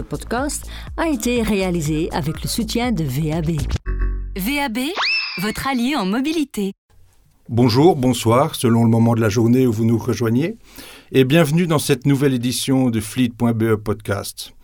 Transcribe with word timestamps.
Ce 0.00 0.02
podcast 0.02 0.66
a 0.96 1.08
été 1.08 1.42
réalisé 1.42 2.08
avec 2.12 2.42
le 2.42 2.48
soutien 2.48 2.90
de 2.90 3.04
VAB. 3.04 3.50
VAB, 4.34 4.78
votre 5.42 5.66
allié 5.66 5.94
en 5.94 6.06
mobilité. 6.06 6.72
Bonjour, 7.50 7.96
bonsoir, 7.96 8.54
selon 8.54 8.84
le 8.84 8.88
moment 8.88 9.14
de 9.14 9.20
la 9.20 9.28
journée 9.28 9.66
où 9.66 9.72
vous 9.72 9.84
nous 9.84 9.98
rejoignez, 9.98 10.56
et 11.12 11.24
bienvenue 11.24 11.66
dans 11.66 11.78
cette 11.78 12.06
nouvelle 12.06 12.32
édition 12.32 12.88
de 12.88 12.98
Fleet.be 12.98 13.74
Podcast. 13.74 14.54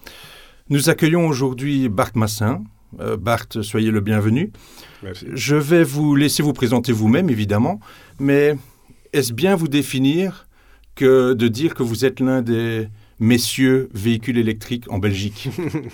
Nous 0.71 0.89
accueillons 0.89 1.29
aujourd'hui 1.29 1.91
Bart 1.91 2.13
Massin. 2.15 2.65
Euh, 3.01 3.19
Bart, 3.19 3.45
soyez 3.61 3.91
le 3.91 4.01
bienvenu. 4.01 4.53
Merci. 5.03 5.27
Je 5.35 5.57
vais 5.57 5.85
vous 5.85 6.17
laisser 6.17 6.43
vous 6.43 6.55
présenter 6.55 6.93
vous-même, 6.93 7.29
évidemment, 7.29 7.79
mais 8.19 8.57
est-ce 9.13 9.35
bien 9.35 9.55
vous 9.55 9.69
définir 9.69 10.49
que 10.95 11.35
de 11.35 11.49
dire 11.49 11.75
que 11.75 11.83
vous 11.83 12.07
êtes 12.07 12.21
l'un 12.21 12.41
des 12.41 12.89
messieurs 13.19 13.89
véhicules 13.95 14.39
électriques 14.39 14.91
en 14.91 14.99
Belgique 14.99 15.49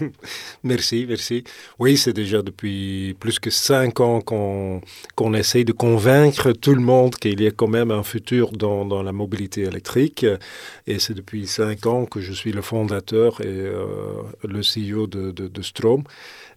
Merci, 0.64 1.06
merci. 1.08 1.44
Oui, 1.78 1.96
c'est 1.96 2.12
déjà 2.12 2.42
depuis 2.42 3.14
plus 3.20 3.38
que 3.38 3.50
cinq 3.50 4.00
ans 4.00 4.20
qu'on 4.20 4.80
qu'on 5.14 5.34
essaye 5.34 5.64
de 5.64 5.72
convaincre 5.72 6.52
tout 6.52 6.74
le 6.74 6.80
monde 6.80 7.14
qu'il 7.16 7.40
y 7.40 7.46
a 7.46 7.50
quand 7.50 7.68
même 7.68 7.90
un 7.90 8.02
futur 8.02 8.52
dans, 8.52 8.84
dans 8.84 9.02
la 9.02 9.12
mobilité 9.12 9.62
électrique. 9.62 10.26
Et 10.86 10.98
c'est 10.98 11.14
depuis 11.14 11.46
cinq 11.46 11.86
ans 11.86 12.06
que 12.06 12.20
je 12.20 12.32
suis 12.32 12.52
le 12.52 12.62
fondateur 12.62 13.40
et 13.40 13.46
euh, 13.46 14.22
le 14.44 14.60
CEO 14.60 15.06
de, 15.06 15.30
de, 15.30 15.48
de 15.48 15.62
Strom. 15.62 16.04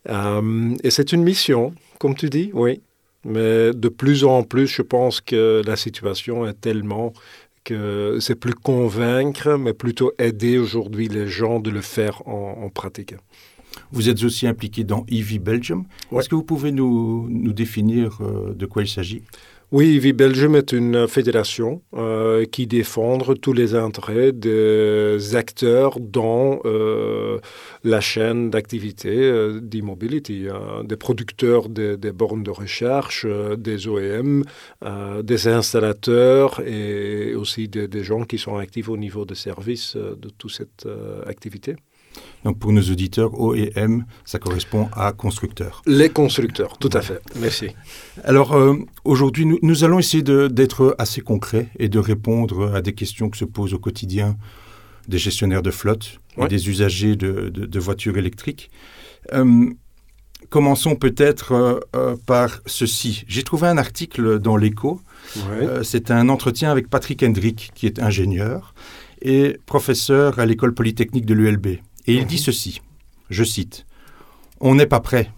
Euh, 0.10 0.76
et 0.84 0.92
c'est 0.92 1.12
une 1.12 1.24
mission, 1.24 1.74
comme 2.00 2.16
tu 2.16 2.30
dis, 2.30 2.52
oui. 2.54 2.82
Mais 3.28 3.74
de 3.74 3.90
plus 3.90 4.24
en 4.24 4.44
plus, 4.44 4.68
je 4.68 4.84
pense 4.84 5.20
que 5.20 5.64
la 5.66 5.76
situation 5.76 6.46
est 6.48 6.62
tellement 6.62 7.12
que 7.66 8.18
c'est 8.22 8.36
plus 8.36 8.54
convaincre, 8.54 9.58
mais 9.58 9.74
plutôt 9.74 10.14
aider 10.18 10.58
aujourd'hui 10.58 11.10
les 11.10 11.28
gens 11.28 11.60
de 11.60 11.70
le 11.70 11.82
faire 11.82 12.26
en, 12.26 12.64
en 12.64 12.70
pratique. 12.70 13.16
Vous 13.92 14.08
êtes 14.08 14.24
aussi 14.24 14.48
impliqué 14.48 14.84
dans 14.84 15.06
EV 15.10 15.40
Belgium. 15.40 15.84
Ouais. 16.12 16.20
Est-ce 16.20 16.30
que 16.30 16.36
vous 16.36 16.44
pouvez 16.44 16.72
nous, 16.72 17.28
nous 17.30 17.54
définir 17.54 18.20
euh, 18.22 18.54
de 18.54 18.66
quoi 18.66 18.84
il 18.84 18.88
s'agit? 18.88 19.24
Oui, 19.72 19.96
EV 19.96 20.14
Belgium 20.14 20.56
est 20.56 20.74
une 20.74 21.08
fédération 21.08 21.82
euh, 21.96 22.46
qui 22.46 22.68
défend 22.68 23.18
tous 23.18 23.52
les 23.52 23.74
intérêts 23.74 24.32
des 24.32 25.36
acteurs 25.36 26.00
dans 26.00 26.60
euh, 26.66 27.40
la 27.84 28.00
chaîne 28.00 28.52
d'activité 28.52 29.10
euh, 29.10 29.60
d'e-mobility, 29.60 30.48
euh, 30.48 30.84
des 30.84 30.98
producteurs 30.98 31.68
des, 31.70 31.98
bornes 32.12 32.44
de 32.44 32.52
recherche, 32.52 33.26
euh, 33.28 33.56
des 33.56 33.88
OEM, 33.88 34.44
des 35.24 35.48
installateurs 35.48 36.62
et 36.62 37.34
aussi 37.34 37.68
des, 37.68 37.88
des 37.88 38.04
gens 38.04 38.24
qui 38.24 38.38
sont 38.38 38.58
actifs 38.58 38.88
au 38.88 38.98
niveau 38.98 39.26
des 39.26 39.36
services 39.36 39.96
de 39.96 40.30
toute 40.30 40.52
cette 40.52 40.88
activité. 41.26 41.76
Donc 42.44 42.60
pour 42.60 42.72
nos 42.72 42.82
auditeurs, 42.82 43.40
OEM, 43.40 44.06
ça 44.24 44.38
correspond 44.40 44.88
à 44.94 45.12
constructeur. 45.14 45.82
Les 45.88 46.10
constructeurs, 46.10 46.78
tout 46.78 46.92
à 46.94 47.02
fait. 47.02 47.20
Merci. 47.40 47.70
Alors 48.24 48.54
euh, 48.56 48.76
aujourd'hui, 49.04 49.46
nous, 49.46 49.58
nous 49.64 49.84
allons 49.84 49.98
essayer 50.00 50.22
d'être 50.24 50.96
assez 51.00 51.22
concrets 51.22 51.68
et 51.80 51.90
de 51.90 51.98
répondre 52.00 52.74
à 52.76 52.82
des 52.82 52.94
questions 52.94 53.30
que 53.30 53.38
se 53.38 53.46
posent 53.46 53.74
au 53.74 53.80
quotidien 53.80 54.38
des 55.08 55.18
gestionnaires 55.18 55.62
de 55.64 55.72
flotte 55.72 56.20
Ouais. 56.38 56.46
et 56.46 56.48
des 56.50 56.70
usagers 56.70 57.16
de, 57.16 57.48
de- 57.50 57.66
de 57.66 57.80
voitures 57.80 58.18
électriques. 58.18 58.70
Euh, 59.34 59.70
commençons 60.50 60.96
peut-être 60.96 61.80
euh, 61.96 62.16
par 62.26 62.62
ceci. 62.66 63.24
J'ai 63.28 63.44
trouvé 63.44 63.68
un 63.68 63.78
article 63.78 64.40
dans. 64.40 64.58
Ouais. 64.58 64.70
Euh, 65.62 65.84
C'est 65.84 66.12
un 66.12 66.28
entretien 66.30 66.72
avec 66.72 66.90
Patrick 66.90 67.24
Hendrick, 67.24 67.72
qui 67.74 67.86
est 67.88 68.00
ingénieur 68.00 68.74
et 69.22 69.58
professeur 69.66 70.38
à 70.40 70.46
l'école 70.46 70.74
polytechnique 70.74 71.26
de 71.26 71.34
l'ULB. 71.34 71.78
Et 72.08 72.16
il 72.16 72.26
dit 72.26 72.38
ceci, 72.38 72.82
je 73.30 73.44
cite, 73.44 73.86
On 74.60 74.76
n'est 74.76 74.86
pas 74.86 75.00
prêt. 75.00 75.32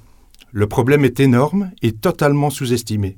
Le 0.51 0.67
problème 0.67 1.05
est 1.05 1.19
énorme 1.19 1.71
et 1.81 1.91
totalement 1.91 2.49
sous-estimé. 2.49 3.17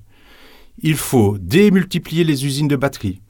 Il 0.81 0.95
faut 0.95 1.37
démultiplier 1.37 2.23
les 2.23 2.45
usines 2.45 2.67
de 2.67 2.75
batteries. 2.75 3.21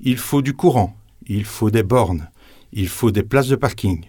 Il 0.00 0.18
faut 0.18 0.42
du 0.42 0.54
courant. 0.54 0.96
Il 1.26 1.44
faut 1.44 1.70
des 1.70 1.82
bornes. 1.82 2.28
Il 2.72 2.88
faut 2.88 3.10
des 3.10 3.22
places 3.22 3.48
de 3.48 3.56
parking. 3.56 4.04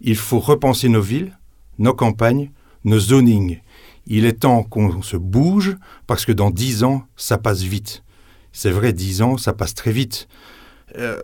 Il 0.00 0.16
faut 0.16 0.38
repenser 0.38 0.88
nos 0.88 1.00
villes, 1.00 1.36
nos 1.78 1.94
campagnes, 1.94 2.50
nos 2.84 2.98
zonings. 2.98 3.60
Il 4.06 4.24
est 4.24 4.40
temps 4.40 4.62
qu'on 4.62 5.02
se 5.02 5.16
bouge 5.16 5.76
parce 6.06 6.24
que 6.24 6.32
dans 6.32 6.50
dix 6.50 6.84
ans, 6.84 7.02
ça 7.16 7.38
passe 7.38 7.62
vite. 7.62 8.02
C'est 8.52 8.70
vrai, 8.70 8.92
dix 8.92 9.20
ans, 9.20 9.36
ça 9.36 9.52
passe 9.52 9.74
très 9.74 9.92
vite. 9.92 10.28
Euh, 10.96 11.20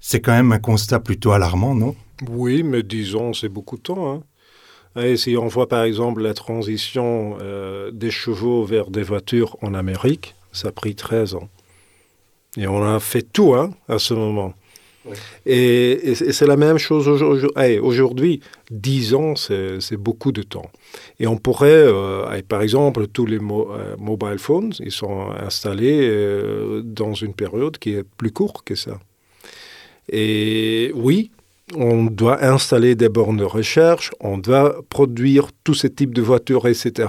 c'est 0.00 0.20
quand 0.20 0.32
même 0.32 0.52
un 0.52 0.58
constat 0.58 1.00
plutôt 1.00 1.32
alarmant, 1.32 1.74
non? 1.74 1.94
Oui, 2.28 2.62
mais 2.62 2.82
disons, 2.82 3.32
c'est 3.32 3.48
beaucoup 3.48 3.76
de 3.76 3.82
temps. 3.82 4.12
hein. 4.14 4.22
Et 5.02 5.16
si 5.18 5.36
on 5.36 5.46
voit 5.46 5.68
par 5.68 5.84
exemple 5.84 6.22
la 6.22 6.32
transition 6.32 7.36
euh, 7.42 7.90
des 7.90 8.10
chevaux 8.10 8.64
vers 8.64 8.90
des 8.90 9.02
voitures 9.02 9.56
en 9.60 9.74
Amérique, 9.74 10.34
ça 10.52 10.68
a 10.68 10.72
pris 10.72 10.94
13 10.94 11.34
ans. 11.34 11.50
Et 12.56 12.66
on 12.66 12.82
a 12.82 12.98
fait 13.00 13.20
tout 13.22 13.54
hein, 13.54 13.70
à 13.88 13.98
ce 13.98 14.14
moment. 14.14 14.54
Et, 15.44 16.10
et 16.10 16.14
c'est 16.14 16.26
et 16.28 16.32
c'est 16.32 16.46
la 16.46 16.56
même 16.56 16.78
chose 16.78 17.06
aujourd- 17.08 17.52
allez, 17.56 17.78
aujourd'hui. 17.78 18.40
10 18.70 19.14
ans, 19.14 19.34
c'est 19.36 19.96
beaucoup 19.96 20.32
de 20.32 20.42
temps. 20.42 20.70
Et 21.20 21.26
on 21.26 21.36
pourrait, 21.36 21.70
euh, 21.86 22.42
par 22.48 22.62
exemple, 22.62 23.06
tous 23.06 23.26
les 23.26 23.38
mo- 23.38 23.70
euh, 23.72 23.96
mobile 23.98 24.38
phones, 24.38 24.72
ils 24.80 24.90
sont 24.90 25.30
installés 25.38 26.10
dans 26.84 27.14
une 27.14 27.34
période 27.34 27.78
qui 27.78 27.92
est 27.94 28.04
plus 28.16 28.32
courte 28.32 28.64
que 28.64 28.74
ça. 28.74 28.98
Et 30.10 30.92
oui, 30.94 31.30
on 31.74 32.04
doit 32.04 32.44
installer 32.44 32.94
des 32.94 33.08
bornes 33.08 33.38
de 33.38 33.44
recherche, 33.44 34.10
on 34.20 34.38
doit 34.38 34.82
produire 34.88 35.48
tous 35.64 35.74
ces 35.74 35.90
types 35.90 36.14
de 36.14 36.22
voitures, 36.22 36.66
etc. 36.68 37.08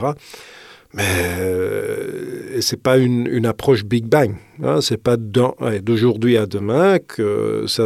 Mais 0.94 1.04
euh, 1.40 2.60
ce 2.62 2.76
n'est 2.76 2.82
pas 2.82 2.98
une, 2.98 3.28
une 3.28 3.46
approche 3.46 3.84
Big 3.84 4.06
Bang. 4.06 4.36
Hein, 4.64 4.82
ce 4.82 4.94
n'est 4.94 4.98
pas 4.98 5.18
d'aujourd'hui 5.18 6.38
à 6.38 6.46
demain 6.46 6.98
que 6.98 7.66
ça, 7.68 7.86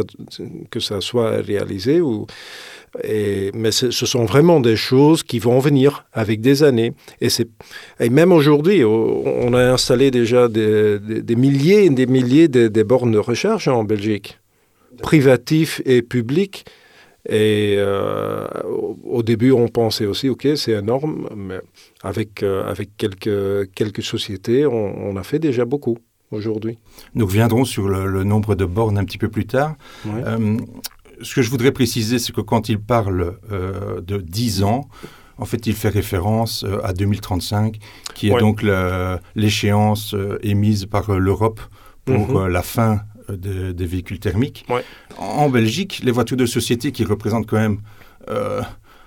que 0.70 0.80
ça 0.80 1.00
soit 1.00 1.32
réalisé. 1.42 2.00
Mais 3.54 3.72
ce 3.72 3.90
sont 3.90 4.24
vraiment 4.24 4.60
des 4.60 4.76
choses 4.76 5.22
qui 5.22 5.38
vont 5.40 5.58
venir 5.58 6.06
avec 6.12 6.40
des 6.40 6.62
années. 6.62 6.92
Et, 7.20 7.28
même 8.08 8.32
aujourd'hui, 8.32 8.84
on 8.84 9.52
a 9.52 9.62
installé 9.72 10.10
déjà 10.10 10.48
des, 10.48 10.98
des- 10.98 11.36
milliers 11.36 11.84
et 11.84 11.90
des 11.90 12.06
milliers 12.06 12.48
de 12.48 12.82
bornes 12.82 13.12
de 13.12 13.18
recherche 13.18 13.66
en 13.68 13.84
Belgique 13.84 14.38
privatif 15.02 15.82
et 15.84 16.00
public. 16.02 16.64
Et 17.28 17.76
euh, 17.78 18.48
au, 19.04 19.22
début, 19.22 19.52
on 19.52 19.68
pensait 19.68 20.06
aussi, 20.06 20.28
OK, 20.28 20.48
c'est 20.56 20.72
énorme, 20.72 21.28
mais 21.36 21.60
avec, 22.02 22.42
euh, 22.42 22.68
avec 22.68 22.96
quelques, 22.96 23.70
quelques 23.74 24.02
sociétés, 24.02 24.66
on, 24.66 25.08
on 25.08 25.16
a 25.16 25.22
fait 25.22 25.38
déjà 25.38 25.64
beaucoup 25.64 25.98
aujourd'hui. 26.32 26.78
Nous 27.14 27.24
reviendrons 27.26 27.64
sur 27.64 27.88
le, 27.88 28.06
le 28.06 28.24
nombre 28.24 28.56
de 28.56 28.64
bornes 28.64 28.98
un 28.98 29.04
petit 29.04 29.18
peu 29.18 29.28
plus 29.28 29.46
tard. 29.46 29.76
Ouais. 30.04 30.22
Euh, 30.26 30.56
ce 31.20 31.36
que 31.36 31.42
je 31.42 31.50
voudrais 31.50 31.70
préciser, 31.70 32.18
c'est 32.18 32.32
que 32.32 32.40
quand 32.40 32.68
il 32.68 32.80
parle 32.80 33.36
de 34.02 34.16
10 34.18 34.64
ans, 34.64 34.88
en 35.38 35.44
fait, 35.44 35.66
il 35.68 35.74
fait 35.74 35.90
référence 35.90 36.64
à 36.82 36.92
2035, 36.92 37.76
qui 38.16 38.28
est 38.28 38.32
Ouais. 38.32 38.40
donc 38.40 38.64
l'échéance 39.36 40.14
émise 40.42 40.86
par 40.86 41.12
l'Europe 41.18 41.60
pour 42.04 42.28
Mhm. 42.30 42.36
euh, 42.36 42.48
la 42.48 42.62
fin 42.62 43.00
euh, 43.30 43.72
des- 43.72 43.86
véhicules 43.86 44.18
thermiques. 44.18 44.64
Ouais. 44.68 44.84
En 45.18 45.48
Belgique, 45.48 46.00
les 46.04 46.12
voitures 46.12 46.36
de 46.36 46.46
société 46.46 46.92
qui 46.92 47.04
représentent 47.04 47.46
quand 47.46 47.58
même 47.58 47.78
euh, 48.28 48.62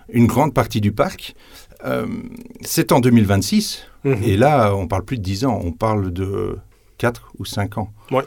une 0.10 0.28
grande 0.28 0.54
partie 0.54 0.82
du 0.82 0.92
parc, 0.92 1.36
euh, 1.86 2.06
c'est 2.62 2.92
en 2.92 3.00
2026. 3.00 3.86
Mhm. 4.04 4.24
Et 4.24 4.38
là, 4.38 4.76
on 4.76 4.88
parle 4.88 5.04
plus 5.06 5.18
de 5.18 5.24
10 5.24 5.46
ans, 5.46 5.60
on 5.64 5.72
parle 5.72 6.12
de 6.14 6.58
4 6.98 7.32
ou 7.40 7.46
5 7.46 7.78
ans. 7.78 7.92
Ouais. 8.12 8.24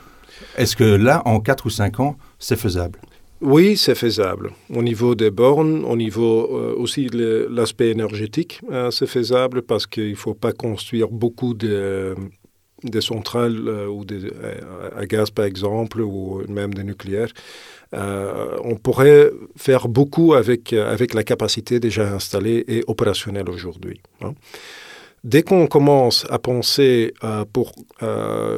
Est-ce 0.56 0.76
que 0.76 0.84
là, 0.84 1.22
en 1.25 1.40
4 1.40 1.67
ou 1.67 1.70
5 1.70 2.00
ans, 2.00 2.17
c'est 2.38 2.56
faisable? 2.58 2.99
Oui, 3.40 3.76
c'est 3.76 3.94
faisable. 3.94 4.50
Au 4.75 4.82
niveau 4.82 5.14
des 5.14 5.31
bornes, 5.31 5.85
au 5.85 5.96
niveau 5.96 6.50
euh, 6.56 6.75
aussi 6.76 7.06
de 7.06 7.46
l'aspect 7.50 7.90
énergétique, 7.90 8.61
euh, 8.73 8.90
c'est 8.90 9.06
faisable 9.06 9.62
parce 9.62 9.87
qu'il 9.87 10.11
ne 10.11 10.14
faut 10.17 10.35
pas 10.35 10.52
construire 10.52 11.08
beaucoup 11.08 11.55
de, 11.55 12.17
des 12.84 13.00
centrales 13.00 13.66
euh, 13.66 13.86
ou 13.86 14.04
des, 14.04 14.25
euh, 14.25 14.90
à 14.96 15.06
gaz, 15.06 15.30
par 15.30 15.44
exemple, 15.44 16.00
ou 16.00 16.42
même 16.48 16.75
des 16.75 16.84
nucléaires. 16.84 17.32
Euh, 17.94 18.56
on 18.64 18.76
pourrait 18.76 19.30
faire 19.56 19.88
beaucoup 19.88 20.34
avec, 20.34 20.72
avec 20.72 21.14
la 21.14 21.25
capacité 21.25 21.80
déjà 21.80 22.12
installée 22.14 22.64
et 22.69 22.84
opérationnelle 22.86 23.48
aujourd'hui. 23.48 24.00
hein. 24.20 24.34
Dès 25.25 25.42
qu'on 25.42 25.66
commence 25.66 26.26
à 26.30 26.38
penser 26.38 27.12
pour 27.52 27.72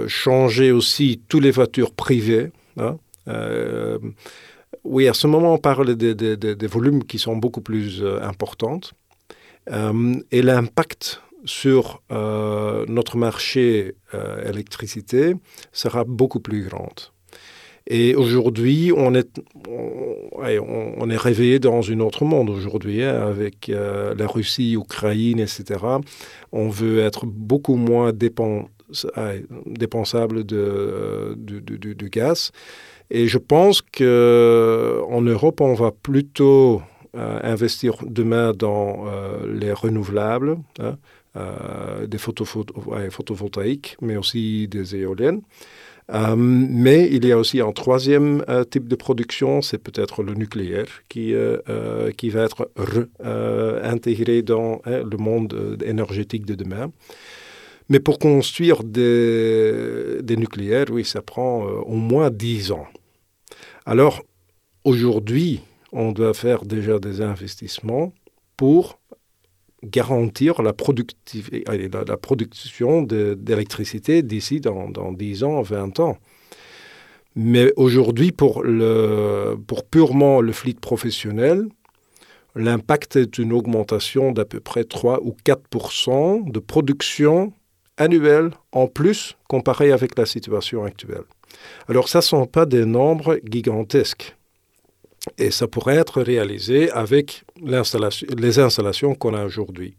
changer 0.08 0.72
aussi 0.72 1.22
toutes 1.26 1.42
les 1.42 1.50
voitures 1.50 1.90
privées, 1.90 2.50
hein, 2.76 2.98
oui, 4.84 5.08
à 5.08 5.14
ce 5.14 5.26
moment, 5.26 5.54
on 5.54 5.58
parle 5.58 5.96
des, 5.96 6.66
volumes 6.66 7.02
qui 7.04 7.18
sont 7.18 7.34
beaucoup 7.34 7.62
plus 7.62 8.04
importants. 8.22 8.80
Et 9.70 10.42
l'impact 10.42 11.22
sur 11.44 12.02
euh, 12.10 12.84
notre 12.88 13.16
marché 13.16 13.94
euh, 14.14 14.48
électricité 14.48 15.34
sera 15.72 16.04
beaucoup 16.04 16.40
plus 16.40 16.64
grand. 16.64 17.12
Et 17.86 18.14
aujourd'hui, 18.14 18.92
on 18.96 19.14
est, 19.14 19.40
on, 19.68 21.10
est 21.10 21.16
réveillé 21.16 21.58
dans 21.58 21.90
un 21.90 22.00
autre 22.00 22.24
monde 22.24 22.50
aujourd'hui, 22.50 23.02
hein, 23.02 23.16
avec 23.16 23.68
euh, 23.68 24.14
la 24.14 24.26
Russie, 24.26 24.72
l'Ukraine, 24.72 25.40
etc. 25.40 25.64
On 26.52 26.68
veut 26.68 27.00
être 27.00 27.26
beaucoup 27.26 27.76
moins 27.76 28.12
dépend, 28.12 28.68
dépensable 29.66 30.44
de, 30.44 31.34
de, 31.36 32.08
gaz. 32.08 32.52
Et 33.10 33.26
je 33.26 33.38
pense 33.38 33.82
qu'en 33.82 35.22
Europe, 35.22 35.60
on 35.60 35.74
va 35.74 35.90
plutôt 35.90 36.82
investir 37.14 37.96
demain 38.06 38.52
dans 38.52 39.06
les 39.48 39.72
renouvelables, 39.72 40.58
hein, 40.78 40.96
des 41.34 42.18
photovoltaïques, 42.18 43.96
mais 44.00 44.16
aussi 44.16 44.66
des 44.68 44.96
éoliennes. 44.96 45.42
Euh, 46.12 46.34
mais 46.36 47.08
il 47.10 47.24
y 47.24 47.32
a 47.32 47.38
aussi 47.38 47.60
un 47.60 47.72
troisième 47.72 48.44
euh, 48.48 48.64
type 48.64 48.88
de 48.88 48.96
production, 48.96 49.62
c'est 49.62 49.78
peut-être 49.78 50.22
le 50.22 50.34
nucléaire, 50.34 50.86
qui, 51.08 51.34
euh, 51.34 52.10
qui 52.12 52.30
va 52.30 52.44
être 52.44 52.70
intégré 53.84 54.42
dans 54.42 54.80
hein, 54.84 55.02
le 55.08 55.16
monde 55.16 55.78
énergétique 55.84 56.46
de 56.46 56.54
demain. 56.54 56.90
Mais 57.88 58.00
pour 58.00 58.18
construire 58.18 58.84
des, 58.84 60.22
des 60.22 60.36
nucléaires, 60.36 60.86
oui, 60.90 61.04
ça 61.04 61.22
prend 61.22 61.64
au 61.64 61.96
moins 61.96 62.30
10 62.30 62.72
ans. 62.72 62.86
Alors, 63.84 64.22
aujourd'hui, 64.84 65.60
on 65.92 66.12
doit 66.12 66.34
faire 66.34 66.64
déjà 66.64 67.00
des 67.00 67.20
investissements 67.20 68.12
pour 68.56 68.99
garantir 69.84 70.62
la, 70.62 70.72
la, 71.66 72.04
la 72.04 72.16
production 72.16 73.02
d'électricité 73.02 74.22
d'ici 74.22 74.60
dans, 74.60 74.88
dans, 74.88 75.12
10 75.12 75.44
ans, 75.44 75.62
20 75.62 76.00
ans. 76.00 76.18
Mais 77.36 77.72
aujourd'hui, 77.76 78.32
pour, 78.32 78.62
purement 79.90 80.40
le 80.40 80.52
fleet 80.52 80.76
professionnel, 80.80 81.66
l'impact 82.54 83.16
est 83.16 83.38
une 83.38 83.52
augmentation 83.52 84.32
d'à 84.32 84.44
peu 84.44 84.60
près 84.60 84.84
3 84.84 85.20
ou 85.22 85.36
4% 85.44 86.50
de 86.50 86.58
production 86.58 87.52
annuelle 87.96 88.50
en 88.72 88.86
plus 88.88 89.36
comparé 89.48 89.92
avec 89.92 90.18
la 90.18 90.26
situation 90.26 90.84
actuelle. 90.84 91.24
Alors 91.88 92.08
ça 92.08 92.18
ne 92.18 92.22
sont 92.24 92.46
pas 92.46 92.66
des 92.66 92.84
nombres 92.84 93.38
gigantesques. 93.44 94.36
Et 95.38 95.50
ça 95.50 95.66
pourrait 95.68 95.96
être 95.96 96.22
réalisé 96.22 96.90
avec 96.90 97.44
les 97.60 98.58
installations 98.58 99.14
qu'on 99.14 99.34
a 99.34 99.44
aujourd'hui. 99.44 99.94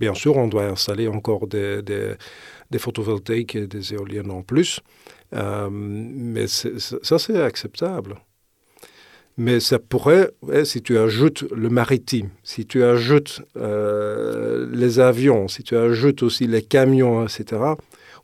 Bien 0.00 0.14
sûr, 0.14 0.36
on 0.36 0.48
doit 0.48 0.64
installer 0.64 1.06
encore 1.06 1.46
des, 1.46 1.82
des, 1.82 2.78
photovoltaïques 2.78 3.54
et 3.54 3.66
des 3.66 3.94
éoliennes 3.94 4.30
en 4.30 4.42
plus, 4.42 4.80
euh, 5.34 5.68
mais 5.70 6.46
ça, 6.48 7.18
c'est 7.18 7.40
acceptable. 7.40 8.16
Mais 9.36 9.58
ça 9.60 9.78
pourrait, 9.78 10.30
si 10.64 10.80
tu 10.82 10.96
ajoutes 10.96 11.44
le 11.50 11.68
maritime, 11.68 12.30
si 12.44 12.66
tu 12.66 12.84
ajoutes 12.84 13.42
euh, 13.56 14.68
les 14.72 15.00
avions, 15.00 15.48
si 15.48 15.62
tu 15.64 15.76
ajoutes 15.76 16.22
aussi 16.22 16.46
les 16.46 16.62
camions, 16.62 17.24
etc., 17.24 17.60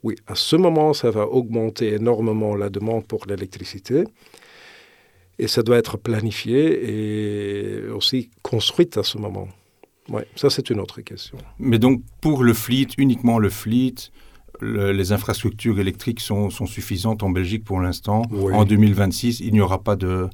oui, 0.03 0.17
à 0.27 0.35
ce 0.35 0.57
moment, 0.57 0.95
ça 0.95 1.11
va 1.11 1.27
augmenter 1.27 1.95
énormément 1.95 2.55
la 2.55 2.71
demande 2.71 3.07
pour 3.07 3.27
l'électricité. 3.27 4.05
Et 5.41 5.49
ça 5.49 5.63
doit 5.63 5.79
être 5.79 5.97
planifié 5.97 6.61
et 6.91 7.89
aussi 7.89 8.29
construit 8.43 8.91
à 8.97 9.03
ce 9.03 9.17
moment. 9.17 9.49
Ouais, 10.11 10.27
ça 10.37 10.51
c'est 10.51 10.69
une 10.69 10.81
autre 10.81 11.01
question. 11.01 11.39
Mais 11.59 11.79
donc 11.79 12.03
pour 12.21 12.45
le 12.45 12.53
fleet, 12.53 12.89
uniquement 12.99 13.39
le 13.39 13.49
fleet, 13.49 14.11
les 14.61 15.13
infrastructures 15.13 15.81
électriques 15.81 16.21
sont, 16.21 16.51
sont, 16.51 16.67
suffisantes 16.67 17.23
en 17.23 17.31
Belgique 17.31 17.65
pour 17.65 17.81
l'instant. 17.81 18.23
En 18.53 18.67
2026, 18.67 19.41
il 19.41 19.53
n'y 19.55 19.63
aura 19.63 19.83
pas 19.83 19.97
de, 19.97 20.29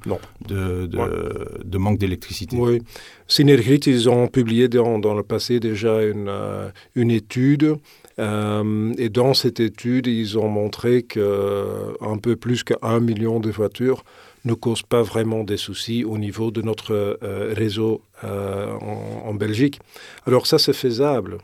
de, 0.48 0.86
de, 0.86 1.78
manque 1.78 1.98
d'électricité. 1.98 2.56
Oui. 2.58 2.82
Synergit, 3.28 3.80
ils 3.86 4.08
ont 4.08 4.26
publié 4.26 4.66
dans, 4.66 4.98
dans 4.98 5.14
le 5.14 5.22
passé 5.22 5.60
déjà 5.60 6.02
une, 6.02 6.26
euh, 6.28 6.68
une 6.96 7.12
étude. 7.12 7.76
Euh, 8.18 8.92
et 8.98 9.10
dans 9.10 9.34
cette 9.34 9.60
étude, 9.60 10.08
ils 10.08 10.38
ont 10.38 10.48
montré 10.48 11.04
qu'un 11.04 12.18
peu 12.20 12.34
plus 12.34 12.64
qu'un 12.64 12.98
million 12.98 13.38
de 13.38 13.50
voitures 13.50 14.02
ne 14.46 14.54
cause 14.54 14.82
pas 14.82 15.02
vraiment 15.02 15.44
des 15.44 15.56
soucis 15.56 16.04
au 16.04 16.18
niveau 16.18 16.50
de 16.50 16.62
notre 16.62 17.18
euh, 17.22 17.52
réseau 17.54 18.02
euh, 18.24 18.72
en, 18.72 19.34
Belgique. 19.34 19.80
Alors 20.26 20.46
ça, 20.46 20.58
c'est 20.58 20.72
faisable. 20.72 21.38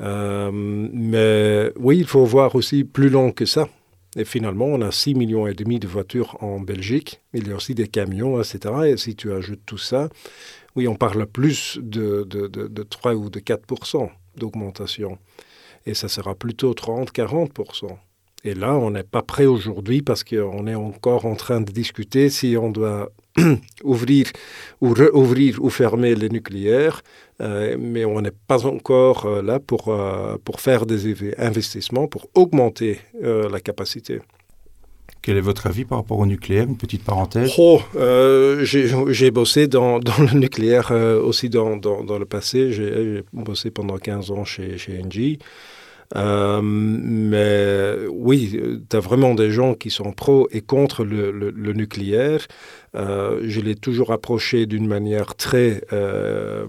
Euh, 0.00 0.50
mais 0.52 1.72
oui, 1.76 1.98
il 1.98 2.06
faut 2.06 2.24
voir 2.24 2.54
aussi 2.54 2.84
plus 2.84 3.10
long 3.10 3.30
que 3.30 3.46
ça. 3.46 3.68
Et 4.16 4.24
finalement, 4.24 4.66
on 4.66 4.80
a 4.80 4.90
6 4.90 5.14
millions 5.14 5.46
et 5.46 5.54
demi 5.54 5.78
de 5.78 5.86
voitures 5.86 6.36
en 6.40 6.60
Belgique. 6.60 7.20
Il 7.32 7.48
y 7.48 7.52
a 7.52 7.56
aussi 7.56 7.74
des 7.74 7.88
camions, 7.88 8.40
etc. 8.40 8.74
Et 8.86 8.96
si 8.96 9.14
tu 9.14 9.32
ajoutes 9.32 9.62
tout 9.66 9.78
ça, 9.78 10.08
oui, 10.76 10.88
on 10.88 10.96
parle 10.96 11.26
plus 11.26 11.78
de, 11.82 12.24
de, 12.24 12.46
de, 12.46 12.68
de 12.68 12.82
3 12.82 13.14
ou 13.14 13.28
de 13.28 13.40
4% 13.40 14.08
d'augmentation. 14.36 15.18
Et 15.86 15.94
ça 15.94 16.08
sera 16.08 16.34
plutôt 16.34 16.72
30-40 16.72 17.52
et 18.44 18.54
là, 18.54 18.74
on 18.76 18.90
n'est 18.90 19.02
pas 19.02 19.22
prêt 19.22 19.46
aujourd'hui 19.46 20.02
parce 20.02 20.22
qu'on 20.22 20.66
est 20.66 20.74
encore 20.74 21.24
en 21.24 21.34
train 21.34 21.62
de 21.62 21.72
discuter 21.72 22.28
si 22.28 22.56
on 22.60 22.70
doit 22.70 23.10
ouvrir 23.84 24.26
ou 24.82 24.94
rouvrir 24.94 25.64
ou 25.64 25.70
fermer 25.70 26.14
les 26.14 26.28
nucléaires, 26.28 27.02
euh, 27.40 27.76
mais 27.80 28.04
on 28.04 28.20
n'est 28.20 28.38
pas 28.46 28.66
encore 28.66 29.24
euh, 29.24 29.42
là 29.42 29.60
pour, 29.60 29.88
euh, 29.88 30.36
pour 30.44 30.60
faire 30.60 30.84
des 30.84 31.34
investissements, 31.38 32.06
pour 32.06 32.28
augmenter 32.34 33.00
la 33.22 33.60
capacité. 33.60 34.20
Quel 35.22 35.38
est 35.38 35.40
votre 35.40 35.66
avis 35.66 35.86
par 35.86 35.98
rapport 35.98 36.18
au 36.18 36.26
nucléaire? 36.26 36.64
Une 36.64 36.76
petite 36.76 37.02
parenthèse. 37.02 37.50
Oh, 37.56 37.80
j'ai 38.62 39.30
bossé 39.30 39.68
dans, 39.68 39.98
dans, 40.00 40.18
le 40.18 40.38
nucléaire 40.38 40.90
aussi 40.90 41.48
dans, 41.48 41.78
dans, 41.78 42.04
dans 42.04 42.18
le 42.18 42.26
passé. 42.26 42.72
J'ai 42.72 43.22
bossé 43.32 43.70
pendant 43.70 43.96
15 43.96 44.30
ans 44.32 44.44
chez, 44.44 44.76
chez 44.76 45.00
Engie. 45.02 45.38
Euh, 46.16 46.60
mais 46.62 48.06
oui, 48.10 48.60
tu 48.88 48.96
as 48.96 49.00
vraiment 49.00 49.34
des 49.34 49.50
gens 49.50 49.74
qui 49.74 49.90
sont 49.90 50.12
pro 50.12 50.48
et 50.52 50.60
contre 50.60 51.04
le, 51.04 51.72
nucléaire. 51.72 52.46
Euh, 52.94 53.40
je 53.44 53.60
l'ai 53.60 53.74
toujours 53.74 54.12
approché 54.12 54.66
d'une 54.66 54.86
manière 54.86 55.34
très, 55.34 55.82
euh, 55.92 56.66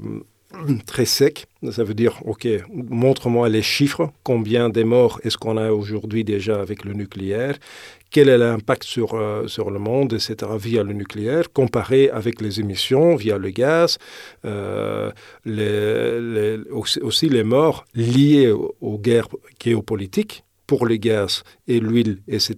très 0.85 1.05
sec. 1.05 1.47
Ça 1.71 1.83
veut 1.83 1.93
dire, 1.93 2.21
OK, 2.25 2.47
montre-moi 2.71 3.49
les 3.49 3.61
chiffres. 3.61 4.11
Combien 4.23 4.69
de 4.69 4.83
morts 4.83 5.19
est-ce 5.23 5.37
qu'on 5.37 5.57
a 5.57 5.71
aujourd'hui 5.71 6.23
déjà 6.23 6.59
avec 6.59 6.85
le 6.85 6.93
nucléaire 6.93 7.57
quel 8.15 8.29
est 8.29 8.37
l'impact 8.37 8.85
sur, 8.85 9.15
euh, 9.15 9.45
sur 9.47 9.71
le 9.71 9.77
monde, 9.77 10.13
etc., 10.13 10.49
via 10.57 10.83
le 10.83 10.93
nucléaire, 10.93 11.51
comparé 11.51 12.09
avec 12.09 12.39
les 12.39 12.61
émissions 12.61 13.17
via 13.17 13.37
le 13.37 13.49
gaz, 13.49 13.97
euh, 14.45 15.11
aussi, 17.01 17.27
les 17.27 17.43
morts 17.43 17.83
liées 17.93 18.53
aux, 18.53 18.97
guerres 18.99 19.27
géopolitiques 19.61 20.45
pour 20.65 20.85
le 20.85 20.95
gaz 20.95 21.43
et 21.67 21.81
l'huile, 21.81 22.19
etc. 22.29 22.53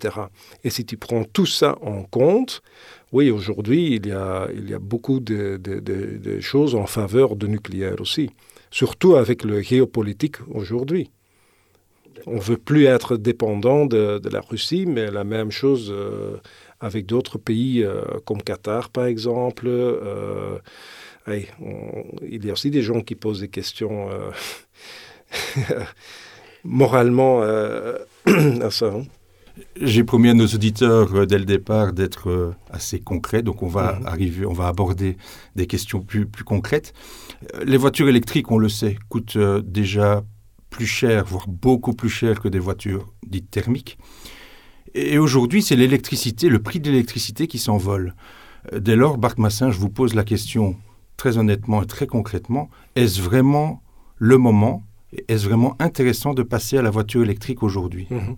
Et 0.63 0.70
si 0.70 0.86
tu 0.86 0.96
prends 0.96 1.24
tout 1.24 1.48
ça 1.48 1.75
en 1.81 2.03
compte, 2.03 2.62
oui, 3.12 3.31
aujourd'hui, 3.31 3.96
il, 3.96 4.05
y 4.05 4.12
a, 4.12 4.48
il 4.53 4.70
y 4.70 4.75
a 4.75 4.79
beaucoup 4.79 5.20
de 5.20 6.39
choses 6.39 6.75
en 6.75 6.86
faveur 6.86 7.36
du 7.36 7.50
nucléaire 7.50 8.00
aussi, 8.00 8.29
surtout 8.70 9.15
avec 9.15 9.43
le 9.43 9.63
géopolitique 9.63 10.36
aujourd'hui 10.51 11.10
on 12.25 12.36
ne 12.36 12.41
veut 12.41 12.57
plus 12.57 12.86
être 12.86 13.17
dépendant 13.17 13.86
de, 13.86 14.21
la 14.29 14.41
Russie, 14.41 14.86
mais 14.86 15.12
la 15.12 15.24
même 15.24 15.51
chose 15.51 15.93
euh, 15.95 16.38
avec 16.79 17.05
d'autres 17.05 17.38
pays 17.38 17.83
euh, 17.83 18.01
comme 18.25 18.41
Qatar, 18.41 18.89
par 18.89 19.05
exemple. 19.05 19.65
Euh, 19.67 20.57
il 21.27 22.45
y 22.45 22.50
a 22.50 22.53
aussi 22.53 22.71
des 22.71 22.81
gens 22.81 23.01
qui 23.01 23.15
posent 23.15 23.41
des 23.41 23.50
questions 23.50 24.07
moralement 26.63 27.41
à 27.41 28.71
ça. 28.71 28.86
Hein. 28.86 29.03
J'ai 29.81 30.05
promis 30.05 30.29
à 30.29 30.33
nos 30.33 30.45
auditeurs 30.45 31.27
dès 31.27 31.38
le 31.38 31.43
départ 31.43 31.91
d'être 31.91 32.53
assez 32.69 33.01
concrets, 33.01 33.41
donc 33.41 33.62
on 33.62 33.67
va 33.67 34.00
mhm. 34.00 34.05
arriver, 34.05 34.45
on 34.45 34.53
va 34.53 34.67
aborder 34.67 35.17
des 35.57 35.67
questions 35.67 36.00
plus, 36.00 36.25
plus 36.25 36.45
concrètes. 36.45 36.93
Les 37.65 37.77
voitures 37.77 38.07
électriques, 38.07 38.50
on 38.50 38.57
le 38.57 38.69
sait, 38.69 38.97
coûtent 39.09 39.38
déjà 39.38 40.24
plus 40.69 40.86
cher, 40.86 41.25
voire 41.25 41.47
beaucoup 41.47 41.93
plus 41.93 42.09
cher 42.09 42.39
que 42.39 42.47
des 42.47 42.59
voitures 42.59 43.13
dites 43.25 43.50
thermiques. 43.50 43.97
Et 44.93 45.17
aujourd'hui, 45.17 45.62
c'est 45.62 45.75
l'électricité, 45.75 46.50
le 46.50 46.59
prix 46.59 46.79
de 46.79 46.89
l'électricité 46.89 47.47
qui 47.47 47.59
s'envole. 47.59 48.15
Euh, 48.74 48.79
dès 48.79 48.95
lors, 48.95 49.17
Bart 49.17 49.36
Massin, 49.38 49.71
je 49.71 49.79
vous 49.79 49.89
pose 49.89 50.15
la 50.15 50.24
question 50.24 50.75
très 51.17 51.38
honnêtement 51.38 51.81
et 51.83 51.88
très 51.88 52.07
concrètement, 52.07 52.69
est-ce 52.95 53.21
vraiment 53.21 53.81
le 54.17 54.38
moment 54.38 54.83
est-ce 55.27 55.45
vraiment 55.45 55.75
intéressant 55.79 56.33
de 56.33 56.43
passer 56.43 56.77
à 56.77 56.81
la 56.81 56.89
voiture 56.89 57.24
électrique 57.24 57.63
aujourd'hui? 57.63 58.07
Mhm. 58.09 58.36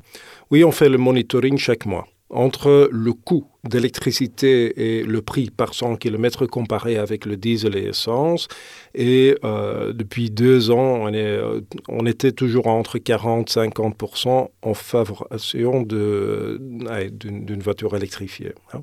Oui, 0.52 0.64
on 0.64 0.72
fait 0.72 0.90
le 0.90 0.98
monitoring 0.98 1.58
chaque 1.58 1.86
mois. 1.86 2.08
Entre 2.30 2.90
le 2.92 3.14
coût 3.14 3.48
d'électricité 3.64 5.00
et 5.00 5.04
le 5.04 5.22
prix 5.22 5.50
par 5.50 5.74
100 5.74 5.96
km 5.98 6.46
comparé 6.46 6.98
avec 6.98 7.26
le 7.26 7.38
diesel 7.38 7.76
et 7.76 7.86
essence. 7.86 8.48
Et 8.94 9.36
euh, 9.44 9.94
depuis 9.94 10.30
deux 10.30 10.70
ans, 10.72 11.08
on, 11.08 11.14
euh, 11.14 11.62
était 12.06 12.32
toujours 12.32 12.68
entre 12.68 13.00
40 13.00 13.50
50% 13.50 14.50
en 14.62 14.74
favorisation 14.74 15.82
d'une 15.82 17.62
voiture 17.62 17.96
électrifiée. 17.96 18.54
Hein. 18.74 18.82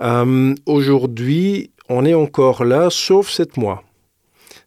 Euh, 0.00 0.54
aujourd'hui, 0.66 1.70
on 1.88 2.04
est 2.04 2.14
encore 2.14 2.64
là, 2.64 2.88
sauf 2.90 3.30
sept 3.30 3.56
mois. 3.56 3.85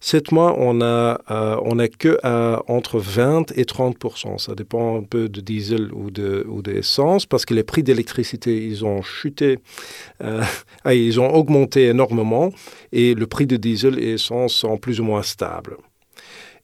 Sept 0.01 0.31
mois, 0.31 0.55
on 0.57 0.79
a, 0.79 1.19
euh, 1.29 2.17
à, 2.23 2.63
entre 2.67 2.99
20 2.99 3.51
et 3.57 3.65
30 3.65 3.97
Ça 4.37 4.55
dépend 4.55 4.97
un 4.97 5.03
peu 5.03 5.27
de 5.27 5.41
diesel 5.41 5.91
ou 5.93 6.09
de 6.09 6.45
ou 6.47 6.61
d'essence 6.61 7.25
parce 7.25 7.45
que 7.45 7.53
les 7.53 7.63
prix 7.63 7.83
d'électricité, 7.83 8.65
ils 8.65 8.85
ont 8.85 9.01
chuté, 9.01 9.59
euh, 10.23 10.41
ah, 10.85 10.93
ils 10.93 11.19
ont 11.19 11.33
augmenté 11.33 11.87
énormément 11.87 12.49
et 12.93 13.13
le 13.13 13.27
prix 13.27 13.45
de 13.45 13.57
diesel 13.57 13.99
et 13.99 14.13
essence 14.13 14.53
sont 14.53 14.77
plus 14.77 15.01
ou 15.01 15.03
moins 15.03 15.23
stables. 15.23 15.75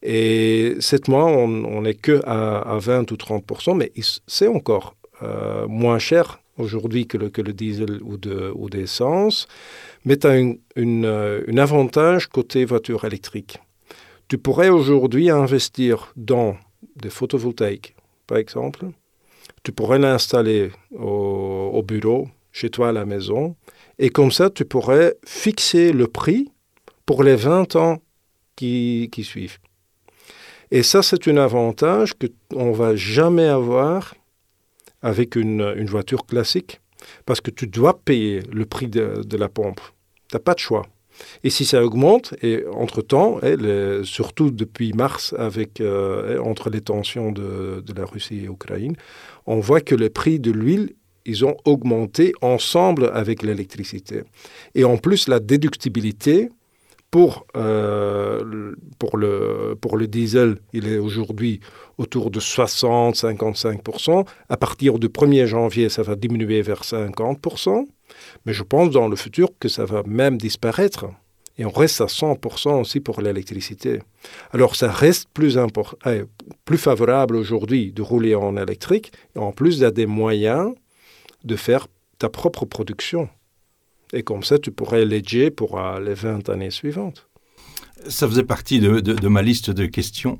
Et 0.02 0.76
sept 0.80 1.08
mois, 1.08 1.26
on 1.26 1.82
n'est 1.82 1.94
que 1.94 2.22
à, 2.26 2.78
20 2.78 3.12
ou 3.12 3.16
30% 3.16 3.76
mais 3.76 3.92
c'est 4.26 4.48
encore 4.48 4.96
euh, 5.22 5.66
moins 5.68 5.98
cher 5.98 6.40
aujourd'hui 6.58 7.06
que 7.06 7.18
le, 7.18 7.30
diesel 7.52 8.00
ou 8.02 8.16
de 8.16 8.50
ou 8.54 8.70
mais 10.06 10.16
tu 10.16 10.28
as 10.28 10.40
un 10.76 11.56
avantage 11.58 12.28
côté 12.28 12.64
voiture 12.64 13.04
électrique. 13.04 13.58
Tu 14.28 14.38
pourrais 14.38 14.68
aujourd'hui 14.68 15.30
investir 15.30 16.12
dans 16.16 16.56
des 16.94 17.10
photovoltaïques, 17.10 17.96
par 18.28 18.38
exemple. 18.38 18.86
Tu 19.64 19.72
pourrais 19.72 19.98
l'installer 19.98 20.70
au, 20.96 21.82
bureau, 21.82 22.28
chez 22.52 22.70
toi 22.70 22.90
à 22.90 22.92
la 22.92 23.04
maison, 23.04 23.56
et 23.98 24.10
comme 24.10 24.30
ça, 24.30 24.48
tu 24.48 24.64
pourrais 24.64 25.16
fixer 25.26 25.92
le 25.92 26.06
prix 26.06 26.52
pour 27.04 27.24
les 27.24 27.34
20 27.34 27.74
ans 27.74 27.98
qui, 28.54 29.10
suivent. 29.24 29.58
Et 30.70 30.84
ça, 30.84 31.02
c'est 31.02 31.26
un 31.26 31.36
avantage 31.36 32.12
qu'on 32.14 32.70
ne 32.70 32.76
va 32.76 32.94
jamais 32.94 33.48
avoir 33.48 34.14
avec 35.02 35.34
une, 35.34 35.84
voiture 35.84 36.26
classique, 36.26 36.80
parce 37.24 37.40
que 37.40 37.50
tu 37.50 37.66
dois 37.66 37.98
payer 37.98 38.42
le 38.52 38.66
prix 38.66 38.86
de 38.86 39.36
la 39.36 39.48
pompe. 39.48 39.80
Tu 40.28 40.36
n'as 40.36 40.40
pas 40.40 40.54
de 40.54 40.58
choix. 40.58 40.86
Et 41.44 41.50
si 41.50 41.64
ça 41.64 41.84
augmente, 41.84 42.34
et 42.42 42.64
entre-temps, 42.72 43.40
surtout 44.04 44.50
depuis 44.50 44.92
mars, 44.92 45.34
avec, 45.38 45.80
euh, 45.80 46.38
entre 46.40 46.70
les 46.70 46.80
tensions 46.80 47.32
de, 47.32 47.82
la 47.96 48.04
Russie 48.04 48.38
et 48.38 48.46
l'Ukraine, 48.46 48.96
on 49.46 49.60
voit 49.60 49.80
que 49.80 49.94
les 49.94 50.10
prix 50.10 50.38
de 50.38 50.50
l'huile, 50.50 50.94
ils 51.24 51.44
ont 51.44 51.56
augmenté 51.64 52.32
ensemble 52.40 53.10
avec 53.12 53.42
l'électricité. 53.42 54.22
Et 54.74 54.84
en 54.84 54.96
plus, 54.96 55.28
la 55.28 55.40
déductibilité 55.40 56.50
pour, 57.10 57.46
euh, 57.56 58.74
pour, 58.98 59.16
le, 59.16 59.76
pour 59.80 59.96
le 59.96 60.06
diesel, 60.06 60.58
il 60.72 60.88
est 60.88 60.98
aujourd'hui 60.98 61.60
autour 61.98 62.30
de 62.30 62.40
60-55%. 62.40 64.26
À 64.48 64.56
partir 64.56 64.98
du 64.98 65.08
1er 65.08 65.46
janvier, 65.46 65.88
ça 65.88 66.02
va 66.02 66.16
diminuer 66.16 66.62
vers 66.62 66.82
50%. 66.82 67.86
Mais 68.44 68.52
je 68.52 68.62
pense 68.62 68.90
dans 68.90 69.08
le 69.08 69.16
futur 69.16 69.50
que 69.58 69.68
ça 69.68 69.84
va 69.84 70.02
même 70.06 70.36
disparaître. 70.36 71.06
Et 71.58 71.64
on 71.64 71.70
reste 71.70 72.00
à 72.00 72.06
100% 72.06 72.80
aussi 72.80 73.00
pour 73.00 73.22
l'électricité. 73.22 74.00
Alors 74.52 74.76
ça 74.76 74.90
reste 74.90 75.28
plus, 75.32 75.58
eh, 76.06 76.24
plus 76.64 76.78
favorable 76.78 77.36
aujourd'hui 77.36 77.92
de 77.92 78.02
rouler 78.02 78.34
en 78.34 78.56
électrique. 78.56 79.12
Et 79.34 79.38
en 79.38 79.52
plus, 79.52 79.76
il 79.76 79.82
y 79.82 79.84
a 79.84 79.90
des 79.90 80.06
moyens 80.06 80.74
de 81.44 81.56
faire 81.56 81.86
ta 82.18 82.28
propre 82.28 82.66
production. 82.66 83.28
Et 84.12 84.22
comme 84.22 84.42
ça, 84.42 84.58
tu 84.58 84.70
pourrais 84.70 85.04
l'aider 85.04 85.50
pour 85.50 85.78
euh, 85.78 86.00
les 86.00 86.14
20 86.14 86.48
années 86.48 86.70
suivantes. 86.70 87.28
Ça 88.08 88.28
faisait 88.28 88.44
partie 88.44 88.78
de, 88.78 89.28
ma 89.28 89.42
liste 89.42 89.70
de 89.70 89.86
questions. 89.86 90.38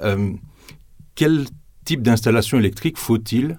Euh, 0.00 0.32
quel 1.14 1.46
type 1.84 2.02
d'installation 2.02 2.58
électrique 2.58 2.98
faut-il 2.98 3.58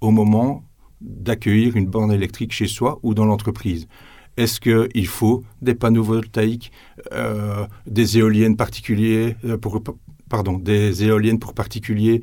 au 0.00 0.10
moment 0.10 0.64
d'accueillir 1.00 1.76
une 1.76 1.86
borne 1.86 2.12
électrique 2.12 2.52
chez 2.52 2.68
soi 2.68 3.00
ou 3.02 3.14
dans 3.14 3.24
l'entreprise? 3.24 3.88
Est-ce 4.36 4.60
qu'il 4.60 5.06
faut 5.06 5.42
des 5.60 5.74
panneaux 5.74 6.04
voltaïques, 6.04 6.70
euh, 7.12 7.66
des 7.86 8.18
éoliennes 8.18 8.56
particulières 8.56 9.34
pour, 9.60 9.82
pardon, 10.28 10.56
des 10.56 11.02
éoliennes 11.02 11.40
pour 11.40 11.52
particuliers? 11.52 12.20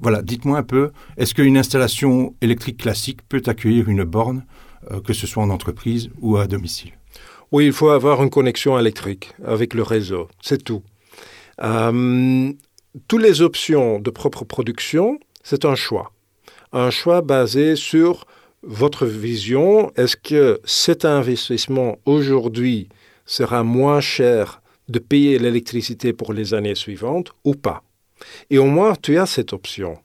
Voilà, 0.00 0.22
dites-moi 0.22 0.58
un 0.58 0.62
peu, 0.64 0.90
est-ce 1.16 1.34
qu'une 1.34 1.56
installation 1.56 2.34
électrique 2.40 2.78
classique 2.78 3.20
peut 3.28 3.42
accueillir 3.46 3.88
une 3.88 4.02
borne, 4.02 4.44
que 5.04 5.12
ce 5.12 5.26
soit 5.26 5.42
en 5.42 5.50
entreprise 5.50 6.10
ou 6.20 6.36
à 6.36 6.46
domicile 6.46 6.92
Oui, 7.52 7.66
il 7.66 7.72
faut 7.72 7.90
avoir 7.90 8.22
une 8.22 8.30
connexion 8.30 8.78
électrique 8.78 9.32
avec 9.44 9.74
le 9.74 9.82
réseau, 9.82 10.28
c'est 10.40 10.62
tout. 10.62 10.82
toutes 11.58 13.22
les 13.22 13.42
options 13.42 13.98
de 14.00 14.10
propre 14.10 14.44
production, 14.44 15.18
c'est 15.42 15.64
un 15.64 15.74
choix 15.74 16.14
un 16.74 16.90
choix 16.90 17.22
basé 17.22 17.76
sur 17.76 18.26
votre 18.62 19.06
vision. 19.06 19.92
Est-ce 19.96 20.16
que 20.16 20.60
cet 20.64 21.04
investissement 21.04 21.98
aujourd'hui 22.04 22.88
sera 23.24 23.62
moins 23.62 24.00
cher 24.00 24.60
de 24.88 24.98
payer 24.98 25.38
l'électricité 25.38 26.12
pour 26.12 26.34
les 26.34 26.52
années 26.52 26.74
suivantes 26.74 27.32
ou 27.44 27.54
pas? 27.54 27.82
Et 28.50 28.58
au 28.58 28.66
moins, 28.66 28.94
tu 29.00 29.18
as 29.18 29.26
cette 29.26 29.52
option 29.52 29.98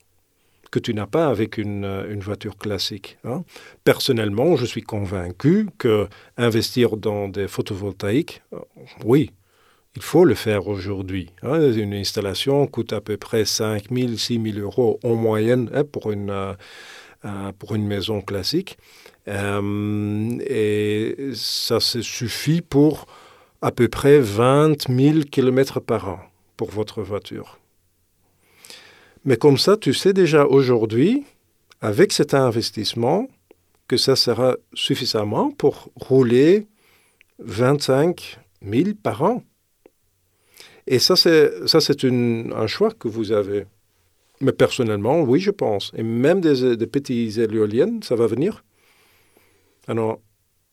que 0.72 0.80
tu 0.80 0.94
n'as 0.94 1.08
pas 1.08 1.28
avec 1.28 1.58
une, 1.58 2.20
voiture 2.20 2.58
classique. 2.58 3.18
Hein. 3.24 3.44
Personnellement, 3.84 4.56
je 4.56 4.66
suis 4.66 4.84
convaincu 4.84 5.68
que 5.78 6.08
investir 6.38 6.98
dans 6.98 7.28
des 7.28 7.48
photovoltaïques, 7.48 8.42
euh, 8.54 8.60
oui, 9.04 9.32
il 9.96 10.02
faut 10.02 10.26
le 10.26 10.36
faire 10.36 10.68
aujourd'hui. 10.68 11.30
Hein. 11.44 11.72
Une 11.72 11.94
installation 11.94 12.66
coûte 12.68 12.94
à 12.94 13.02
peu 13.02 13.18
près 13.18 13.46
5 13.46 13.86
000, 13.92 14.14
6 14.16 14.42
000 14.54 14.60
euros 14.60 15.00
en 15.04 15.16
moyenne 15.16 15.70
hein, 15.74 15.84
pour, 15.84 16.12
une, 16.12 16.30
euh, 16.30 16.54
euh, 17.26 17.52
pour 17.58 17.76
une 17.76 17.88
maison 17.88 18.22
classique. 18.22 18.78
Euh, 19.28 20.38
et 20.48 21.32
ça 21.34 21.80
suffit 21.80 22.62
pour 22.62 23.08
à 23.62 23.72
peu 23.72 23.88
près 23.88 24.20
20 24.20 24.88
000 24.90 25.20
km 25.30 25.80
par 25.80 26.08
an 26.08 26.20
pour 26.56 26.70
votre 26.72 27.02
voiture. 27.02 27.59
Mais 29.26 29.38
comme 29.38 29.58
ça, 29.58 29.78
tu 29.78 29.94
sais 29.94 30.14
déjà 30.14 30.46
aujourd'hui, 30.46 31.26
avec 31.82 32.12
cet 32.14 32.34
investissement, 32.34 33.28
que 33.88 33.98
ça 33.98 34.16
sera 34.16 34.56
suffisamment 34.74 35.52
pour 35.52 35.90
rouler 35.96 36.68
25 37.40 38.40
000 38.62 38.90
par 39.02 39.24
an. 39.24 39.44
Et 40.86 41.00
ça, 41.00 41.16
c'est, 41.16 41.52
un 42.06 42.68
choix 42.68 42.92
que 42.92 43.08
vous 43.08 43.32
avez. 43.32 43.66
Mais 44.42 44.52
personnellement, 44.52 45.22
oui, 45.22 45.40
je 45.40 45.52
pense. 45.52 45.92
Et 45.96 46.04
même 46.04 46.40
des, 46.40 46.78
des 46.78 46.88
petites 46.88 47.38
éoliennes, 47.38 48.02
ça 48.04 48.16
va 48.16 48.28
venir. 48.28 48.64
Alors, 49.88 50.20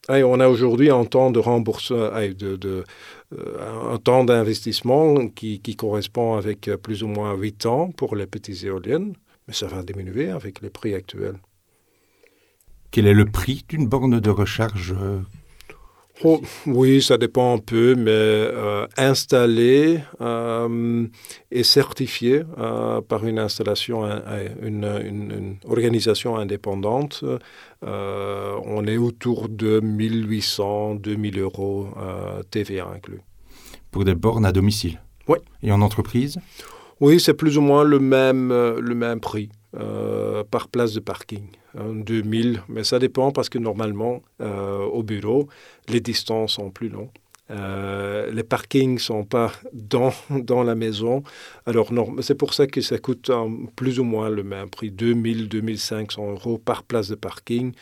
on 0.09 0.41
a 0.41 0.49
aujourd'hui 0.49 0.91
un 0.91 1.05
temps 1.05 1.31
de 1.31 1.39
remboursement, 1.39 2.11
de, 2.39 2.85
euh, 3.33 3.93
un 3.93 3.99
temps 3.99 4.25
d'investissement 4.25 5.29
qui, 5.29 5.61
qui, 5.61 5.77
correspond 5.77 6.35
avec 6.35 6.71
plus 6.83 7.03
ou 7.03 7.09
moins 7.09 7.35
8 7.35 7.67
ans 7.67 7.91
pour 7.91 8.17
les 8.17 8.27
petites 8.27 8.65
éoliennes, 8.65 9.15
mais 9.49 9.55
ça 9.55 9.67
va 9.67 9.83
diminuer 9.83 10.31
avec 10.31 10.61
les 10.61 10.71
prix 10.71 10.95
actuels. 10.95 11.39
Quel 12.91 13.07
est 13.07 13.15
le 13.15 13.27
prix 13.27 13.65
d'une 13.69 13.87
borne 13.87 14.21
de 14.21 14.31
recharge 14.31 14.95
euh, 14.99 15.21
Oh, 16.25 16.41
oui, 16.67 17.03
ça 17.03 17.19
dépend 17.19 17.55
un 17.55 17.59
peu, 17.59 17.95
mais 17.95 18.11
euh, 18.11 18.87
installé 18.97 20.01
euh, 20.21 21.07
et 21.51 21.63
certifié 21.63 22.43
euh, 22.59 23.03
par 23.03 23.27
une 23.27 23.39
installation, 23.39 24.05
une, 24.63 25.57
organisation 25.69 26.37
indépendante, 26.37 27.23
on 27.83 28.87
est 28.87 28.97
autour 28.97 29.49
de 29.49 29.81
1800, 29.81 30.97
2000 30.97 31.39
euros 31.39 31.89
TVA 32.51 32.89
inclus. 32.89 33.21
Pour 33.91 34.05
des 34.05 34.15
bornes 34.15 34.47
à 34.47 34.53
domicile 34.53 35.01
Oui. 35.29 35.39
Et 35.63 35.71
en 35.71 35.83
entreprise? 35.83 36.39
Oui, 37.01 37.21
c'est 37.21 37.35
plus 37.35 37.59
ou 37.59 37.61
moins 37.61 37.85
le 37.85 37.99
même, 37.99 38.49
le 38.49 38.95
même 38.95 39.21
prix. 39.21 39.51
Par 40.51 40.69
place 40.69 40.95
de 40.95 41.01
parking. 41.01 41.49
2000, 41.77 42.57
hein, 42.57 42.65
mais 42.69 42.85
ça 42.85 42.99
dépend 42.99 43.33
parce 43.33 43.49
que 43.49 43.59
normalement, 43.59 44.23
euh, 44.41 44.79
au 44.79 45.03
bureau, 45.03 45.49
les 45.89 46.01
distances 46.01 46.55
sont 46.55 46.71
plus 46.71 46.89
longues. 46.89 47.11
Euh, 47.51 48.33
les 48.33 48.43
parkings 48.43 48.95
ne 48.95 48.99
sont 48.99 49.25
pas 49.25 49.53
dans, 49.73 50.13
dans 50.31 50.63
la 50.63 50.75
maison. 50.75 51.23
Alors, 51.65 51.91
c'est 52.21 52.35
pour 52.35 52.55
ça 52.55 52.67
que 52.67 52.81
ça 52.81 52.99
coûte 52.99 53.31
plus 53.77 54.01
ou 54.01 54.05
moins 54.05 54.29
le 54.29 54.43
même 54.43 54.69
prix, 54.69 54.91
2000, 54.91 55.49
2500 55.49 56.33
euros 56.33 56.59
par 56.59 56.83
place 56.83 57.09
de 57.09 57.15
parking. 57.15 57.73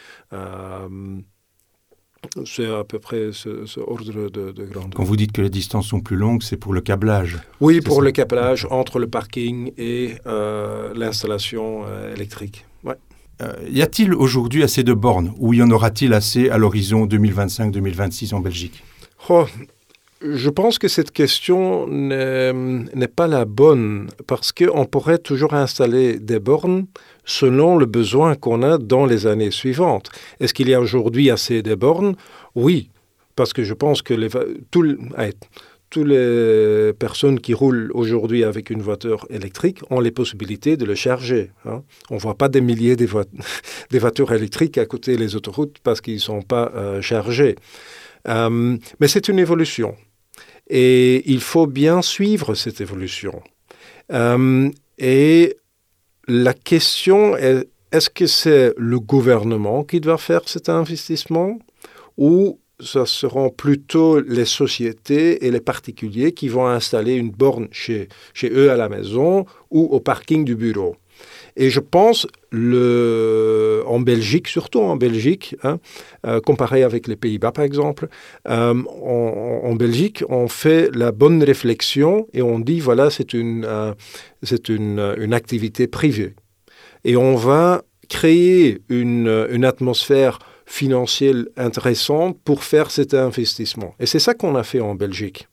C'est 2.44 2.66
à 2.66 2.84
peu 2.84 2.98
près 2.98 3.30
ce, 3.32 3.80
ordre 3.80 4.28
de, 4.28 4.28
de, 4.28 4.64
grandeur. 4.64 4.90
Quand 4.94 5.04
vous 5.04 5.16
dites 5.16 5.32
que 5.32 5.42
les 5.42 5.50
distances 5.50 5.88
sont 5.88 6.00
plus 6.00 6.16
longues, 6.16 6.42
c'est 6.42 6.56
pour 6.56 6.72
le 6.72 6.80
câblage 6.80 7.38
Oui, 7.60 7.80
pour 7.80 8.02
le 8.02 8.12
câblage 8.12 8.66
entre 8.70 8.98
le 8.98 9.06
parking 9.06 9.72
et 9.76 10.14
euh, 10.26 10.92
l'installation 10.94 11.84
euh, 11.86 12.14
électrique. 12.14 12.64
Ouais. 12.82 12.96
Euh, 13.42 13.52
y 13.68 13.82
a-t-il 13.82 14.14
aujourd'hui 14.14 14.62
assez 14.62 14.84
de 14.84 14.92
bornes 14.92 15.32
ou 15.38 15.54
y 15.54 15.62
en 15.62 15.70
aura-t-il 15.70 16.12
assez 16.14 16.50
à 16.50 16.58
l'horizon 16.58 17.06
2025-2026 17.06 18.34
en 18.34 18.40
Belgique? 18.40 18.84
Oh, 19.28 19.46
Je 20.22 20.50
pense 20.50 20.78
que 20.78 20.88
cette 20.88 21.10
question 21.10 21.86
n'est 21.88 23.08
pas 23.08 23.26
la 23.26 23.44
bonne 23.44 24.08
parce 24.26 24.52
qu'on 24.52 24.84
pourrait 24.86 25.18
toujours 25.18 25.54
installer 25.54 26.18
des 26.18 26.38
bornes 26.38 26.86
selon 27.24 27.76
le 27.76 27.86
besoin 27.86 28.34
qu'on 28.36 28.62
a 28.62 28.78
dans 28.78 29.06
les 29.06 29.26
années 29.26 29.50
suivantes. 29.50 30.10
Est-ce 30.40 30.54
qu'il 30.54 30.68
y 30.68 30.74
a 30.74 30.80
aujourd'hui 30.80 31.30
assez 31.30 31.62
de 31.62 31.74
bornes? 31.74 32.16
Oui, 32.54 32.90
parce 33.36 33.52
que 33.52 33.64
je 33.64 33.74
pense 33.74 34.02
que 34.02 34.14
les, 34.14 34.28
tout, 34.70 34.96
toutes 35.94 36.08
les 36.08 36.92
personnes 36.98 37.38
qui 37.38 37.54
roulent 37.54 37.92
aujourd'hui 37.94 38.42
avec 38.42 38.70
une 38.70 38.82
voiture 38.82 39.26
électrique 39.30 39.78
ont 39.90 40.00
les 40.00 40.10
possibilités 40.10 40.76
de 40.76 40.84
le 40.84 40.96
charger. 40.96 41.52
Hein. 41.64 41.84
On 42.10 42.16
ne 42.16 42.20
voit 42.20 42.36
pas 42.36 42.48
des 42.48 42.60
milliers 42.60 42.96
de 42.96 43.06
voitures 43.92 44.32
électriques 44.32 44.76
à 44.76 44.86
côté 44.86 45.16
des 45.16 45.36
autoroutes 45.36 45.76
parce 45.84 46.00
qu'ils 46.00 46.14
ne 46.14 46.18
sont 46.18 46.42
pas 46.42 46.72
euh, 46.74 47.00
chargés. 47.00 47.54
Mais 48.26 49.06
c'est 49.06 49.28
une 49.28 49.38
évolution. 49.38 49.94
Et 50.68 51.30
il 51.30 51.40
faut 51.40 51.68
bien 51.68 52.02
suivre 52.02 52.56
cette 52.56 52.80
évolution. 52.80 53.40
Et 54.98 55.56
la 56.26 56.54
question 56.54 57.36
est, 57.36 57.68
est-ce 57.92 58.10
que 58.10 58.26
c'est 58.26 58.72
le 58.76 58.98
gouvernement 58.98 59.84
qui 59.84 60.00
doit 60.00 60.18
faire 60.18 60.48
cet 60.48 60.68
investissement 60.68 61.58
ou 62.16 62.58
ce 62.84 63.04
seront 63.04 63.50
plutôt 63.50 64.20
les 64.20 64.44
sociétés 64.44 65.46
et 65.46 65.50
les 65.50 65.60
particuliers 65.60 66.32
qui 66.32 66.48
vont 66.48 66.66
installer 66.66 67.14
une 67.14 67.30
borne 67.30 67.68
chez, 67.72 68.08
chez 68.34 68.50
eux 68.50 68.70
à 68.70 68.76
la 68.76 68.88
maison 68.88 69.46
ou 69.70 69.84
au 69.84 70.00
parking 70.00 70.44
du 70.44 70.54
bureau. 70.54 70.96
Et 71.56 71.70
je 71.70 71.80
pense, 71.80 72.26
le, 72.50 73.82
en 73.86 74.00
Belgique, 74.00 74.48
surtout 74.48 74.80
en 74.80 74.96
Belgique, 74.96 75.56
hein, 75.62 75.78
euh, 76.26 76.40
comparé 76.40 76.82
avec 76.82 77.06
les 77.06 77.16
Pays-Bas 77.16 77.52
par 77.52 77.64
exemple, 77.64 78.08
euh, 78.48 78.82
en, 79.02 79.74
Belgique, 79.74 80.24
on 80.28 80.48
fait 80.48 80.90
la 80.94 81.12
bonne 81.12 81.42
réflexion 81.42 82.26
et 82.32 82.42
on 82.42 82.58
dit, 82.58 82.80
voilà, 82.80 83.10
c'est 83.10 83.34
une, 83.34 83.64
euh, 83.64 83.92
une, 84.68 85.14
une, 85.18 85.34
activité 85.34 85.86
privée. 85.86 86.34
Et 87.04 87.16
on 87.16 87.36
va 87.36 87.84
créer 88.08 88.80
une, 88.88 89.46
une 89.50 89.64
atmosphère 89.64 90.38
financière 90.74 91.44
intéressante 91.56 92.36
pour 92.44 92.64
faire 92.64 92.90
cet 92.90 93.14
investissement. 93.14 93.94
Et 94.00 94.06
c'est 94.06 94.18
ça 94.18 94.34
qu'on 94.34 94.56
a 94.56 94.64
fait 94.64 94.80
en 94.80 94.96
Belgique. 94.96 95.46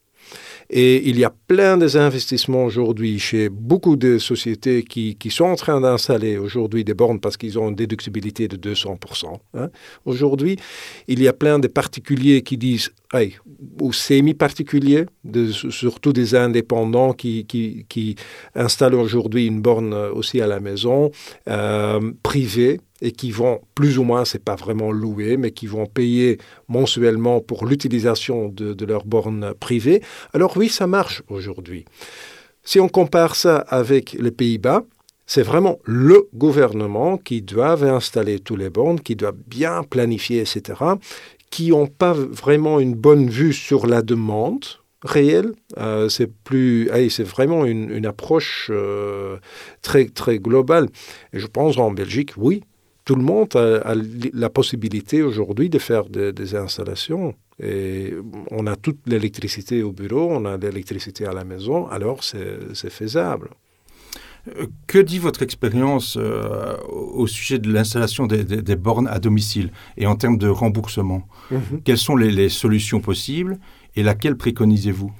Et 0.68 1.08
il 1.08 1.18
y 1.18 1.24
a 1.24 1.32
plein 1.46 1.76
d'investissements 1.76 2.64
aujourd'hui 2.64 3.18
chez 3.18 3.48
beaucoup 3.48 3.96
de 3.96 4.18
sociétés 4.18 4.82
qui, 4.82 5.16
qui 5.16 5.30
sont 5.30 5.44
en 5.44 5.54
train 5.54 5.80
d'installer 5.80 6.38
aujourd'hui 6.38 6.82
des 6.82 6.94
bornes 6.94 7.20
parce 7.20 7.36
qu'ils 7.36 7.58
ont 7.58 7.68
une 7.68 7.76
déductibilité 7.76 8.48
de 8.48 8.56
200%. 8.56 9.38
Hein. 9.54 9.68
Aujourd'hui, 10.06 10.56
il 11.08 11.22
y 11.22 11.28
a 11.28 11.32
plein 11.32 11.58
de 11.58 11.68
particuliers 11.68 12.42
qui 12.42 12.56
disent, 12.56 12.90
ou 13.80 13.92
semi-particuliers, 13.92 15.06
surtout 15.70 16.12
des 16.12 16.34
indépendants 16.34 17.12
qui, 17.12 17.44
qui, 17.44 17.84
qui 17.88 18.16
installent 18.54 18.94
aujourd'hui 18.94 19.46
une 19.46 19.60
borne 19.60 19.92
aussi 19.92 20.40
à 20.40 20.46
la 20.46 20.58
maison, 20.58 21.10
euh, 21.48 22.12
privée, 22.22 22.80
et 23.02 23.12
qui 23.12 23.32
vont 23.32 23.60
plus 23.74 23.98
ou 23.98 24.04
moins, 24.04 24.24
c'est 24.24 24.42
pas 24.42 24.54
vraiment 24.54 24.92
louer, 24.92 25.36
mais 25.36 25.50
qui 25.50 25.66
vont 25.66 25.86
payer 25.86 26.38
mensuellement 26.68 27.40
pour 27.40 27.66
l'utilisation 27.66 28.48
de, 28.48 28.72
de 28.72 28.84
leur 28.86 29.04
borne 29.04 29.52
privée. 29.60 30.02
Alors 30.32 30.56
oui, 30.56 30.70
ça 30.70 30.86
marche 30.86 31.22
aujourd'hui. 31.28 31.84
Si 32.62 32.78
on 32.80 32.88
compare 32.88 33.34
ça 33.34 33.58
avec 33.58 34.12
les 34.12 34.30
Pays-Bas, 34.30 34.84
c'est 35.26 35.42
vraiment 35.42 35.78
le 35.84 36.28
gouvernement 36.34 37.18
qui 37.18 37.42
doit 37.42 37.82
installer 37.82 38.38
tous 38.38 38.56
les 38.56 38.70
bornes, 38.70 39.00
qui 39.00 39.16
doit 39.16 39.34
bien 39.46 39.82
planifier, 39.82 40.40
etc., 40.40 40.80
qui 41.50 41.70
n'ont 41.70 41.86
pas 41.86 42.12
vraiment 42.12 42.80
une 42.80 42.94
bonne 42.94 43.28
vue 43.28 43.52
sur 43.52 43.86
la 43.86 44.02
demande 44.02 44.64
réelle. 45.02 45.52
Euh, 45.78 46.08
c'est 46.08 46.32
plus, 46.32 46.88
c'est 47.10 47.24
vraiment 47.24 47.64
une, 47.64 48.06
approche 48.06 48.70
euh, 48.72 49.36
très 49.82 50.06
très 50.06 50.38
globale. 50.38 50.88
Et 51.32 51.38
je 51.38 51.46
pense 51.46 51.76
en 51.78 51.90
Belgique, 51.90 52.32
oui, 52.36 52.62
tout 53.04 53.14
le 53.14 53.22
monde 53.22 53.54
a, 53.56 53.94
la 54.32 54.50
possibilité 54.50 55.22
aujourd'hui 55.22 55.68
de 55.68 55.78
faire 55.78 56.04
des 56.08 56.54
installations. 56.54 57.34
Et 57.62 58.14
on 58.50 58.66
a 58.66 58.76
toute 58.76 59.00
l'électricité 59.06 59.82
au 59.82 59.92
bureau, 59.92 60.28
on 60.30 60.44
a 60.44 60.56
l'électricité 60.56 61.26
à 61.26 61.32
la 61.32 61.44
maison, 61.44 61.86
alors 61.88 62.24
c'est 62.24 62.90
faisable. 62.90 63.50
Euh, 64.48 64.66
que 64.88 64.98
dit 64.98 65.20
votre 65.20 65.42
expérience 65.42 66.16
euh, 66.18 66.76
au 66.88 67.28
sujet 67.28 67.60
de 67.60 67.72
l'installation 67.72 68.26
des, 68.26 68.76
bornes 68.76 69.06
à 69.06 69.20
domicile 69.20 69.70
et 69.96 70.06
en 70.06 70.16
termes 70.16 70.38
de 70.38 70.48
remboursement? 70.48 71.28
Mhm. 71.52 71.82
Quelles 71.84 71.98
sont 71.98 72.16
les, 72.16 72.48
solutions 72.48 73.00
possibles 73.00 73.58
et 73.94 74.02
laquelle 74.02 74.36
préconisez-vous? 74.36 75.12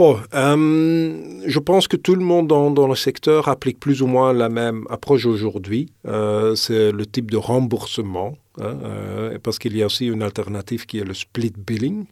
Oh, 0.00 0.16
euh, 0.34 1.40
je 1.46 1.58
pense 1.60 1.86
que 1.86 1.96
tout 1.96 2.16
le 2.16 2.24
monde 2.24 2.48
dans, 2.48 2.88
le 2.88 2.96
secteur 2.96 3.46
applique 3.48 3.78
plus 3.78 4.02
ou 4.02 4.08
moins 4.08 4.32
la 4.32 4.48
même 4.48 4.84
approche 4.90 5.24
aujourd'hui. 5.24 5.92
Euh, 6.06 6.56
c'est 6.56 6.90
le 6.90 7.06
type 7.06 7.30
de 7.30 7.36
remboursement, 7.36 8.36
hein, 8.60 8.76
euh, 8.82 9.38
parce 9.40 9.60
qu'il 9.60 9.76
y 9.76 9.84
a 9.84 9.86
aussi 9.86 10.06
une 10.06 10.22
alternative 10.22 10.86
qui 10.86 10.98
est 10.98 11.04
le 11.04 11.14
split 11.14 11.52
billing. 11.56 12.06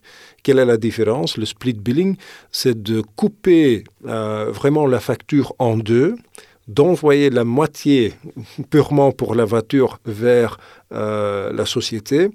Quelle 0.45 0.61
est 0.61 0.65
la 0.65 0.77
différence? 0.77 1.37
Le 1.37 1.45
split 1.45 1.73
billing, 1.73 2.17
c'est 2.53 2.81
de 2.81 3.03
couper 3.17 3.83
vraiment 4.05 4.87
la 4.87 5.01
facture 5.01 5.53
en 5.59 5.77
deux 5.77 6.15
d'envoyer 6.69 7.31
la 7.31 7.45
moitié 7.45 8.15
purement 8.71 9.13
pour 9.13 9.35
la 9.35 9.45
voiture 9.45 9.99
vers 10.05 10.59
euh, 10.93 11.53
la 11.53 11.67
société 11.67 12.29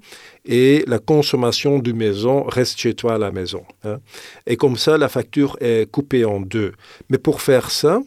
et 0.44 0.84
la 0.86 0.98
consommation 0.98 1.78
du 1.78 1.92
maison 1.92 2.44
reste 2.44 2.78
chez 2.78 2.94
toi 2.94 3.14
à 3.14 3.18
la 3.18 3.30
maison. 3.30 3.62
Hein. 3.84 3.98
Et 4.46 4.56
comme 4.56 4.76
ça, 4.76 4.98
la 4.98 5.08
facture 5.08 5.56
est 5.60 5.90
coupée 5.90 6.24
en 6.24 6.40
deux. 6.40 6.72
Mais 7.08 7.18
pour 7.18 7.40
faire 7.40 7.70
ça, 7.70 8.00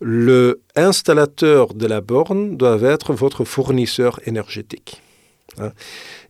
le 0.00 0.60
installateur 0.74 1.74
de 1.74 1.86
la 1.86 2.00
borne 2.00 2.56
doit 2.56 2.80
être 2.82 3.14
votre 3.14 3.44
fournisseur 3.44 4.20
énergétique. 4.26 5.02
Hein. 5.58 5.72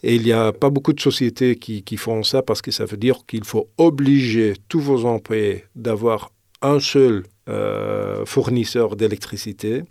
Et 0.03 0.15
il 0.15 0.23
n'y 0.23 0.33
a 0.33 0.53
pas 0.53 0.71
beaucoup 0.71 0.93
de 0.93 1.01
sociétés 1.01 1.57
qui, 1.57 1.83
qui 1.83 1.97
font 1.97 2.23
ça 2.23 2.43
parce 2.43 2.63
que 2.63 2.71
ça 2.71 2.85
veut 2.85 2.97
dire 2.97 3.21
qu'il 3.27 3.45
faut 3.45 3.69
obliger 3.77 4.55
tous 4.69 4.81
vos 4.81 5.05
employés 5.05 5.65
d'avoir 5.75 6.31
un 6.63 6.81
seul 6.81 7.25
euh, 7.49 8.27
fournisseurs 8.27 8.97
d'électricité 8.97 9.85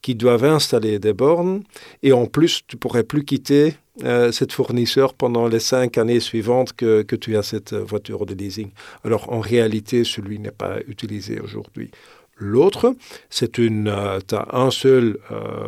qui 0.00 0.14
doivent 0.14 0.44
installer 0.44 1.00
des 1.00 1.12
bornes 1.12 1.64
et 2.04 2.12
en 2.12 2.26
plus 2.26 2.60
tu 2.68 2.76
pourrais 2.76 3.02
plus 3.02 3.24
quitter 3.24 3.74
euh, 4.04 4.30
cette 4.30 4.52
fournisseur 4.52 5.14
pendant 5.14 5.48
les 5.48 5.58
cinq 5.58 5.98
années 5.98 6.20
suivantes 6.20 6.72
que, 6.72 7.02
que 7.02 7.16
tu 7.16 7.36
as 7.36 7.42
cette 7.42 7.74
voiture 7.74 8.26
de 8.26 8.34
leasing. 8.34 8.70
Alors 9.02 9.32
en 9.32 9.40
réalité, 9.40 10.04
celui 10.04 10.38
n'est 10.38 10.52
pas 10.52 10.76
utilisé 10.86 11.40
aujourd'hui. 11.40 11.90
L'autre, 12.36 12.94
c'est 13.28 13.58
une, 13.58 13.88
euh, 13.88 14.20
un 14.52 14.70
seul 14.70 15.18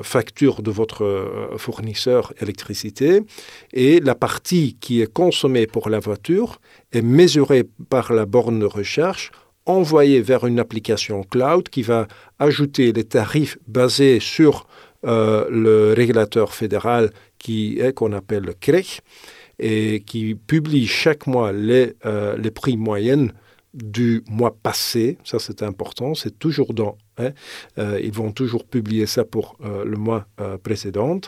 facture 0.04 0.62
de 0.62 0.70
votre 0.70 1.54
fournisseur 1.56 2.32
électricité 2.40 3.22
et 3.72 3.98
la 3.98 4.14
partie 4.14 4.76
qui 4.80 5.00
est 5.00 5.12
consommée 5.12 5.66
pour 5.66 5.90
la 5.90 5.98
voiture 5.98 6.60
est 6.92 7.02
mesurée 7.02 7.64
par 7.90 8.12
la 8.12 8.26
borne 8.26 8.60
de 8.60 8.66
recherche 8.66 9.32
envoyé 9.66 10.20
vers 10.20 10.46
une 10.46 10.58
application 10.58 11.22
cloud 11.22 11.68
qui 11.68 11.82
va 11.82 12.08
ajouter 12.38 12.92
les 12.92 13.04
tarifs 13.04 13.58
basés 13.66 14.18
sur 14.20 14.66
euh, 15.04 15.48
le 15.50 15.94
régulateur 15.94 16.54
fédéral 16.54 17.10
qui 17.38 17.78
est 17.80 17.92
qu'on 17.92 18.12
appelle 18.12 18.44
le 18.44 18.54
CREC 18.54 19.00
et 19.58 20.02
qui 20.04 20.34
publie 20.34 20.86
chaque 20.86 21.26
mois 21.26 21.52
les, 21.52 21.94
euh, 22.06 22.36
les 22.36 22.50
prix 22.50 22.76
moyennes 22.76 23.32
du 23.74 24.22
mois 24.28 24.54
passé. 24.62 25.18
Ça, 25.24 25.38
c'est 25.38 25.62
important. 25.62 26.14
C'est 26.14 26.38
toujours 26.38 26.74
dans. 26.74 26.98
Hein, 27.18 27.30
euh, 27.78 27.98
ils 28.02 28.12
vont 28.12 28.30
toujours 28.30 28.64
publier 28.64 29.06
ça 29.06 29.24
pour 29.24 29.56
le 29.62 29.96
mois 29.96 30.26
précédent. 30.62 31.20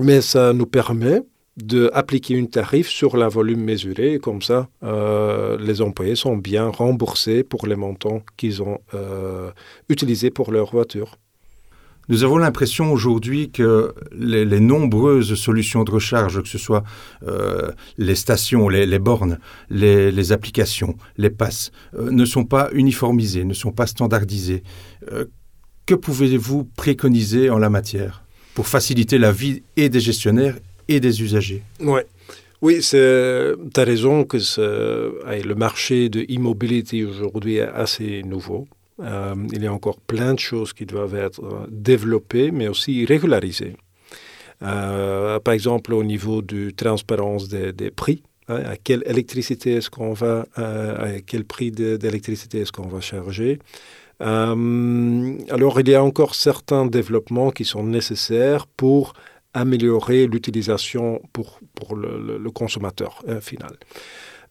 mais 0.00 0.20
ça 0.20 0.52
nous 0.52 0.66
permet 0.66 1.22
d'appliquer 1.64 2.34
une 2.34 2.48
tarif 2.48 2.88
sur 2.88 3.16
la 3.16 3.28
volume 3.28 3.62
mesuré. 3.62 4.18
comme 4.18 4.42
ça, 4.42 4.68
euh, 4.82 5.58
les 5.58 5.82
employés 5.82 6.14
sont 6.14 6.36
bien 6.36 6.68
remboursés 6.68 7.42
pour 7.42 7.66
les 7.66 7.76
montants 7.76 8.22
qu'ils 8.36 8.62
ont 8.62 8.78
euh, 8.94 9.50
utilisés 9.88 10.30
pour 10.30 10.52
leur 10.52 10.70
voiture. 10.70 11.18
Nous 12.08 12.24
avons 12.24 12.38
l'impression 12.38 12.90
aujourd'hui 12.90 13.50
que 13.50 13.92
les, 14.12 14.60
nombreuses 14.60 15.34
solutions 15.34 15.84
de 15.84 15.90
recharge, 15.90 16.42
que 16.42 16.48
ce 16.48 16.56
soit 16.56 16.82
euh, 17.26 17.70
les 17.98 18.14
stations, 18.14 18.70
les, 18.70 18.98
bornes, 18.98 19.38
les, 19.68 20.32
applications, 20.32 20.96
les 21.18 21.28
passes, 21.28 21.70
ne 21.98 22.24
sont 22.24 22.44
pas 22.44 22.70
uniformisées, 22.72 23.44
ne 23.44 23.52
sont 23.52 23.72
pas 23.72 23.86
standardisées. 23.86 24.62
que 25.84 25.94
pouvez-vous 25.94 26.64
préconiser 26.76 27.50
en 27.50 27.58
la 27.58 27.68
matière 27.68 28.24
pour 28.54 28.68
faciliter 28.68 29.18
la 29.18 29.30
vie 29.30 29.62
et 29.76 29.90
des 29.90 30.00
gestionnaires 30.00 30.56
et 30.88 31.00
des 31.00 31.22
usagers. 31.22 31.62
Ouais. 31.80 32.06
Oui, 32.60 32.80
tu 32.80 32.96
as 32.96 33.84
raison 33.84 34.24
que 34.24 34.36
le 34.36 35.54
marché 35.54 36.08
de 36.08 36.24
immobilité 36.28 37.04
aujourd'hui 37.04 37.56
est 37.56 37.68
assez 37.68 38.22
nouveau. 38.24 38.66
Euh, 39.00 39.34
il 39.52 39.62
y 39.62 39.66
a 39.66 39.72
encore 39.72 40.00
plein 40.00 40.34
de 40.34 40.38
choses 40.38 40.72
qui 40.72 40.84
doivent 40.84 41.14
être 41.14 41.44
euh, 41.44 41.66
développées, 41.68 42.50
mais 42.50 42.68
aussi 42.68 43.04
régularisées. 43.04 43.76
Euh, 44.62 45.38
par 45.38 45.54
exemple, 45.54 45.94
au 45.94 46.02
niveau 46.02 46.42
de 46.42 46.70
transparence 46.70 47.48
des, 47.48 47.72
des 47.72 47.92
prix, 47.92 48.24
hein, 48.48 48.60
à 48.64 48.76
quelle 48.76 49.04
électricité 49.06 49.74
est-ce 49.74 49.88
qu'on 49.88 50.14
va, 50.14 50.46
à 50.56 51.20
quel 51.24 51.44
prix 51.44 51.70
d'électricité 51.70 52.60
est-ce 52.60 52.72
qu'on 52.72 52.88
va 52.88 53.00
charger. 53.00 53.60
alors, 54.18 55.80
il 55.80 55.88
y 55.88 55.94
a 55.94 56.02
encore 56.02 56.34
certains 56.34 56.86
développements 56.86 57.52
qui 57.52 57.64
sont 57.64 57.84
nécessaires 57.84 58.66
pour 58.66 59.12
améliorer 59.60 60.26
l'utilisation 60.26 61.20
pour, 61.32 61.60
pour 61.74 61.96
le, 61.96 62.50
consommateur 62.50 63.24
final. 63.40 63.76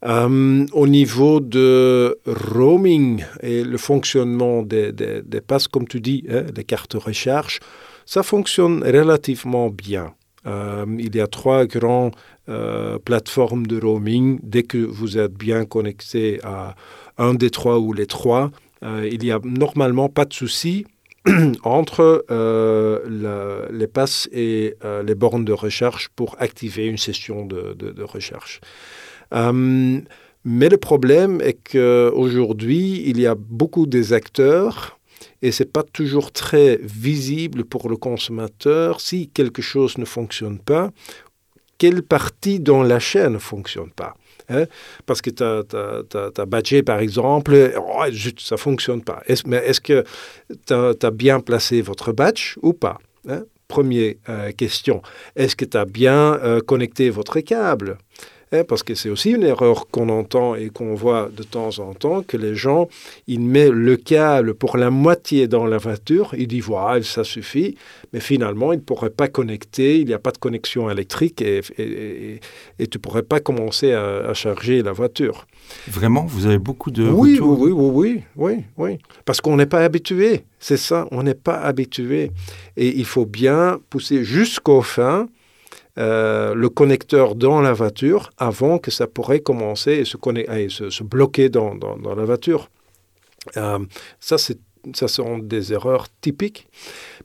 Euh, 0.04 0.66
au 0.72 0.86
niveau 0.86 1.40
de 1.40 2.18
roaming 2.24 3.24
et 3.42 3.64
le 3.64 3.78
fonctionnement 3.78 4.62
des, 4.62 4.92
des, 4.92 5.22
des 5.22 5.40
passes, 5.40 5.66
comme 5.66 5.88
tu 5.88 6.00
dis, 6.00 6.24
hein, 6.30 6.44
les 6.56 6.62
cartes 6.62 6.92
de 6.92 6.98
recherche, 6.98 7.58
ça 8.06 8.22
fonctionne 8.22 8.84
relativement 8.84 9.70
bien. 9.70 10.14
Euh, 10.46 10.86
il 10.98 11.16
y 11.16 11.20
a 11.20 11.26
trois 11.26 11.66
grandes 11.66 12.14
euh, 12.48 12.98
plateformes 13.00 13.66
de 13.66 13.80
roaming. 13.80 14.38
Dès 14.44 14.62
que 14.62 14.78
vous 14.78 15.18
êtes 15.18 15.32
bien 15.34 15.64
connecté 15.64 16.38
à 16.44 16.76
un 17.18 17.34
des 17.34 17.50
trois 17.50 17.80
ou 17.80 17.92
les 17.92 18.06
trois, 18.06 18.50
il 18.82 19.18
n'y 19.18 19.32
a 19.32 19.40
normalement 19.42 20.08
pas 20.08 20.24
de 20.24 20.32
souci 20.32 20.86
entre 21.62 22.24
euh, 22.30 23.66
les 23.70 23.86
passes 23.86 24.28
et 24.32 24.74
euh, 24.84 25.02
les 25.02 25.14
bornes 25.14 25.44
de 25.44 25.52
recherche 25.52 26.08
pour 26.14 26.36
activer 26.38 26.86
une 26.86 26.98
session 26.98 27.44
de, 27.44 27.74
de, 27.74 27.90
de 27.90 28.02
recherche. 28.02 28.60
Euh, 29.34 30.00
mais 30.44 30.68
le 30.68 30.76
problème 30.76 31.40
est 31.40 31.58
qu'aujourd'hui, 31.72 33.02
il 33.06 33.20
y 33.20 33.26
a 33.26 33.34
beaucoup 33.34 33.86
des 33.86 34.12
acteurs 34.12 34.98
et 35.42 35.52
ce 35.52 35.62
n'est 35.62 35.68
pas 35.68 35.82
toujours 35.82 36.32
très 36.32 36.78
visible 36.82 37.64
pour 37.64 37.88
le 37.88 37.96
consommateur 37.96 39.00
si 39.00 39.28
quelque 39.28 39.62
chose 39.62 39.98
ne 39.98 40.04
fonctionne 40.04 40.58
pas, 40.58 40.90
quelle 41.76 42.02
partie 42.02 42.60
dans 42.60 42.82
la 42.82 42.98
chaîne 42.98 43.34
ne 43.34 43.38
fonctionne 43.38 43.90
pas? 43.90 44.16
Hein? 44.48 44.64
Parce 45.06 45.20
que 45.20 45.30
as, 45.42 46.46
badgé, 46.46 46.82
par 46.82 47.00
exemple, 47.00 47.72
oh, 47.76 48.04
ça 48.38 48.54
ne 48.54 48.58
fonctionne 48.58 49.02
pas. 49.02 49.22
Mais 49.46 49.58
est-ce 49.58 49.80
que 49.80 50.04
tu 50.66 50.74
as, 50.74 51.10
bien 51.10 51.40
placé 51.40 51.80
votre 51.82 52.12
badge 52.12 52.56
ou 52.62 52.72
pas 52.72 52.98
hein? 53.28 53.44
Première 53.68 54.14
euh, 54.30 54.50
question. 54.52 55.02
Est-ce 55.36 55.54
que 55.54 55.66
tu 55.66 55.76
as 55.76 55.84
bien 55.84 56.38
euh, 56.42 56.60
connecté 56.60 57.10
votre 57.10 57.40
câble? 57.40 57.98
Hein, 58.50 58.64
parce 58.66 58.82
que 58.82 58.94
c'est 58.94 59.10
aussi 59.10 59.32
une 59.32 59.42
erreur 59.42 59.88
qu'on 59.88 60.08
entend 60.08 60.54
et 60.54 60.70
qu'on 60.70 60.94
voit 60.94 61.28
de 61.36 61.42
temps 61.42 61.78
en 61.80 61.92
temps, 61.92 62.22
que 62.22 62.38
les 62.38 62.54
gens, 62.54 62.88
ils 63.26 63.40
mettent 63.40 63.72
le 63.72 63.96
câble 63.96 64.54
pour 64.54 64.78
la 64.78 64.88
moitié 64.90 65.48
dans 65.48 65.66
la 65.66 65.76
voiture, 65.76 66.34
ils 66.36 66.48
disent, 66.48 66.64
voilà, 66.64 67.02
ça 67.02 67.24
suffit, 67.24 67.76
mais 68.14 68.20
finalement, 68.20 68.72
ils 68.72 68.76
ne 68.76 68.82
pourraient 68.82 69.10
pas 69.10 69.28
connecter, 69.28 70.00
il 70.00 70.06
n'y 70.06 70.14
a 70.14 70.18
pas 70.18 70.30
de 70.30 70.38
connexion 70.38 70.90
électrique 70.90 71.42
et, 71.42 71.60
et, 71.76 71.82
et, 71.82 72.40
et 72.78 72.86
tu 72.86 72.96
ne 72.96 73.00
pourrais 73.02 73.22
pas 73.22 73.40
commencer 73.40 73.92
à, 73.92 74.30
à, 74.30 74.32
charger 74.32 74.82
la 74.82 74.92
voiture. 74.92 75.46
Vraiment? 75.86 76.24
Vous 76.24 76.46
avez 76.46 76.58
beaucoup 76.58 76.90
de 76.90 77.06
oui, 77.06 77.34
retours? 77.34 77.60
oui, 77.60 77.70
oui, 77.70 77.90
oui, 77.92 78.22
oui, 78.36 78.64
oui, 78.78 78.98
parce 79.26 79.42
qu'on 79.42 79.56
n'est 79.56 79.66
pas 79.66 79.84
habitué, 79.84 80.44
c'est 80.58 80.78
ça, 80.78 81.06
on 81.10 81.22
n'est 81.22 81.34
pas 81.34 81.58
habitué. 81.60 82.30
Et 82.78 82.98
il 82.98 83.04
faut 83.04 83.26
bien 83.26 83.78
pousser 83.90 84.24
jusqu'au 84.24 84.80
fin 84.80 85.28
euh, 85.98 86.54
le 86.54 86.68
connecteur 86.68 87.34
dans 87.34 87.60
la 87.60 87.72
voiture 87.72 88.30
avant 88.38 88.78
que 88.78 88.90
ça 88.90 89.06
pourrait 89.06 89.40
commencer 89.40 89.92
et 89.92 90.04
se, 90.04 91.02
bloquer 91.02 91.48
dans, 91.48 91.74
la 92.16 92.24
voiture. 92.24 92.70
Euh, 93.56 93.78
ça, 94.20 94.38
c'est 94.38 94.58
ça 94.94 95.08
sont 95.08 95.38
des 95.38 95.72
erreurs 95.72 96.06
typiques. 96.20 96.68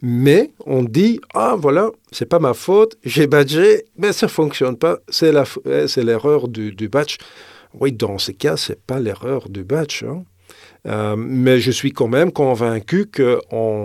Mais 0.01 0.51
on 0.65 0.83
dit 0.83 1.19
ah 1.33 1.55
voilà, 1.57 1.91
c'est 2.11 2.25
pas 2.25 2.39
ma 2.39 2.53
faute, 2.53 2.97
j'ai 3.03 3.27
badgé, 3.27 3.85
mais 3.97 4.11
ça 4.11 4.27
fonctionne 4.27 4.75
pas, 4.75 4.97
c'est 5.07 5.31
c'est 5.87 6.03
l'erreur 6.03 6.47
du, 6.47 6.71
du 6.71 6.89
batch. 6.89 7.17
Oui, 7.79 7.91
dans 7.91 8.17
ce 8.17 8.31
cas, 8.31 8.57
c'est 8.57 8.81
pas 8.81 8.99
l'erreur 8.99 9.49
du 9.49 9.63
batch. 9.63 10.03
Hein. 10.03 10.23
Euh, 10.87 11.15
mais 11.17 11.59
je 11.59 11.71
suis 11.71 11.91
quand 11.91 12.07
même 12.07 12.31
convaincu 12.31 13.09
euh, 13.19 13.77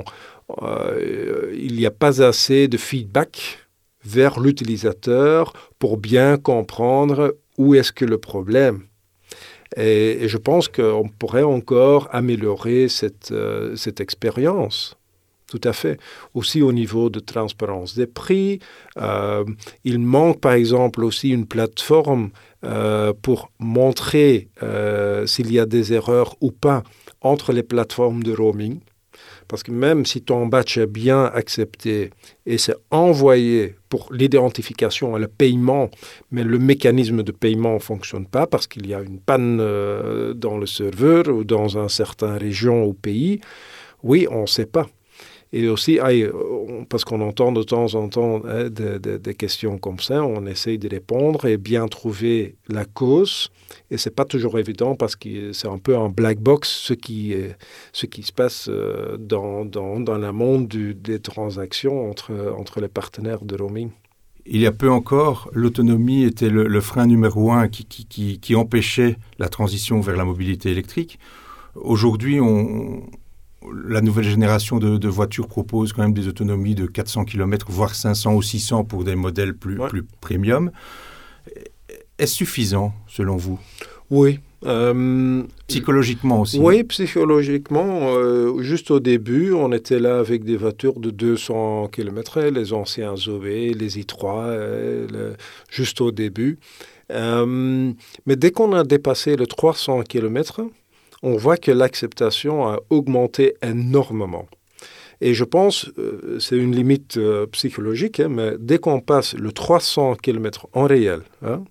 n'y 1.54 1.86
a 1.86 1.90
pas 1.90 2.22
assez 2.22 2.68
de 2.68 2.76
feedback 2.76 3.58
vers 4.08 4.40
l'utilisateur 4.40 5.52
pour 5.78 5.98
bien 5.98 6.38
comprendre 6.38 7.36
où 7.58 7.74
est-ce 7.74 7.92
que 7.92 8.04
le 8.04 8.18
problème. 8.18 8.84
Et, 9.76 10.28
je 10.28 10.38
pense 10.38 10.68
qu'on 10.68 11.08
pourrait 11.18 11.42
encore 11.42 12.08
améliorer 12.12 12.88
cette, 12.88 13.32
euh, 13.32 13.76
cette 13.76 14.00
expérience. 14.00 14.96
Tout 15.46 15.60
à 15.64 15.72
fait. 15.72 15.98
Aussi 16.34 16.60
au 16.60 16.72
niveau 16.72 17.08
de 17.08 17.20
transparence 17.20 17.94
des 17.94 18.06
prix, 18.06 18.58
euh, 18.98 19.44
il 19.84 19.98
manque 19.98 20.40
par 20.40 20.52
exemple 20.52 21.02
aussi 21.02 21.30
une 21.30 21.46
plateforme 21.46 22.30
euh, 22.64 23.14
pour 23.22 23.50
montrer 23.58 24.48
s'il 25.26 25.52
y 25.52 25.58
a 25.58 25.66
des 25.66 25.92
erreurs 25.94 26.36
ou 26.40 26.50
pas 26.50 26.82
entre 27.22 27.52
les 27.52 27.62
plateformes 27.62 28.22
de 28.22 28.34
roaming. 28.34 28.80
Parce 29.48 29.62
que 29.62 29.72
même 29.72 30.04
si 30.04 30.20
ton 30.20 30.46
batch 30.46 30.76
est 30.76 30.86
bien 30.86 31.24
accepté 31.24 32.10
et 32.44 32.58
c'est 32.58 32.76
envoyé 32.90 33.76
pour 33.88 34.12
l'identification 34.12 35.16
et 35.16 35.20
le 35.20 35.28
paiement, 35.28 35.90
mais 36.30 36.44
le 36.44 36.58
mécanisme 36.58 37.22
de 37.22 37.32
paiement 37.32 37.74
ne 37.74 37.78
fonctionne 37.78 38.26
pas 38.26 38.46
parce 38.46 38.66
qu'il 38.66 38.86
y 38.86 38.94
a 38.94 39.00
une 39.00 39.18
panne 39.18 39.58
euh, 39.60 40.34
dans 40.34 40.58
le 40.58 40.66
serveur 40.66 41.28
ou 41.28 41.44
dans 41.44 41.78
une 41.78 41.88
certaine 41.88 42.36
région 42.36 42.84
ou 42.84 42.92
pays, 42.92 43.40
oui, 44.02 44.28
on 44.30 44.42
ne 44.42 44.46
sait 44.46 44.66
pas. 44.66 44.86
Et 45.52 45.66
aussi, 45.68 45.98
parce 46.90 47.04
qu'on 47.04 47.22
entend 47.22 47.52
de 47.52 47.62
temps 47.62 47.94
en 47.94 48.08
temps 48.08 48.42
hein, 48.46 48.68
des, 48.68 49.34
questions 49.34 49.78
comme 49.78 49.98
ça, 49.98 50.22
on 50.22 50.44
essaye 50.46 50.78
de 50.78 50.88
répondre 50.88 51.46
et 51.46 51.56
bien 51.56 51.88
trouver 51.88 52.56
la 52.68 52.84
cause. 52.84 53.48
Et 53.90 53.96
ce 53.96 54.08
n'est 54.08 54.14
pas 54.14 54.26
toujours 54.26 54.58
évident 54.58 54.94
parce 54.94 55.16
que 55.16 55.52
c'est 55.52 55.68
un 55.68 55.78
peu 55.78 55.96
un 55.96 56.10
black 56.10 56.38
box 56.38 56.68
ce 56.68 56.92
qui, 56.92 57.34
se 57.92 58.32
passe 58.32 58.68
euh, 58.68 59.16
dans, 59.16 59.64
dans, 59.64 60.00
dans 60.00 60.18
le 60.18 60.32
monde 60.32 60.68
des 60.68 61.20
transactions 61.20 62.10
entre, 62.10 62.80
les 62.80 62.88
partenaires 62.88 63.42
de 63.42 63.56
roaming. 63.56 63.90
Il 64.44 64.60
y 64.60 64.66
a 64.66 64.72
peu 64.72 64.90
encore, 64.90 65.50
l'autonomie 65.52 66.24
était 66.24 66.48
le, 66.50 66.80
frein 66.80 67.06
numéro 67.06 67.52
un 67.52 67.68
qui 67.68 68.54
empêchait 68.54 69.16
la 69.38 69.48
transition 69.48 70.00
vers 70.00 70.16
la 70.16 70.24
mobilité 70.24 70.70
électrique. 70.70 71.18
Aujourd'hui, 71.74 72.40
on, 72.40 73.02
la 73.72 74.00
nouvelle 74.00 74.24
génération 74.24 74.78
de, 74.78 74.96
de, 74.96 75.08
voitures 75.08 75.48
propose 75.48 75.92
quand 75.92 76.02
même 76.02 76.14
des 76.14 76.28
autonomies 76.28 76.74
de 76.74 76.86
400 76.86 77.24
km, 77.24 77.66
voire 77.70 77.94
500 77.94 78.34
ou 78.34 78.42
600 78.42 78.84
pour 78.84 79.04
des 79.04 79.14
modèles 79.14 79.54
plus, 79.54 79.78
ouais. 79.78 79.88
plus 79.88 80.02
premium. 80.20 80.70
Est-ce 82.18 82.34
suffisant, 82.34 82.92
selon 83.06 83.36
vous? 83.36 83.58
Oui. 84.10 84.40
Euh, 84.66 85.44
psychologiquement 85.68 86.40
aussi 86.40 86.58
Oui, 86.58 86.82
psychologiquement. 86.84 88.16
Euh, 88.16 88.60
juste 88.60 88.90
au 88.90 88.98
début, 88.98 89.52
on 89.52 89.72
était 89.72 90.00
là 90.00 90.18
avec 90.18 90.42
des 90.44 90.56
voitures 90.56 90.98
de 90.98 91.10
200 91.10 91.88
km, 91.92 92.40
les 92.40 92.72
anciens 92.72 93.14
OV, 93.14 93.44
les 93.44 94.00
i3, 94.00 94.46
euh, 94.46 95.06
le, 95.12 95.36
juste 95.70 96.00
au 96.00 96.10
début. 96.10 96.58
Mais 97.10 98.36
dès 98.36 98.50
qu'on 98.50 98.72
a 98.72 98.84
dépassé 98.84 99.36
le 99.36 99.46
300 99.46 100.02
km, 100.02 100.62
on 101.22 101.36
voit 101.36 101.56
que 101.56 101.70
l'acceptation 101.70 102.66
a 102.66 102.78
augmenté 102.90 103.54
énormément. 103.62 104.46
Et 105.20 105.34
je 105.34 105.44
pense, 105.44 105.90
euh, 105.98 106.38
c'est 106.38 106.56
une 106.56 106.74
limite 106.74 107.16
euh, 107.16 107.46
psychologique, 107.46 108.20
hein, 108.20 108.28
mais 108.28 108.52
dès 108.58 108.78
qu'on 108.78 109.00
passe 109.00 109.34
le 109.34 109.50
300 109.50 110.14
km 110.16 110.68
en 110.72 110.84
réel, 110.84 111.22
hein, 111.44 111.64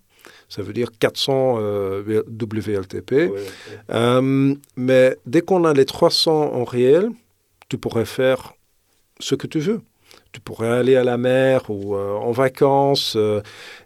ça 0.50 0.62
veut 0.62 0.74
dire 0.74 0.90
400 1.00 1.56
euh, 1.60 2.24
WLTP, 2.30 3.12
ouais, 3.12 3.32
ouais. 3.90 4.56
mais 4.76 5.18
dès 5.26 5.42
qu'on 5.42 5.64
a 5.64 5.74
les 5.74 5.86
300 5.86 6.54
en 6.54 6.64
réel, 6.66 7.10
tu 7.70 7.78
pourrais 7.78 8.06
faire 8.06 8.54
ce 9.20 9.36
que 9.36 9.48
tu 9.48 9.60
veux. 9.60 9.82
Tu 10.34 10.42
pourrais 10.42 10.70
aller 10.70 10.96
à 10.96 11.04
la 11.04 11.18
mer 11.18 11.70
ou 11.70 11.96
en 11.96 12.32
vacances, 12.32 13.18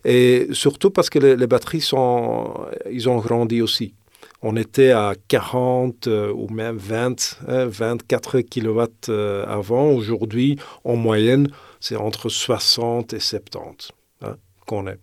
et 0.04 0.48
surtout 0.52 0.90
parce 0.90 1.10
que 1.10 1.20
les, 1.20 1.36
les 1.36 1.48
batteries 1.48 1.82
sont, 1.82 2.54
ils 2.92 3.08
ont 3.08 3.20
grandi 3.20 3.62
aussi 3.62 3.94
on 4.42 4.56
était 4.56 4.92
à 4.92 5.14
40 5.28 6.08
euh, 6.08 6.34
ou 6.34 6.48
même 6.50 6.78
20, 6.78 7.40
euh, 7.48 7.68
24 7.70 8.42
kW 8.42 8.82
euh, 9.10 9.46
avant. 9.46 9.92
Aujourd'hui, 9.92 10.58
en 10.84 10.96
moyenne, 10.96 11.50
c'est 11.80 11.96
entre 11.96 12.30
60 12.30 13.14
et 13.14 13.20
70 13.20 13.92
hein, 14.22 14.36
qu'on 14.66 14.88
est. 14.88 15.00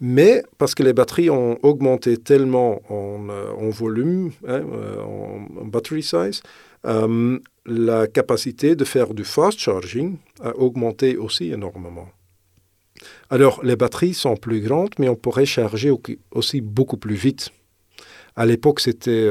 Mais 0.00 0.42
parce 0.58 0.74
que 0.74 0.82
les 0.82 0.92
batteries 0.92 1.30
ont 1.30 1.58
augmenté 1.62 2.16
tellement 2.18 2.82
en, 2.90 3.28
en 3.28 3.70
volume, 3.70 4.32
hein, 4.46 4.62
en, 5.00 5.64
battery 5.64 6.02
size, 6.02 6.42
euh, 6.84 7.38
la 7.64 8.06
capacité 8.06 8.76
de 8.76 8.84
faire 8.84 9.14
du 9.14 9.24
fast 9.24 9.58
charging 9.58 10.18
a 10.42 10.54
augmenté 10.56 11.16
aussi 11.16 11.50
énormément. 11.50 12.08
Alors, 13.30 13.64
les 13.64 13.76
batteries 13.76 14.14
sont 14.14 14.36
plus 14.36 14.60
grandes, 14.60 14.94
mais 14.98 15.08
on 15.08 15.16
pourrait 15.16 15.46
charger 15.46 15.90
aussi 16.30 16.60
beaucoup 16.60 16.98
plus 16.98 17.14
vite. 17.14 17.50
À 18.36 18.46
l'époque, 18.46 18.80
c'était, 18.80 19.30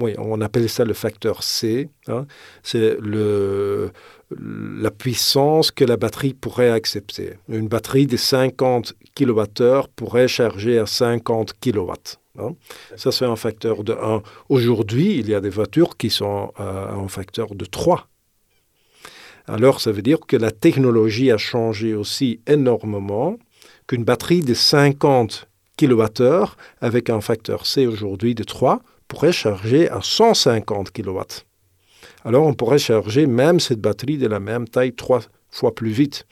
oui, 0.00 0.14
on 0.18 0.40
appelait 0.40 0.68
ça 0.68 0.84
le 0.84 0.94
facteur 0.94 1.42
C. 1.42 1.88
Hein. 2.06 2.26
C'est 2.62 2.96
le, 3.00 3.90
la 4.30 4.90
puissance 4.90 5.70
que 5.70 5.84
la 5.84 5.96
batterie 5.96 6.34
pourrait 6.34 6.70
accepter. 6.70 7.34
Une 7.48 7.68
batterie 7.68 8.06
de 8.06 8.16
50 8.16 8.94
kWh 9.16 9.88
pourrait 9.96 10.28
charger 10.28 10.78
à 10.78 10.86
50 10.86 11.54
kW. 11.60 11.92
Hein. 12.38 12.54
Ça, 12.96 13.12
c'est 13.12 13.24
un 13.24 13.36
facteur 13.36 13.82
de 13.82 13.92
1. 13.92 14.22
Aujourd'hui, 14.48 15.18
il 15.18 15.28
y 15.28 15.34
a 15.34 15.40
des 15.40 15.50
voitures 15.50 15.96
qui 15.96 16.10
sont 16.10 16.52
à 16.56 16.92
un 16.92 17.08
facteur 17.08 17.54
de 17.54 17.64
3. 17.64 18.08
Alors, 19.48 19.80
ça 19.80 19.92
veut 19.92 20.02
dire 20.02 20.18
que 20.26 20.36
la 20.36 20.50
technologie 20.50 21.30
a 21.30 21.38
changé 21.38 21.94
aussi 21.94 22.40
énormément, 22.46 23.38
qu'une 23.86 24.04
batterie 24.04 24.40
de 24.40 24.54
50 24.54 25.48
kWh 25.76 26.44
avec 26.80 27.10
un 27.10 27.20
facteur 27.20 27.66
C 27.66 27.86
aujourd'hui 27.86 28.34
de 28.34 28.44
3 28.44 28.80
pourrait 29.08 29.32
charger 29.32 29.88
à 29.90 30.00
150 30.02 30.90
kW 30.92 31.20
alors 32.24 32.46
on 32.46 32.54
pourrait 32.54 32.78
charger 32.78 33.26
même 33.26 33.60
cette 33.60 33.80
batterie 33.80 34.18
de 34.18 34.26
la 34.26 34.40
même 34.40 34.68
taille 34.68 34.92
trois 34.92 35.20
fois 35.50 35.74
plus 35.74 35.90
vite. 35.90 36.26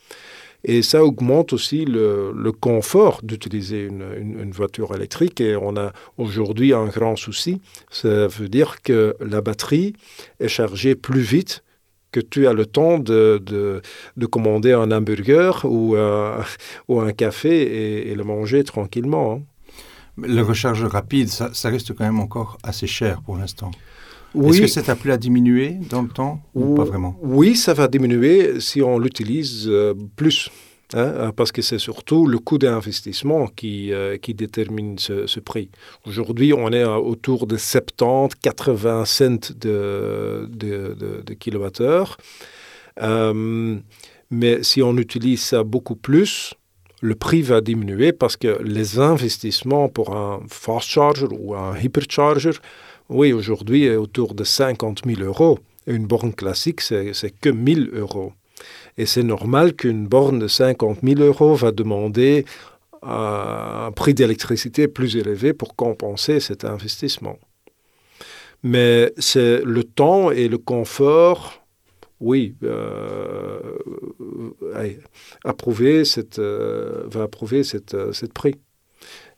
Et 0.67 0.83
ça 0.83 1.05
augmente 1.05 1.53
aussi 1.53 1.85
le, 1.85 2.33
confort 2.59 3.21
d'utiliser 3.23 3.85
une, 3.85 4.51
voiture 4.51 4.95
électrique. 4.95 5.41
Et 5.41 5.57
on 5.57 5.77
a 5.77 5.93
aujourd'hui 6.17 6.73
un 6.73 6.87
grand 6.87 7.17
souci. 7.17 7.61
Ça 7.91 8.27
veut 8.27 8.49
dire 8.49 8.81
que 8.83 9.15
la 9.21 9.43
batterie 9.43 9.93
est 10.41 10.49
chargée 10.49 10.95
plus 10.95 11.21
vite 11.21 11.64
que 12.15 12.21
tu 12.21 12.47
as 12.47 12.53
le 12.53 12.65
temps 12.65 13.01
de, 13.01 13.43
de, 13.45 14.27
commander 14.27 14.73
un 14.73 14.93
hamburger 14.93 15.65
ou, 15.65 15.97
ou 16.89 17.01
un 17.01 17.13
café 17.13 18.09
et, 18.09 18.15
le 18.15 18.23
manger 18.23 18.63
tranquillement. 18.63 19.33
Hein. 19.33 19.43
Le 20.23 20.43
recharge 20.43 20.85
rapide, 20.85 21.29
ça, 21.29 21.51
ça 21.53 21.71
reste 21.71 21.93
quand 21.93 22.05
même 22.05 22.21
encore 22.21 22.59
assez 22.63 22.87
cher 22.87 23.21
pour 23.23 23.37
l'instant. 23.37 23.73
Est-ce 24.43 24.61
que 24.61 24.67
c'est 24.69 24.89
appelé 24.89 25.13
à 25.13 25.17
diminuer 25.17 25.77
dans 25.91 26.03
le 26.03 26.09
temps 26.09 26.41
ou, 26.55 26.75
pas 26.75 26.85
vraiment? 26.85 27.17
Oui, 27.21 27.57
ça 27.57 27.75
va 27.75 27.89
diminuer 27.89 28.61
si 28.61 28.81
on 28.81 28.99
l'utilise 28.99 29.67
euh, 29.69 29.95
plus. 30.17 30.51
Hein, 30.93 30.99
euh, 30.99 31.33
parce 31.33 31.51
que 31.51 31.63
c'est 31.63 31.79
surtout 31.79 32.27
le 32.27 32.39
coût 32.39 32.59
d'investissement 32.59 33.47
qui, 33.47 33.93
euh, 33.93 34.19
qui 34.19 34.35
détermine 34.35 34.99
ce, 34.99 35.41
prix. 35.41 35.71
Aujourd'hui, 36.07 36.53
on 36.53 36.71
est 36.73 36.85
autour 36.85 37.47
de 37.47 37.57
70, 37.57 38.37
80 38.43 39.05
cents 39.05 39.53
de, 39.57 40.49
de, 40.51 41.35
kilowattheure. 41.35 42.19
mais 44.31 44.63
si 44.63 44.83
on 44.83 44.97
utilise 44.97 45.43
ça 45.43 45.65
beaucoup 45.65 45.97
plus, 45.97 46.55
le 47.01 47.15
prix 47.15 47.43
va 47.43 47.61
diminuer 47.61 48.13
parce 48.13 48.37
que 48.37 48.63
les 48.63 48.99
investissements 48.99 49.89
pour 49.89 50.17
un 50.17 50.43
fast 50.49 50.89
charger 50.89 51.27
ou 51.31 51.55
un 51.55 51.79
hypercharger 51.79 52.53
oui, 53.11 53.33
aujourd'hui, 53.35 53.91
autour 53.91 54.35
de 54.35 54.45
50 54.45 55.03
000 55.05 55.21
euros. 55.21 55.59
Une 55.87 56.07
borne 56.07 56.33
classique, 56.33 56.81
c'est 56.81 57.31
que 57.41 57.51
1000 57.51 57.91
euros. 57.93 58.33
Et 58.97 59.07
c'est 59.07 59.23
normal 59.23 59.75
qu'une 59.75 60.07
borne 60.07 60.39
de 60.39 60.49
50 60.49 60.99
000 61.03 61.21
euros 61.21 61.55
va 61.55 61.73
demander 61.73 62.45
un 63.03 63.91
prix 63.95 64.15
d'électricité 64.15 64.89
plus 64.89 65.17
élevé 65.17 65.53
pour 65.53 65.77
compenser 65.77 66.41
cet 66.41 66.65
investissement. 66.65 67.39
Mais 68.63 69.13
c'est 69.19 69.63
le 69.63 69.85
temps 69.85 70.31
et 70.31 70.49
le 70.49 70.57
confort, 70.57 71.67
oui, 72.21 72.55
euh, 72.63 73.61
approuver 75.45 76.05
euh, 76.39 77.03
va 77.07 77.23
approuver 77.25 77.63
cette, 77.63 77.95
euh, 77.95 78.13
cette 78.13 78.33
prix 78.33 78.55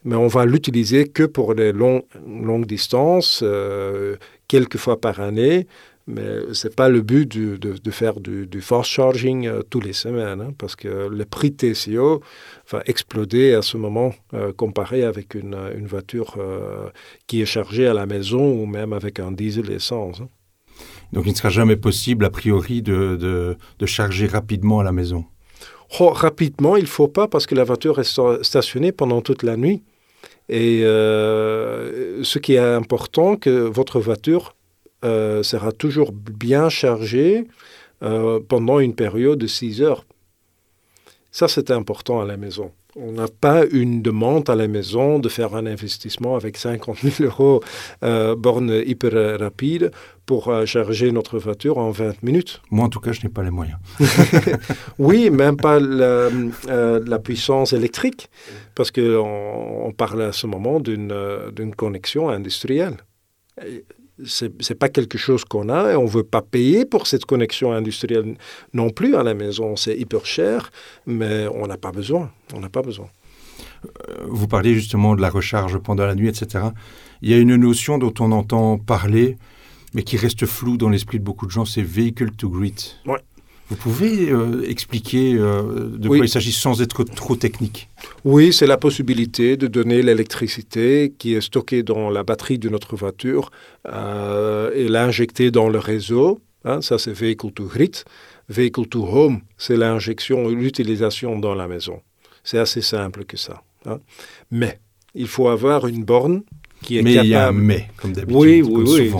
mais 0.06 0.14
on 0.14 0.28
va 0.28 0.46
l'utiliser 0.46 1.08
que 1.08 1.24
pour 1.24 1.52
les 1.52 1.72
longues 1.72 2.66
distances, 2.66 3.40
euh, 3.42 4.16
quelques 4.46 4.76
fois 4.76 5.00
par 5.00 5.20
année. 5.20 5.66
Mais 6.08 6.52
ce 6.52 6.68
n'est 6.68 6.74
pas 6.74 6.88
le 6.88 7.02
but 7.02 7.26
de, 7.36 7.90
faire 7.90 8.20
du, 8.20 8.60
fast 8.60 8.90
charging 8.90 9.48
euh, 9.48 9.62
tous 9.68 9.80
les 9.80 9.92
semaines, 9.92 10.40
hein, 10.40 10.52
parce 10.56 10.76
que 10.76 11.08
le 11.08 11.24
prix 11.24 11.52
TCO 11.52 12.22
va 12.70 12.82
exploser 12.86 13.54
à 13.54 13.62
ce 13.62 13.76
moment 13.76 14.14
euh, 14.32 14.52
comparé 14.52 15.02
avec 15.02 15.34
une, 15.34 15.56
voiture 15.86 16.38
qui 17.26 17.42
est 17.42 17.46
chargée 17.46 17.86
à 17.86 17.94
la 17.94 18.06
maison 18.06 18.52
ou 18.52 18.66
même 18.66 18.92
avec 18.92 19.18
un 19.18 19.32
diesel 19.32 19.70
essence. 19.70 20.20
Hein. 20.20 20.28
Donc 21.12 21.26
il 21.26 21.32
ne 21.32 21.36
sera 21.36 21.48
jamais 21.48 21.76
possible, 21.76 22.24
a 22.24 22.30
priori, 22.30 22.82
de, 22.82 23.56
de 23.78 23.86
charger 23.86 24.26
rapidement 24.26 24.80
à 24.80 24.84
la 24.84 24.92
maison 24.92 25.24
oh, 26.00 26.10
Rapidement, 26.10 26.76
il 26.76 26.82
ne 26.84 26.88
faut 26.88 27.08
pas 27.08 27.28
parce 27.28 27.46
que 27.46 27.54
la 27.54 27.64
voiture 27.64 27.98
est 28.00 28.20
stationnée 28.42 28.92
pendant 28.92 29.20
toute 29.22 29.42
la 29.42 29.56
nuit. 29.56 29.82
Et 30.48 30.82
euh, 30.84 32.22
ce 32.22 32.38
qui 32.38 32.54
est 32.54 32.58
important, 32.58 33.36
que 33.36 33.50
votre 33.50 34.00
voiture 34.00 34.54
euh, 35.04 35.42
sera 35.42 35.72
toujours 35.72 36.12
bien 36.12 36.68
chargée 36.68 37.46
euh, 38.02 38.40
pendant 38.46 38.78
une 38.80 38.94
période 38.94 39.38
de 39.38 39.46
6 39.46 39.82
heures. 39.82 40.04
Ça, 41.30 41.48
c'est 41.48 41.70
important 41.70 42.20
à 42.20 42.24
la 42.24 42.36
maison. 42.36 42.72
On 42.98 43.12
n'a 43.12 43.28
pas 43.28 43.66
une 43.66 44.00
demande 44.00 44.48
à 44.48 44.54
la 44.54 44.68
maison 44.68 45.18
de 45.18 45.28
faire 45.28 45.54
un 45.54 45.66
investissement 45.66 46.34
avec 46.34 46.56
50 46.56 46.96
000 47.02 47.30
euros 47.30 47.62
borne 48.38 48.70
hyper 48.86 49.38
rapide 49.38 49.90
pour 50.24 50.50
charger 50.64 51.12
notre 51.12 51.38
voiture 51.38 51.76
en 51.76 51.90
20 51.90 52.22
minutes. 52.22 52.62
Moi, 52.70 52.86
en 52.86 52.88
tout 52.88 53.00
cas, 53.00 53.12
je 53.12 53.20
n'ai 53.22 53.28
pas 53.28 53.42
les 53.42 53.50
moyens. 53.50 53.76
oui, 54.98 55.28
même 55.28 55.58
pas 55.58 55.78
la, 55.78 56.30
la 56.66 57.18
puissance 57.18 57.74
électrique 57.74 58.30
parce 58.76 58.92
qu'on 58.92 59.82
on 59.86 59.92
parle 59.92 60.22
à 60.22 60.32
ce 60.32 60.46
moment 60.46 60.78
d'une 60.78 61.10
euh, 61.10 61.50
connexion 61.76 62.28
industrielle. 62.28 62.98
Ce 64.24 64.46
n'est 64.46 64.76
pas 64.78 64.88
quelque 64.88 65.18
chose 65.18 65.44
qu'on 65.44 65.68
a 65.68 65.92
et 65.92 65.96
on 65.96 66.04
ne 66.04 66.08
veut 66.08 66.24
pas 66.24 66.42
payer 66.42 66.84
pour 66.84 67.06
cette 67.06 67.26
connexion 67.26 67.72
industrielle 67.72 68.36
non 68.72 68.90
plus 68.90 69.14
à 69.14 69.22
la 69.22 69.34
maison. 69.34 69.76
C'est 69.76 69.96
hyper 69.96 70.24
cher, 70.24 70.70
mais 71.06 71.46
on 71.48 71.66
n'a 71.66 71.76
pas 71.76 71.92
besoin. 71.92 72.30
On 72.54 72.60
n'a 72.60 72.70
pas 72.70 72.82
besoin. 72.82 73.08
Euh, 73.84 74.24
vous 74.28 74.48
parliez 74.48 74.74
justement 74.74 75.14
de 75.14 75.20
la 75.20 75.30
recharge 75.30 75.78
pendant 75.78 76.06
la 76.06 76.14
nuit, 76.14 76.28
etc. 76.28 76.66
Il 77.22 77.30
y 77.30 77.34
a 77.34 77.38
une 77.38 77.56
notion 77.56 77.98
dont 77.98 78.14
on 78.20 78.32
entend 78.32 78.78
parler, 78.78 79.36
mais 79.94 80.02
qui 80.02 80.16
reste 80.16 80.46
floue 80.46 80.76
dans 80.76 80.88
l'esprit 80.88 81.18
de 81.18 81.24
beaucoup 81.24 81.46
de 81.46 81.50
gens, 81.50 81.64
c'est 81.64 81.82
vehicle 81.82 82.30
to 82.32 82.48
grid. 82.48 82.80
Ouais. 83.06 83.20
Vous 83.68 83.76
pouvez 83.76 84.30
euh, 84.30 84.62
expliquer 84.68 85.34
euh, 85.34 85.88
de 85.96 86.06
quoi 86.06 86.18
il 86.18 86.28
s'agit 86.28 86.52
sans 86.52 86.80
être 86.82 87.02
trop 87.02 87.34
technique? 87.34 87.88
Oui, 88.24 88.52
c'est 88.52 88.66
la 88.66 88.76
possibilité 88.76 89.56
de 89.56 89.66
donner 89.66 90.02
l'électricité 90.02 91.12
qui 91.18 91.34
est 91.34 91.40
stockée 91.40 91.82
dans 91.82 92.08
la 92.08 92.22
batterie 92.22 92.58
de 92.58 92.68
notre 92.68 92.94
voiture 92.94 93.50
euh, 93.88 94.70
et 94.74 94.88
l'injecter 94.88 95.50
dans 95.50 95.68
le 95.68 95.80
réseau. 95.80 96.40
Hein, 96.64 96.80
ça, 96.80 96.98
c'est 96.98 97.12
vehicle 97.12 97.50
to 97.50 97.64
grid. 97.64 97.96
Vehicle 98.48 98.86
to 98.86 99.04
home, 99.04 99.40
c'est 99.58 99.76
l'injection, 99.76 100.48
l'utilisation 100.48 101.36
dans 101.38 101.54
la 101.54 101.66
maison. 101.66 102.00
C'est 102.44 102.58
assez 102.58 102.80
simple 102.80 103.24
que 103.24 103.36
ça. 103.36 103.64
Hein. 103.84 103.98
Mais 104.52 104.78
il 105.14 105.26
faut 105.26 105.48
avoir 105.48 105.88
une 105.88 106.04
borne 106.04 106.42
qui 106.82 106.98
est 106.98 107.02
mais 107.02 107.14
capable. 107.14 107.26
il 107.26 107.30
y 107.30 107.34
a 107.34 107.48
un 107.48 107.52
mais, 107.52 107.88
comme 107.96 108.12
d'habitude. 108.12 108.36
Oui, 108.36 108.62
oui, 108.62 108.84
oui. 108.86 109.12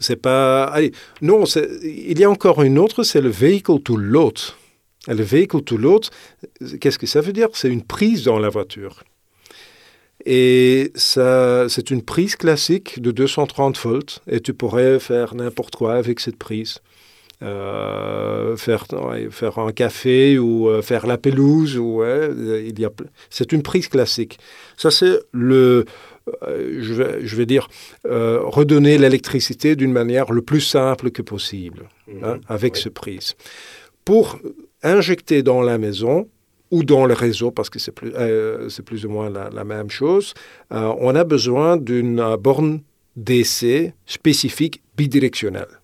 C'est 0.00 0.16
pas. 0.16 0.64
Allez, 0.64 0.92
non, 1.22 1.44
il 1.82 2.18
y 2.18 2.24
a 2.24 2.30
encore 2.30 2.62
une 2.62 2.78
autre, 2.78 3.02
c'est 3.02 3.20
le 3.20 3.30
vehicle 3.30 3.80
to 3.80 3.96
load. 3.96 4.38
le 5.08 5.22
vehicle 5.22 5.62
to 5.62 5.76
load, 5.76 6.06
qu'est-ce 6.80 6.98
que 6.98 7.06
ça 7.06 7.20
veut 7.20 7.32
dire? 7.32 7.48
C'est 7.54 7.70
une 7.70 7.82
prise 7.82 8.24
dans 8.24 8.38
la 8.38 8.48
voiture. 8.48 9.04
Et 10.24 10.90
ça, 10.96 11.68
c'est 11.68 11.90
une 11.90 12.02
prise 12.02 12.36
classique 12.36 13.00
de 13.00 13.12
230 13.12 13.78
volts, 13.78 14.20
et 14.28 14.40
tu 14.40 14.54
pourrais 14.54 14.98
faire 14.98 15.34
n'importe 15.34 15.76
quoi 15.76 15.94
avec 15.94 16.20
cette 16.20 16.36
prise. 16.36 16.80
Euh, 17.42 18.56
faire, 18.56 18.86
faire 19.30 19.58
un 19.58 19.70
café 19.70 20.38
ou 20.38 20.70
euh, 20.70 20.80
faire 20.80 21.06
la 21.06 21.18
pelouse. 21.18 21.76
Ou, 21.76 22.02
il 22.02 22.78
y 22.78 22.84
a, 22.84 22.90
c'est 23.30 23.52
une 23.52 23.62
prise 23.62 23.88
classique. 23.88 24.38
Ça, 24.76 24.90
c'est 24.90 25.20
le, 25.32 25.84
euh, 26.42 26.78
je, 26.80 26.94
vais, 26.94 27.26
je, 27.26 27.36
vais, 27.36 27.46
dire, 27.46 27.68
euh, 28.06 28.40
redonner 28.42 28.98
l'électricité 28.98 29.76
d'une 29.76 29.92
manière 29.92 30.32
le 30.32 30.42
plus 30.42 30.60
simple 30.60 31.10
que 31.10 31.22
possible, 31.22 31.88
mhm. 32.08 32.24
hein, 32.24 32.40
avec 32.48 32.76
ce 32.76 32.88
prise. 32.88 33.34
Pour 34.04 34.38
injecter 34.82 35.42
dans 35.42 35.62
la 35.62 35.78
maison 35.78 36.28
ou 36.70 36.82
dans 36.82 37.06
le 37.06 37.14
réseau, 37.14 37.50
parce 37.52 37.70
que 37.70 37.78
c'est 37.78 37.92
plus, 37.92 38.12
euh, 38.16 38.68
plus 38.84 39.06
ou 39.06 39.10
moins 39.10 39.30
la, 39.30 39.50
la 39.50 39.64
même 39.64 39.90
chose, 39.90 40.34
on 40.70 41.14
a 41.14 41.22
besoin 41.22 41.76
d'une 41.76 42.36
borne 42.40 42.80
DC 43.14 43.92
spécifique 44.04 44.82
bidirectionnelle. 44.96 45.80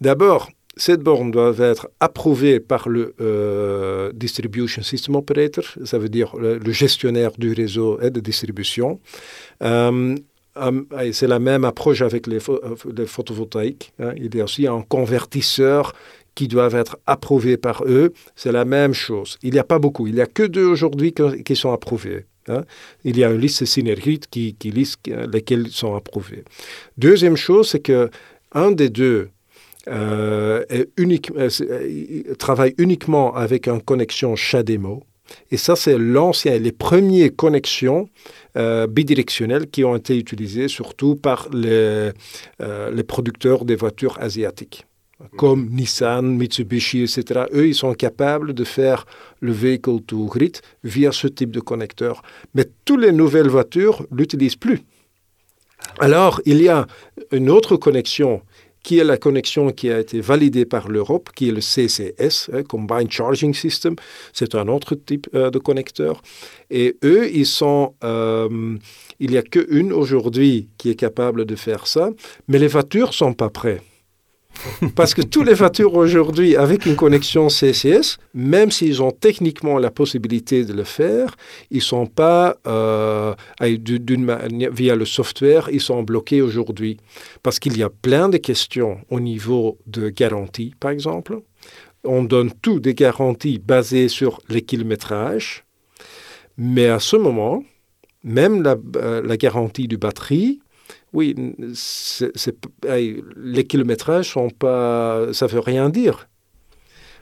D'abord, 0.00 0.48
cette 0.76 1.00
borne 1.00 1.30
doit 1.30 1.54
être 1.58 1.88
approuvée 2.00 2.58
par 2.58 2.88
le 2.88 3.14
euh, 3.20 4.10
Distribution 4.14 4.82
System 4.82 5.16
Operator, 5.16 5.64
ça 5.84 5.98
veut 5.98 6.08
dire 6.08 6.34
le, 6.36 6.72
gestionnaire 6.72 7.32
du 7.36 7.52
réseau 7.52 8.00
et 8.00 8.10
de 8.10 8.20
distribution. 8.20 8.98
Euh, 9.62 10.16
euh, 10.56 10.82
c'est 11.12 11.26
la 11.26 11.38
même 11.38 11.64
approche 11.64 12.02
avec 12.02 12.26
les, 12.26 12.38
photovoltaïques. 12.40 13.92
Hein. 13.98 14.12
Il 14.16 14.34
y 14.34 14.40
a 14.40 14.44
aussi 14.44 14.66
un 14.66 14.82
convertisseur 14.82 15.92
qui 16.34 16.48
doivent 16.48 16.74
être 16.74 16.98
approuvés 17.06 17.58
par 17.58 17.84
eux. 17.84 18.12
C'est 18.34 18.52
la 18.52 18.64
même 18.64 18.94
chose. 18.94 19.38
Il 19.42 19.52
n'y 19.52 19.58
a 19.58 19.64
pas 19.64 19.78
beaucoup. 19.78 20.06
Il 20.06 20.14
n'y 20.14 20.20
a 20.20 20.26
que 20.26 20.42
deux 20.42 20.66
aujourd'hui 20.66 21.14
qui 21.44 21.56
sont 21.56 21.72
approuvés. 21.72 22.24
Hein. 22.48 22.64
Il 23.04 23.18
y 23.18 23.24
a 23.24 23.30
une 23.30 23.40
liste 23.40 23.64
synergite 23.66 24.28
qui, 24.28 24.54
qui 24.54 24.70
liste 24.70 25.00
lesquelles 25.30 25.68
sont 25.68 25.94
approuvées. 25.94 26.44
Deuxième 26.96 27.36
chose, 27.36 27.68
c'est 27.68 27.80
que 27.80 28.10
un 28.54 28.70
des 28.70 28.88
deux 28.88 29.28
euh, 29.88 30.64
unique, 30.96 31.30
euh, 31.36 32.34
travaille 32.38 32.74
uniquement 32.78 33.34
avec 33.34 33.66
une 33.68 33.82
connexion 33.82 34.36
CHAdeMO. 34.36 35.02
Et 35.50 35.56
ça, 35.56 35.76
c'est 35.76 35.98
l'ancien, 35.98 36.58
les 36.58 36.72
premières 36.72 37.30
connexions 37.34 38.08
euh, 38.56 38.86
bidirectionnelles 38.86 39.68
qui 39.70 39.82
ont 39.84 39.96
été 39.96 40.16
utilisées 40.16 40.68
surtout 40.68 41.16
par 41.16 41.48
les, 41.52 42.10
les 42.60 43.02
producteurs 43.02 43.64
des 43.64 43.76
voitures 43.76 44.18
asiatiques 44.20 44.86
comme 45.36 45.68
Nissan, 45.70 46.36
Mitsubishi, 46.36 47.02
etc. 47.02 47.44
Eux, 47.54 47.68
ils 47.68 47.74
sont 47.74 47.94
capables 47.94 48.54
de 48.54 48.64
faire 48.64 49.06
le 49.40 49.52
vehicle 49.52 50.00
to 50.00 50.26
grid 50.26 50.58
via 50.82 51.12
ce 51.12 51.28
type 51.28 51.52
de 51.52 51.60
connecteur. 51.60 52.22
Mais 52.54 52.66
toutes 52.84 53.00
les 53.00 53.12
nouvelles 53.12 53.48
voitures 53.48 54.04
l'utilisent 54.10 54.56
plus. 54.56 54.80
Alors, 55.98 56.40
il 56.44 56.62
y 56.62 56.68
a 56.68 56.86
une 57.32 57.50
autre 57.50 57.76
connexion 57.76 58.42
qui 58.82 58.98
est 58.98 59.04
la 59.04 59.16
connexion 59.16 59.70
qui 59.70 59.90
a 59.90 60.00
été 60.00 60.20
validée 60.20 60.64
par 60.64 60.88
l'Europe, 60.88 61.30
qui 61.34 61.48
est 61.48 61.52
le 61.52 61.60
CCS, 61.60 62.50
hein, 62.52 62.62
Combined 62.68 63.10
Charging 63.10 63.54
System. 63.54 63.96
C'est 64.32 64.54
un 64.54 64.68
autre 64.68 64.94
type 64.94 65.28
euh, 65.34 65.50
de 65.50 65.58
connecteur. 65.58 66.22
Et 66.70 66.96
eux, 67.04 67.30
ils 67.32 67.46
sont... 67.46 67.94
Euh, 68.04 68.76
il 69.20 69.30
n'y 69.30 69.36
a 69.36 69.42
qu'une 69.42 69.92
aujourd'hui 69.92 70.68
qui 70.78 70.90
est 70.90 70.96
capable 70.96 71.44
de 71.44 71.54
faire 71.54 71.86
ça, 71.86 72.10
mais 72.48 72.58
les 72.58 72.66
voitures 72.66 73.08
ne 73.08 73.12
sont 73.12 73.34
pas 73.34 73.50
prêtes. 73.50 73.82
Parce 74.94 75.14
que 75.14 75.22
toutes 75.22 75.46
les 75.46 75.54
voitures 75.54 75.94
aujourd'hui, 75.94 76.56
avec 76.56 76.86
une 76.86 76.96
connexion 76.96 77.48
CCS, 77.48 78.18
même 78.34 78.70
s'ils 78.70 79.02
ont 79.02 79.10
techniquement 79.10 79.78
la 79.78 79.90
possibilité 79.90 80.64
de 80.64 80.72
le 80.72 80.84
faire, 80.84 81.36
ils 81.70 81.82
sont 81.82 82.06
pas, 82.06 82.56
euh, 82.66 83.34
via 83.60 84.96
le 84.96 85.04
software, 85.04 85.68
ils 85.72 85.80
sont 85.80 86.02
bloqués 86.02 86.42
aujourd'hui. 86.42 86.98
Parce 87.42 87.58
qu'il 87.58 87.76
y 87.76 87.82
a 87.82 87.90
plein 87.90 88.28
de 88.28 88.38
questions 88.38 88.98
au 89.10 89.20
niveau 89.20 89.78
de 89.86 90.08
garantie, 90.08 90.74
par 90.78 90.90
exemple. 90.90 91.40
On 92.04 92.24
donne 92.24 92.50
tout 92.62 92.80
des 92.80 92.94
garanties 92.94 93.58
basées 93.58 94.08
sur 94.08 94.40
les 94.48 94.62
kilométrages. 94.62 95.64
Mais 96.56 96.86
à 96.86 96.98
ce 96.98 97.16
moment, 97.16 97.62
même 98.24 98.62
la, 98.62 98.76
euh, 98.96 99.22
la 99.24 99.36
garantie 99.36 99.88
du 99.88 99.96
batterie, 99.96 100.60
oui, 101.12 101.34
les 103.36 103.64
kilométrages 103.64 104.30
sont 104.30 104.50
pas, 104.50 105.32
ça 105.32 105.46
veut 105.46 105.60
rien 105.60 105.88
dire. 105.88 106.28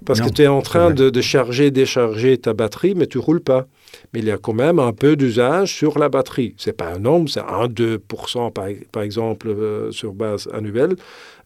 Parce 0.07 0.21
que 0.21 0.29
tu 0.29 0.43
es 0.43 0.47
en 0.47 0.63
train 0.63 0.91
de, 0.91 1.21
charger, 1.21 1.71
décharger 1.71 2.39
ta 2.39 2.55
batterie, 2.55 2.95
mais 2.95 3.07
tu 3.07 3.19
roules 3.19 3.43
pas. 3.43 3.67
Mais 4.13 4.21
il 4.21 4.27
y 4.27 4.31
a 4.31 4.39
quand 4.39 4.53
même 4.53 4.79
un 4.79 4.93
peu 4.93 5.17
d'usage 5.17 5.75
sur 5.75 5.99
la 5.99 6.09
batterie. 6.09 6.55
C'est 6.57 6.73
pas 6.73 6.95
un 6.95 6.99
nombre, 6.99 7.29
c'est 7.29 7.41
1-2% 7.41 8.53
par, 8.53 8.67
par, 8.93 9.03
exemple 9.03 9.49
euh, 9.49 9.91
sur 9.93 10.15
base 10.15 10.49
annuelle 10.53 10.97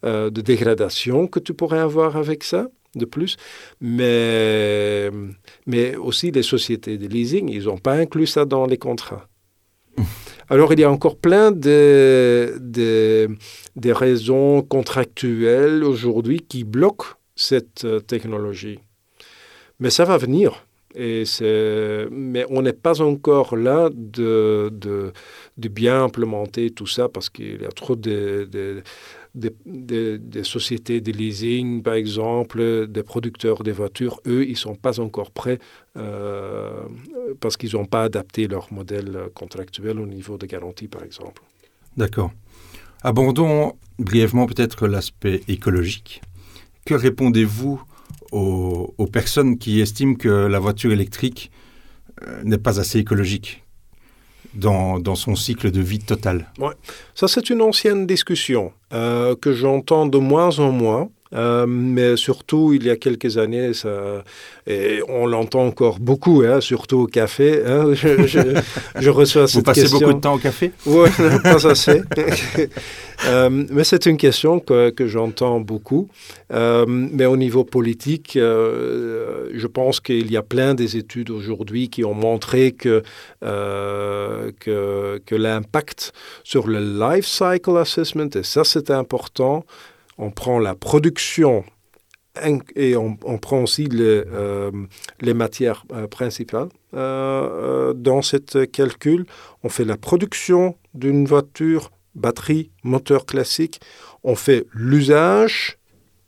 euh, 0.04 0.30
de 0.30 0.40
dégradation 0.40 1.26
que 1.26 1.40
tu 1.40 1.54
pourrais 1.54 1.78
avoir 1.78 2.16
avec 2.16 2.44
ça 2.44 2.68
de 2.94 3.04
plus. 3.04 3.37
Mais, 3.80 5.10
mais 5.66 5.96
aussi 5.96 6.30
les 6.30 6.42
sociétés 6.42 6.96
de 6.96 7.08
leasing, 7.08 7.48
ils 7.50 7.64
n'ont 7.64 7.78
pas 7.78 7.94
inclus 7.94 8.28
ça 8.28 8.44
dans 8.44 8.66
les 8.66 8.78
contrats. 8.78 9.26
Alors 10.48 10.72
il 10.72 10.80
y 10.80 10.85
a 10.85 10.90
encore 10.90 11.16
plein 11.16 11.50
de, 11.52 12.54
de, 12.61 13.92
raisons 13.92 14.62
contractuelles 14.62 15.85
aujourd'hui 15.85 16.40
qui 16.40 16.64
bloquent 16.64 17.07
cette 17.35 17.85
euh, 17.85 18.00
technologie. 18.00 18.78
Mais 19.80 19.90
ça 19.90 20.04
va 20.04 20.18
venir. 20.18 20.66
Et 20.96 21.24
mais 22.12 22.46
on 22.50 22.62
n'est 22.62 22.72
pas 22.72 23.02
encore 23.02 23.57
là 23.57 23.90
de, 23.92 24.70
de, 24.72 25.12
de, 25.57 25.68
bien 25.68 26.04
implémenter 26.04 26.70
tout 26.70 26.87
ça 26.87 27.09
parce 27.09 27.30
qu'il 27.30 27.62
y 27.62 27.64
a 27.64 27.72
trop 27.72 27.96
de, 27.96 28.48
des, 29.35 30.44
sociétés 30.44 31.00
de 31.00 31.11
leasing, 31.11 31.83
par 31.83 31.94
exemple, 31.94 32.87
des 32.87 33.02
producteurs 33.02 33.62
des 33.62 33.72
voitures, 33.72 34.20
eux, 34.26 34.44
ils 34.44 34.52
ne 34.52 34.57
sont 34.57 34.76
pas 34.76 35.00
encore 35.00 35.33
prêts 35.33 35.59
euh, 35.96 36.83
parce 37.40 37.57
qu'ils 37.57 37.75
n'ont 37.75 37.87
pas 37.87 38.05
adapté 38.05 38.49
leur 38.49 38.73
modèle 38.73 39.29
contractuel 39.35 40.01
au 40.01 40.07
niveau 40.07 40.38
de 40.38 40.47
garantie, 40.47 40.88
par 40.88 41.03
exemple. 41.03 41.42
D'accord. 41.97 42.33
Abordons 43.03 43.75
brièvement 43.99 44.47
peut-être 44.47 44.87
l'aspect 44.87 45.42
écologique. 45.49 46.23
Que 46.85 46.94
répondez-vous 46.94 47.83
aux, 48.33 48.94
aux, 48.99 49.07
personnes 49.07 49.59
qui 49.59 49.81
estiment 49.81 50.14
que 50.14 50.29
la 50.29 50.59
voiture 50.59 50.92
électrique 50.92 51.51
euh, 52.27 52.42
n'est 52.44 52.59
pas 52.59 52.81
assez 52.81 52.99
écologique 52.99 53.62
dans, 54.55 54.99
dans, 54.99 55.14
son 55.14 55.37
cycle 55.37 55.70
de 55.70 55.81
vie 55.81 55.99
total? 55.99 56.51
Ouais. 56.59 56.75
Ça, 57.14 57.29
c'est 57.29 57.51
une 57.51 57.62
ancienne 57.62 58.07
discussion 58.07 58.73
euh, 58.92 59.35
que 59.37 59.53
j'entends 59.53 60.07
de 60.07 60.18
moins 60.18 60.59
en 60.59 60.73
moins. 60.73 61.11
Euh, 61.35 61.66
mais 61.66 62.16
surtout, 62.16 62.73
il 62.73 62.85
y 62.85 62.90
a 62.90 62.97
quelques 62.97 63.38
années, 63.38 63.75
ça, 63.75 64.25
et 64.66 65.01
on 65.09 65.27
l'entend 65.27 65.66
encore 65.66 65.99
beaucoup, 65.99 66.42
hein, 66.47 66.61
surtout 66.61 67.01
au 67.01 67.07
café. 67.07 67.62
Hein, 67.66 67.88
je, 67.94 68.27
je, 68.27 68.40
je, 68.99 69.11
reçois 69.11 69.49
cette 69.49 69.57
Vous 69.57 69.62
passez 69.62 69.83
question. 69.83 69.99
beaucoup 69.99 70.12
de 70.14 70.20
temps 70.20 70.35
au 70.35 70.38
café? 70.38 70.73
Oui, 70.87 71.09
pas 71.42 71.66
assez. 71.66 72.03
euh, 73.27 73.64
mais 73.70 73.85
c'est 73.85 74.07
une 74.07 74.16
question 74.16 74.61
que, 74.61 74.90
que 74.90 75.09
j'entends 75.09 75.61
beaucoup. 75.61 76.09
Euh, 76.53 76.85
mais 76.87 77.27
au 77.27 77.37
niveau 77.37 77.64
politique, 77.64 78.35
je 78.35 79.66
pense 79.66 80.01
qu'il 80.01 80.31
y 80.31 80.37
a 80.37 80.42
plein 80.42 80.75
des 80.75 80.97
études 80.97 81.31
aujourd'hui 81.31 81.88
qui 81.88 82.05
ont 82.05 82.14
montré 82.14 82.73
que, 82.73 83.03
que, 83.40 85.20
que 85.27 85.35
l'impact 85.35 86.12
sur 86.44 86.68
le 86.68 86.79
life 86.81 87.27
cycle 87.27 87.77
assessment, 87.77 88.29
et 88.35 88.42
ça 88.44 88.62
c'est 88.62 88.90
important, 88.90 89.64
on 90.18 90.31
prend 90.31 90.59
la 90.59 90.74
production 90.74 91.64
et 92.74 92.96
on, 92.96 93.16
on 93.24 93.38
prend 93.38 93.62
aussi 93.62 93.85
les, 93.87 94.24
euh, 94.27 94.70
les 95.20 95.35
matières 95.35 95.85
euh, 95.92 96.07
principales 96.09 96.68
euh, 96.94 97.92
dans 97.94 98.22
cette 98.22 98.70
calcul. 98.72 99.24
On 99.62 99.68
fait 99.68 99.85
la 99.85 99.96
production 99.96 100.77
d'une 100.94 101.27
voiture, 101.27 101.90
batterie, 102.14 102.70
moteur 102.83 103.27
classique. 103.27 103.81
On 104.24 104.35
fait 104.35 104.66
l'usage 104.72 105.79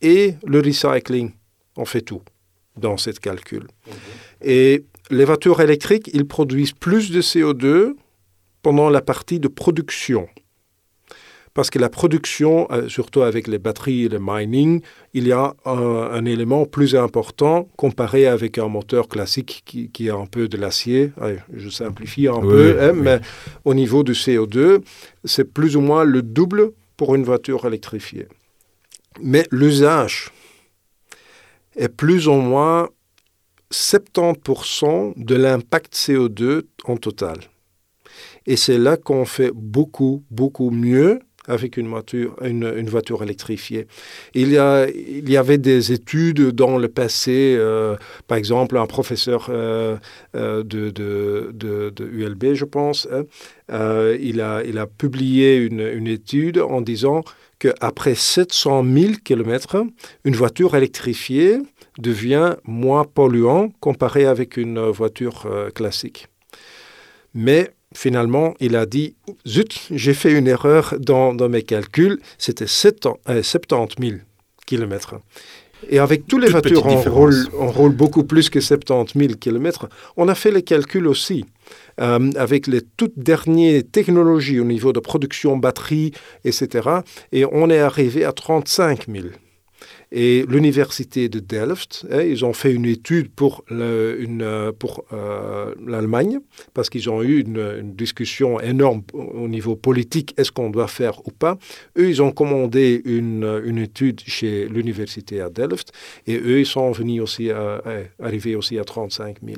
et 0.00 0.34
le 0.46 0.60
recycling. 0.60 1.32
On 1.76 1.84
fait 1.84 2.02
tout 2.02 2.22
dans 2.76 2.96
cette 2.96 3.20
calcul. 3.20 3.62
Mmh. 3.62 3.90
Et 4.42 4.84
les 5.10 5.24
voitures 5.24 5.60
électriques, 5.60 6.10
ils 6.12 6.26
produisent 6.26 6.72
plus 6.72 7.10
de 7.10 7.20
CO2 7.20 7.94
pendant 8.62 8.90
la 8.90 9.00
partie 9.00 9.40
de 9.40 9.48
production 9.48 10.28
parce 11.56 11.70
que 11.70 11.78
la 11.78 11.88
production, 11.88 12.68
euh, 12.70 12.86
surtout 12.86 13.22
avec 13.22 13.48
les 13.48 13.58
batteries 13.58 14.04
et 14.04 14.08
le 14.10 14.18
mining, 14.20 14.82
il 15.14 15.26
y 15.26 15.32
a 15.32 15.54
un, 15.64 15.72
un, 15.72 16.24
élément 16.26 16.66
plus 16.66 16.94
important 16.94 17.66
comparé 17.76 18.26
avec 18.26 18.58
un 18.58 18.68
moteur 18.68 19.08
classique 19.08 19.62
qui, 19.64 19.88
qui 19.90 20.10
a 20.10 20.16
un 20.16 20.26
peu 20.26 20.48
de 20.48 20.58
l'acier. 20.58 21.12
Je 21.54 21.70
simplifie 21.70 22.28
un 22.28 22.34
oui, 22.34 22.48
peu, 22.48 22.76
hein, 22.78 22.90
oui. 22.92 23.00
mais 23.02 23.20
au 23.64 23.72
niveau 23.72 24.02
du 24.02 24.12
CO2, 24.12 24.82
c'est 25.24 25.50
plus 25.50 25.76
ou 25.76 25.80
moins 25.80 26.04
le 26.04 26.20
double 26.20 26.72
pour 26.98 27.14
une 27.14 27.24
voiture 27.24 27.64
électrifiée. 27.64 28.28
Mais 29.22 29.46
l'usage 29.50 30.28
est 31.74 31.88
plus 31.88 32.28
ou 32.28 32.34
moins 32.34 32.90
70% 33.72 35.14
de 35.16 35.34
l'impact 35.34 35.94
CO2 35.94 36.64
en 36.84 36.98
total. 36.98 37.38
Et 38.44 38.56
c'est 38.56 38.78
là 38.78 38.98
qu'on 38.98 39.24
fait 39.24 39.52
beaucoup, 39.54 40.22
beaucoup 40.30 40.70
mieux 40.70 41.20
avec 41.48 41.76
une 41.76 41.88
voiture, 41.88 42.36
une, 42.42 42.88
voiture 42.88 43.22
électrifiée. 43.22 43.86
Il 44.34 44.50
y, 44.50 44.58
a, 44.58 44.88
il 44.88 45.28
y 45.28 45.36
avait 45.36 45.58
des 45.58 45.92
études 45.92 46.50
dans 46.50 46.78
le 46.78 46.88
passé, 46.88 47.56
euh, 47.58 47.96
par 48.26 48.38
exemple 48.38 48.76
un 48.76 48.86
professeur 48.86 49.46
euh, 49.48 49.96
euh, 50.34 50.62
de, 50.62 50.90
de, 50.90 51.52
de, 51.54 52.04
ULB, 52.04 52.54
je 52.54 52.64
pense, 52.64 53.08
hein, 53.12 53.24
il, 54.20 54.40
a, 54.40 54.62
il 54.64 54.78
a 54.78 54.86
publié 54.86 55.56
une, 55.56 55.80
une 55.80 56.06
étude 56.06 56.58
en 56.58 56.80
disant 56.80 57.22
qu'après 57.58 58.14
700 58.14 58.84
000 58.84 59.12
km, 59.24 59.84
une 60.24 60.36
voiture 60.36 60.76
électrifiée 60.76 61.58
devient 61.98 62.56
moins 62.64 63.04
polluant 63.04 63.70
comparé 63.80 64.26
avec 64.26 64.56
une 64.56 64.80
voiture 64.80 65.48
classique. 65.74 66.28
Mais 67.34 67.70
finalement, 67.96 68.54
il 68.60 68.76
a 68.76 68.86
dit 68.86 69.16
Zut, 69.46 69.88
j'ai 69.90 70.14
fait 70.14 70.32
une 70.32 70.46
erreur 70.46 70.94
dans, 70.98 71.34
dans 71.34 71.48
mes 71.48 71.62
calculs, 71.62 72.20
c'était 72.38 72.66
70 72.66 73.16
000 73.98 74.18
km. 74.66 75.14
Et 75.88 75.98
avec 75.98 76.26
tous 76.26 76.38
les 76.38 76.48
Toute 76.48 76.68
voitures, 76.68 76.86
on 76.86 77.00
roule, 77.10 77.46
on 77.58 77.70
roule, 77.70 77.92
beaucoup 77.92 78.24
plus 78.24 78.50
que 78.50 78.60
70 78.60 79.18
000 79.18 79.32
km. 79.38 79.88
On 80.16 80.28
a 80.28 80.34
fait 80.34 80.50
les 80.50 80.62
calculs 80.62 81.06
aussi. 81.06 81.44
Euh, 82.00 82.30
avec 82.36 82.66
les 82.66 82.82
toutes 82.96 83.18
dernières 83.18 83.82
technologies 83.90 84.60
au 84.60 84.64
niveau 84.64 84.92
de 84.92 85.00
production 85.00 85.56
batterie, 85.56 86.12
etc. 86.44 86.88
Et 87.32 87.44
on 87.50 87.70
est 87.70 87.80
arrivé 87.80 88.24
à 88.24 88.32
35 88.32 89.06
000. 89.08 89.28
Et 90.12 90.44
l'université 90.48 91.28
de 91.28 91.40
Delft, 91.40 92.06
hein, 92.10 92.22
ils 92.22 92.44
ont 92.44 92.52
fait 92.52 92.72
une 92.72 92.84
étude 92.84 93.30
pour 93.30 93.64
euh, 93.72 95.74
l'Allemagne, 95.84 96.38
parce 96.74 96.90
qu'ils 96.90 97.10
ont 97.10 97.22
eu 97.22 97.40
une, 97.40 97.94
discussion 97.96 98.60
énorme 98.60 99.02
au 99.12 99.48
niveau 99.48 99.74
politique, 99.74 100.34
est-ce 100.36 100.52
qu'on 100.52 100.70
doit 100.70 100.86
faire 100.86 101.26
ou 101.26 101.30
pas. 101.30 101.58
Eux, 101.98 102.08
ils 102.08 102.22
ont 102.22 102.30
commandé 102.30 103.02
une, 103.04 103.62
une 103.64 103.78
étude 103.78 104.20
chez 104.26 104.68
l'université 104.68 105.40
à 105.40 105.50
Delft, 105.50 105.92
et 106.26 106.36
eux, 106.36 106.60
ils 106.60 106.66
sont 106.66 106.92
venus 106.92 107.22
aussi 107.22 107.50
à, 107.50 107.82
arriver 108.20 108.54
aussi 108.54 108.78
à 108.78 108.84
35 108.84 109.38
000. 109.44 109.56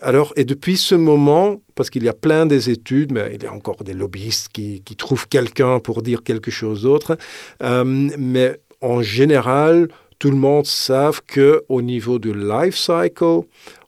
Alors, 0.00 0.32
et 0.36 0.44
depuis 0.44 0.76
ce 0.76 0.94
moment, 0.94 1.60
parce 1.74 1.90
qu'il 1.90 2.02
y 2.02 2.08
a 2.08 2.12
plein 2.12 2.46
des 2.46 2.70
études, 2.70 3.12
mais 3.12 3.30
il 3.34 3.42
y 3.42 3.46
a 3.46 3.52
encore 3.52 3.84
des 3.84 3.92
lobbyistes 3.92 4.48
qui, 4.48 4.82
trouvent 4.96 5.28
quelqu'un 5.28 5.78
pour 5.78 6.02
dire 6.02 6.22
quelque 6.24 6.50
chose 6.50 6.82
d'autre, 6.82 7.16
euh, 7.62 7.84
mais 7.84 8.58
en 8.80 9.02
général, 9.02 9.88
tout 10.18 10.30
le 10.30 10.36
monde 10.36 10.66
sait 10.66 11.10
qu'au 11.32 11.82
niveau 11.82 12.18
du 12.18 12.32
life 12.34 12.76
cycle, 12.76 13.42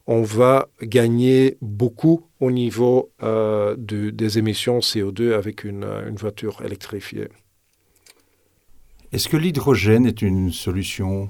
on 0.07 0.21
va 0.21 0.67
gagner 0.81 1.57
beaucoup 1.61 2.23
au 2.39 2.51
niveau 2.51 3.11
euh, 3.21 3.75
des 3.77 4.37
émissions 4.37 4.79
CO2 4.79 5.33
avec 5.33 5.63
une, 5.63 5.85
une 6.07 6.15
voiture 6.15 6.61
électrifiée. 6.63 7.27
Est-ce 9.11 9.27
que 9.27 9.37
l'hydrogène 9.37 10.05
est 10.05 10.21
une 10.21 10.51
solution 10.51 11.29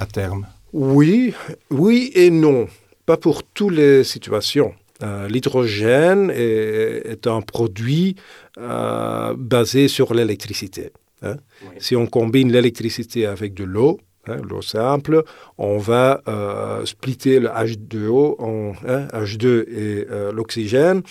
à 0.00 0.06
terme? 0.06 0.46
Oui, 0.72 1.34
oui 1.70 2.10
et 2.14 2.30
non 2.30 2.66
pas 3.08 3.16
pour 3.16 3.42
toutes 3.42 3.72
les 3.72 4.04
situations. 4.04 4.74
Euh, 5.02 5.28
l'hydrogène 5.28 6.30
est, 6.30 7.26
un 7.26 7.40
produit 7.40 8.16
euh, 8.58 9.34
basé 9.34 9.88
sur 9.88 10.12
l'électricité. 10.12 10.92
Hein. 11.22 11.36
Si 11.78 11.96
on 11.96 12.06
combine 12.06 12.52
l'électricité 12.52 13.26
avec 13.26 13.54
de 13.54 13.64
l'eau, 13.64 13.98
hein, 14.26 14.36
l'eau 14.48 14.62
simple, 14.62 15.24
on 15.58 15.78
va 15.78 16.22
euh, 16.28 16.84
splitter 16.84 17.40
le 17.40 17.48
H2O 17.48 18.36
en 18.40 18.72
H2 18.84 19.46
hein, 19.46 19.64
et 19.68 20.06
l'oxygène, 20.32 21.02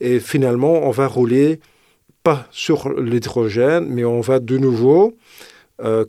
et 0.00 0.20
finalement 0.20 0.86
on 0.86 0.90
va 0.90 1.06
rouler 1.06 1.60
pas 2.22 2.46
sur 2.50 2.88
l'hydrogène, 2.90 3.86
mais 3.88 4.04
on 4.04 4.20
va 4.20 4.40
de 4.40 4.58
nouveau 4.58 5.16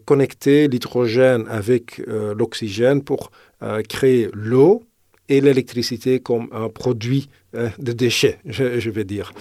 connecter 0.06 0.68
l'hydrogène 0.68 1.46
avec 1.50 2.00
l'oxygène 2.08 3.02
pour 3.04 3.32
créer 3.90 4.30
l'eau 4.34 4.84
et 5.30 5.42
l'électricité 5.42 6.20
comme 6.20 6.48
un 6.52 6.70
produit 6.70 7.30
hein, 7.54 7.72
de 7.80 7.92
déchets, 7.92 8.40
je, 8.46 8.90
vais 8.90 9.04
dire. 9.04 9.34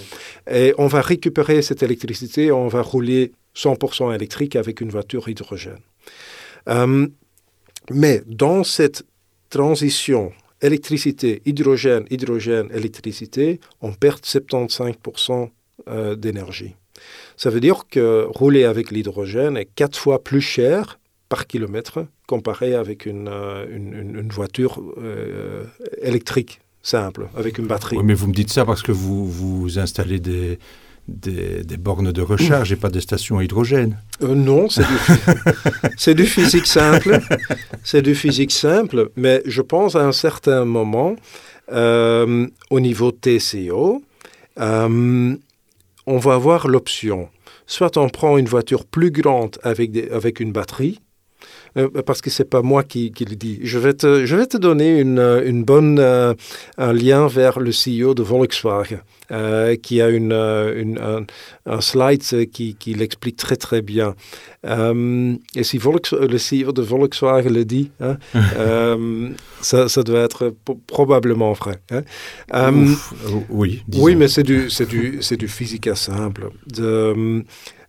Et 0.50 0.74
on 0.78 0.86
va 0.86 1.00
récupérer 1.00 1.62
cette 1.62 1.82
électricité, 1.82 2.52
on 2.52 2.68
va 2.68 2.82
rouler 2.82 3.32
100% 3.56 4.14
électrique 4.14 4.56
avec 4.56 4.80
une 4.80 4.90
voiture 4.90 5.28
hydrogène. 5.28 5.80
Euh, 6.68 7.06
mais 7.90 8.22
dans 8.26 8.64
cette 8.64 9.04
transition 9.50 10.32
électricité, 10.62 11.42
hydrogène, 11.44 12.06
hydrogène, 12.10 12.68
électricité, 12.72 13.60
on 13.82 13.92
perd 13.92 14.20
75% 14.20 15.50
euh, 15.88 16.16
d'énergie. 16.16 16.74
Ça 17.36 17.50
veut 17.50 17.60
dire 17.60 17.84
que 17.90 18.26
rouler 18.28 18.64
avec 18.64 18.90
l'hydrogène 18.90 19.56
est 19.56 19.66
quatre 19.66 19.98
fois 19.98 20.24
plus 20.24 20.40
cher 20.40 20.98
par 21.34 21.48
kilomètre 21.48 22.06
comparé 22.28 22.76
avec 22.76 23.06
une, 23.06 23.26
euh, 23.26 23.66
une, 23.68 24.28
voiture 24.28 24.80
euh, 24.98 25.64
électrique 26.00 26.60
simple, 26.80 27.26
avec 27.36 27.58
une 27.58 27.66
batterie. 27.66 27.96
Oui, 27.96 28.04
mais 28.04 28.14
vous 28.14 28.28
me 28.28 28.32
dites 28.32 28.52
ça 28.52 28.64
parce 28.64 28.82
que 28.82 28.92
vous, 28.92 29.28
vous 29.28 29.80
installez 29.80 30.20
des, 30.20 30.60
des, 31.08 31.76
bornes 31.76 32.12
de 32.12 32.22
recharge 32.22 32.70
et 32.70 32.76
pas 32.76 32.88
des 32.88 33.00
stations 33.00 33.40
hydrogène. 33.40 33.98
Euh, 34.22 34.36
non, 34.36 34.68
c'est 34.68 36.14
du, 36.14 36.22
du, 36.22 36.26
physique 36.26 36.68
simple. 36.68 37.18
C'est 37.82 38.02
du 38.02 38.14
physique 38.14 38.52
simple, 38.52 39.10
mais 39.16 39.42
je 39.44 39.60
pense 39.60 39.96
à 39.96 40.06
un 40.06 40.12
certain 40.12 40.64
moment, 40.64 41.16
au 41.68 42.80
niveau 42.80 43.10
TCO, 43.10 44.04
on 44.56 45.38
va 46.06 46.34
avoir 46.34 46.68
l'option. 46.68 47.28
Soit 47.66 47.96
on 47.96 48.08
prend 48.08 48.38
une 48.38 48.46
voiture 48.46 48.84
plus 48.84 49.10
grande 49.10 49.58
avec, 49.64 49.90
des, 49.90 50.08
avec 50.10 50.38
une 50.38 50.52
batterie, 50.52 51.00
euh, 51.76 51.88
parce 52.06 52.20
que 52.20 52.30
c'est 52.30 52.48
pas 52.48 52.62
moi 52.62 52.84
qui, 52.84 53.10
qui, 53.10 53.24
le 53.24 53.36
dis. 53.36 53.58
Je 53.62 53.78
vais 53.78 53.94
te, 53.94 54.24
je 54.26 54.36
vais 54.36 54.46
te 54.46 54.56
donner 54.56 55.00
une, 55.00 55.18
euh, 55.18 55.48
une 55.48 55.64
bonne, 55.64 55.98
euh, 55.98 56.34
un 56.78 56.92
lien 56.92 57.26
vers 57.26 57.58
le 57.58 57.70
CEO 57.70 58.14
de 58.14 58.22
Volkswagen, 58.22 59.00
qui 59.82 60.00
a 60.00 60.08
une, 60.08 60.32
une 60.32 61.26
un, 61.66 61.80
slide 61.80 62.22
qui, 62.50 62.76
qui 62.76 62.94
l'explique 62.94 63.36
très 63.36 63.56
très 63.56 63.82
bien. 63.82 64.14
et 64.64 65.64
si 65.64 65.78
le 65.78 66.38
CEO 66.38 66.72
de 66.72 66.82
Volkswagen 66.82 67.50
le 67.50 67.64
dit, 67.64 67.90
hein, 68.00 68.18
ça, 69.60 69.88
ça, 69.88 70.02
doit 70.02 70.20
être 70.20 70.54
probablement 70.86 71.52
vrai. 71.52 71.80
Hein. 71.90 72.02
oui. 73.48 73.82
Oui, 73.94 74.14
mais 74.14 74.28
c'est 74.28 74.44
du, 74.44 74.68
du, 74.88 75.36
du 75.36 75.48
physique 75.48 75.88
simple. 75.96 76.50
De, 76.66 77.44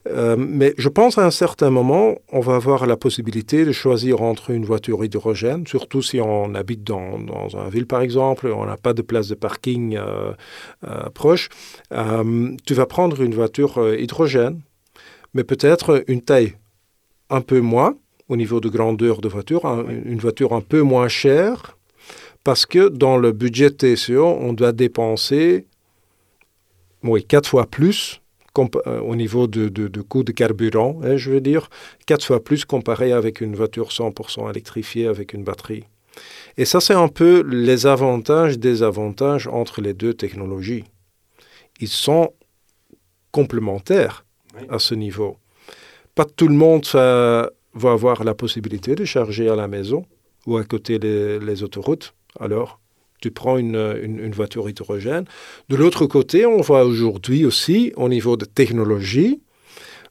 euh, 0.07 0.35
mais 0.37 0.73
je 0.77 0.89
pense 0.89 1.17
à 1.17 1.25
un 1.25 1.31
certain 1.31 1.69
moment, 1.71 2.15
on 2.31 2.39
va 2.39 2.55
avoir 2.55 2.85
la 2.85 2.95
possibilité 2.95 3.65
de 3.65 3.71
choisir 3.71 4.21
entre 4.21 4.51
une 4.51 4.63
voiture 4.63 5.03
hydrogène, 5.03 5.65
surtout 5.65 6.01
si 6.01 6.21
on 6.21 6.53
habite 6.53 6.83
dans, 6.83 7.17
dans 7.17 7.49
une 7.49 7.69
ville 7.69 7.87
par 7.87 8.01
exemple, 8.01 8.47
on 8.47 8.65
n'a 8.65 8.77
pas 8.77 8.93
de 8.93 9.01
place 9.01 9.27
de 9.27 9.35
parking 9.35 9.97
euh, 9.97 10.33
euh, 10.87 11.09
proche. 11.13 11.49
tu 11.91 12.73
vas 12.73 12.85
prendre 12.85 13.21
une 13.21 13.33
voiture 13.33 13.79
hydrogène, 13.97 14.61
mais 15.33 15.43
peut-être 15.43 16.03
une 16.07 16.21
taille 16.21 16.55
un 17.29 17.41
peu 17.41 17.59
moins 17.59 17.95
au 18.29 18.37
niveau 18.37 18.59
de 18.59 18.69
grandeur 18.69 19.21
de 19.21 19.27
voiture, 19.27 19.65
une 19.65 20.19
voiture 20.19 20.53
un 20.53 20.61
peu 20.61 20.81
moins 20.81 21.07
chère, 21.07 21.77
parce 22.43 22.65
que 22.65 22.89
dans 22.89 23.17
le 23.17 23.31
budget 23.31 23.71
TCO, 23.71 24.23
on 24.23 24.53
doit 24.53 24.71
dépenser 24.71 25.65
oui, 27.03 27.23
quatre 27.23 27.49
fois 27.49 27.65
plus 27.65 28.21
au 28.57 29.15
niveau 29.15 29.47
de, 29.47 29.69
de, 29.69 30.01
coût 30.01 30.23
de 30.23 30.31
carburant, 30.31 30.99
hein, 31.03 31.17
je 31.17 31.31
veux 31.31 31.41
dire, 31.41 31.69
quatre 32.05 32.25
fois 32.25 32.43
plus 32.43 32.65
comparé 32.65 33.11
avec 33.11 33.41
une 33.41 33.55
voiture 33.55 33.89
100% 33.89 34.49
électrifiée 34.49 35.07
avec 35.07 35.33
une 35.33 35.43
batterie. 35.43 35.83
Et 36.57 36.65
ça, 36.65 36.79
c'est 36.79 36.93
un 36.93 37.07
peu 37.09 37.43
les 37.45 37.85
avantages, 37.85 38.57
désavantages 38.57 39.47
entre 39.47 39.81
les 39.81 39.93
deux 39.93 40.13
technologies. 40.13 40.85
Ils 41.79 41.89
sont 41.89 42.31
complémentaires 43.31 44.25
à 44.69 44.79
ce 44.79 44.95
niveau. 44.95 45.37
Pas 46.15 46.25
tout 46.25 46.47
le 46.47 46.55
monde 46.55 46.85
va, 46.93 47.51
avoir 47.83 48.23
la 48.23 48.33
possibilité 48.33 48.95
de 48.95 49.03
charger 49.03 49.49
à 49.49 49.55
la 49.55 49.67
maison 49.67 50.05
ou 50.47 50.55
à 50.57 50.63
côté 50.63 50.99
des 50.99 51.39
les 51.39 51.63
autoroutes. 51.63 52.13
Alors, 52.39 52.79
tu 53.21 53.31
prends 53.31 53.57
une, 53.57 54.31
voiture 54.31 54.69
hydrogène. 54.69 55.25
De 55.69 55.75
l'autre 55.75 56.05
côté, 56.05 56.45
on 56.45 56.61
voit 56.61 56.85
aujourd'hui 56.85 57.45
aussi, 57.45 57.91
au 57.95 58.09
niveau 58.09 58.37
de 58.37 58.45
technologie, 58.45 59.41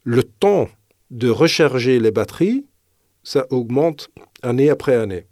le 0.02 0.22
temps 0.22 0.68
de 1.10 1.28
recharger 1.28 2.00
les 2.00 2.10
batteries, 2.10 2.64
ça 3.22 3.46
augmente 3.50 4.10
année 4.42 4.70
après 4.70 4.94
année. 4.94 5.26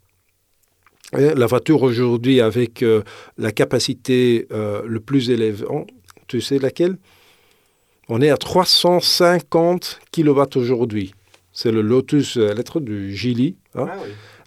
la 1.12 1.46
voiture 1.46 1.82
aujourd'hui 1.82 2.40
avec 2.40 2.82
euh, 2.82 3.02
la 3.36 3.52
capacité 3.52 4.46
euh, 4.52 4.82
le 4.86 5.00
plus 5.00 5.30
élevée, 5.30 5.66
tu 6.26 6.40
sais 6.40 6.58
laquelle? 6.58 6.96
On 8.08 8.20
est 8.20 8.30
à 8.30 8.36
350 8.36 10.00
kW 10.12 10.42
aujourd'hui. 10.56 11.14
C'est 11.52 11.70
le 11.70 11.82
Lotus 11.82 12.36
lettre 12.36 12.80
du 12.80 13.14
Gili. 13.14 13.56
Hein. 13.74 13.86
Ah 13.88 13.96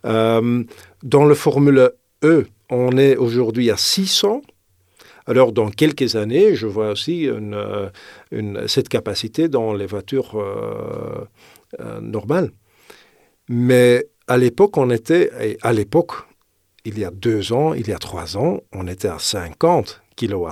euh, 0.05 0.63
dans 1.03 1.26
le 1.26 1.36
Formule 1.36 1.91
E, 2.23 2.45
on 2.70 2.97
est 2.97 3.16
aujourd'hui 3.16 3.72
à 3.72 3.78
600. 3.78 4.41
Alors, 5.28 5.51
dans 5.51 5.70
quelques 5.70 6.16
années, 6.16 6.55
je 6.55 6.68
vois 6.68 6.89
aussi 6.89 7.28
euh, 7.28 7.89
cette 8.68 8.89
capacité 8.89 9.47
dans 9.47 9.74
les 9.74 9.88
voitures 9.88 10.39
euh, 10.39 11.28
euh, 11.80 11.99
normales. 11.99 12.51
Mais 13.49 14.07
à 14.28 14.38
l'époque, 14.38 14.78
on 14.78 14.89
était, 14.89 15.57
à 15.61 15.74
l'époque, 15.74 16.11
il 16.84 16.99
y 16.99 17.05
a 17.05 17.11
deux 17.11 17.53
ans, 17.53 17.74
il 17.74 17.88
y 17.88 17.91
a 17.91 17.97
trois 17.97 18.38
ans, 18.38 18.61
on 18.72 18.88
était 18.88 19.07
à 19.07 19.20
50 19.20 20.01
kW. 20.16 20.47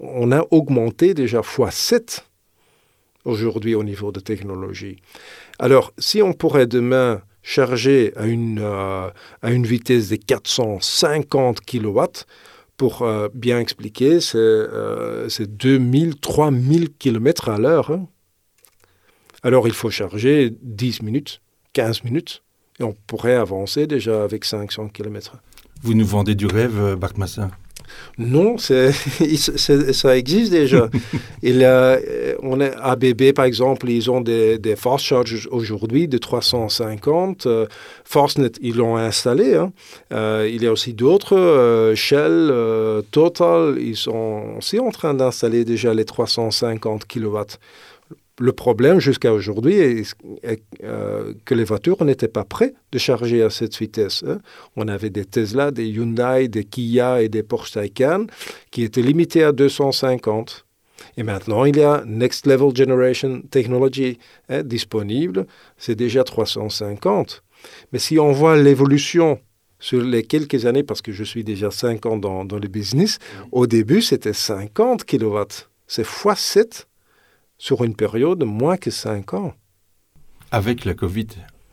On 0.00 0.32
a 0.32 0.44
augmenté 0.50 1.14
déjà 1.14 1.42
fois 1.42 1.70
7 1.70 2.26
aujourd'hui 3.24 3.74
au 3.74 3.84
niveau 3.84 4.12
de 4.12 4.20
technologie. 4.20 4.96
Alors, 5.58 5.92
si 5.98 6.22
on 6.22 6.32
pourrait 6.32 6.66
demain 6.66 7.22
chargé 7.42 8.12
à 8.16 8.26
une, 8.26 8.60
euh, 8.60 9.08
à 9.42 9.50
une 9.50 9.66
vitesse 9.66 10.08
de 10.08 10.16
450 10.16 11.60
kW, 11.60 12.00
pour 12.76 13.02
euh, 13.02 13.28
bien 13.34 13.60
expliquer, 13.60 14.20
c'est 14.20 14.38
euh, 14.38 15.28
2000, 15.38 16.16
3000 16.16 16.90
km 16.98 17.50
à 17.50 17.58
l'heure. 17.58 17.90
Hein. 17.90 18.06
Alors 19.42 19.66
il 19.68 19.74
faut 19.74 19.90
charger 19.90 20.54
10 20.62 21.02
minutes, 21.02 21.40
15 21.74 22.04
minutes, 22.04 22.42
et 22.78 22.82
on 22.82 22.94
pourrait 23.06 23.34
avancer 23.34 23.86
déjà 23.86 24.24
avec 24.24 24.44
500 24.44 24.88
km. 24.88 25.36
Vous 25.82 25.94
nous 25.94 26.06
vendez 26.06 26.34
du 26.34 26.46
rêve, 26.46 26.94
Bart 26.96 27.16
Massin 27.16 27.50
Non, 28.18 28.58
c'est, 28.58 28.92
ça 29.92 30.16
existe 30.16 30.50
déjà. 30.52 30.88
Il, 31.42 31.64
a- 31.64 31.98
on 32.42 32.60
est, 32.60 32.72
ABB, 32.80 33.32
par 33.32 33.44
exemple, 33.46 33.88
ils 33.88 34.10
ont 34.10 34.20
des, 34.20 34.58
des 34.58 34.76
fast 34.76 35.04
chargers 35.04 35.48
aujourd'hui 35.50 36.06
de 36.08 36.18
350. 36.18 37.46
Euh, 37.46 37.66
Fastnet, 38.04 38.52
ils 38.60 38.76
l'ont 38.76 38.96
installé. 38.96 39.54
hein. 39.54 39.72
Euh, 40.12 40.48
il 40.52 40.62
y 40.62 40.66
a 40.66 40.72
aussi 40.72 40.92
d'autres, 40.92 41.36
euh, 41.36 41.94
Shell, 41.94 42.30
euh, 42.50 43.02
Total, 43.10 43.76
ils 43.80 43.96
sont 43.96 44.54
aussi 44.58 44.78
en 44.78 44.90
train 44.90 45.14
d'installer 45.14 45.64
déjà 45.64 45.94
les 45.94 46.04
350 46.04 47.06
kW. 47.06 47.38
Le 48.40 48.52
problème 48.52 49.00
jusqu'à 49.00 49.34
aujourd'hui 49.34 49.74
est, 49.74 50.14
est, 50.42 50.62
euh, 50.82 51.34
que 51.44 51.54
les 51.54 51.64
voitures 51.64 52.02
n'étaient 52.04 52.26
pas 52.26 52.44
prêtes 52.44 52.74
de 52.90 52.98
charger 52.98 53.42
à 53.42 53.50
cette 53.50 53.76
vitesse. 53.76 54.24
hein. 54.26 54.38
On 54.76 54.88
avait 54.88 55.10
des 55.10 55.26
Tesla, 55.26 55.70
des 55.70 55.86
Hyundai, 55.86 56.48
des 56.48 56.64
Kia 56.64 57.20
et 57.20 57.28
des 57.28 57.42
Porsche 57.42 57.72
Taycan 57.72 58.26
qui 58.70 58.82
étaient 58.82 59.02
limités 59.02 59.44
à 59.44 59.52
250. 59.52 60.64
Et 61.18 61.22
maintenant, 61.22 61.66
il 61.66 61.76
y 61.76 61.82
a 61.82 62.02
Next 62.06 62.46
Level 62.46 62.74
Generation 62.74 63.42
Technology 63.50 64.18
hein, 64.48 64.62
disponible, 64.62 65.46
c'est 65.76 65.94
déjà 65.94 66.24
350. 66.24 67.42
Mais 67.92 67.98
si 67.98 68.18
on 68.18 68.32
voit 68.32 68.56
l'évolution 68.56 69.38
sur 69.78 70.02
les 70.02 70.22
quelques 70.22 70.64
années, 70.64 70.82
parce 70.82 71.02
que 71.02 71.12
je 71.12 71.24
suis 71.24 71.44
déjà 71.44 71.70
5 71.70 72.06
ans 72.06 72.16
dans, 72.16 72.46
dans 72.46 72.58
le 72.58 72.68
business, 72.68 73.18
au 73.52 73.66
début, 73.66 74.00
c'était 74.00 74.32
50 74.32 75.04
kW. 75.04 75.42
C'est 75.86 76.06
x7 76.06 76.84
sur 77.60 77.84
une 77.84 77.94
période 77.94 78.38
de 78.38 78.46
moins 78.46 78.78
que 78.78 78.90
5 78.90 79.34
ans. 79.34 79.52
Avec 80.50 80.86
la 80.86 80.94
Covid. 80.94 81.26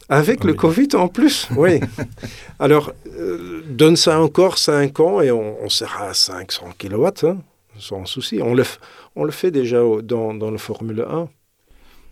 Avec 0.10 0.44
le. 0.44 0.54
Covid 0.54 0.90
en 0.96 1.08
plus, 1.08 1.48
oui. 1.56 1.80
Alors, 2.60 2.92
euh, 3.18 3.62
donne 3.70 3.96
ça 3.96 4.20
encore 4.22 4.58
5 4.58 5.00
ans 5.00 5.22
et 5.22 5.32
on, 5.32 5.56
on 5.64 5.70
sera 5.70 6.10
à 6.10 6.14
500 6.14 6.74
kW, 6.78 7.06
hein, 7.24 7.38
sans 7.80 8.06
souci. 8.06 8.42
On 8.42 8.54
le, 8.54 8.64
f- 8.64 8.80
on 9.16 9.24
le 9.24 9.32
fait 9.32 9.50
déjà 9.50 9.80
dans, 10.04 10.34
dans 10.34 10.52
le 10.52 10.58
Formule 10.58 11.06
1. 11.10 11.30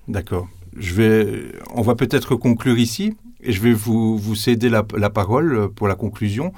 D'accord. 0.08 0.48
Je 0.78 0.94
vais, 0.94 1.44
on 1.74 1.82
va 1.82 1.96
peut-être 1.96 2.36
conclure 2.36 2.78
ici 2.78 3.14
et 3.44 3.52
je 3.52 3.62
vais 3.62 3.74
vous, 3.74 4.18
vous 4.18 4.36
céder 4.36 4.70
la, 4.70 4.86
la 4.96 5.10
parole 5.10 5.70
pour 5.74 5.88
la 5.90 5.96
conclusion. 5.96 6.54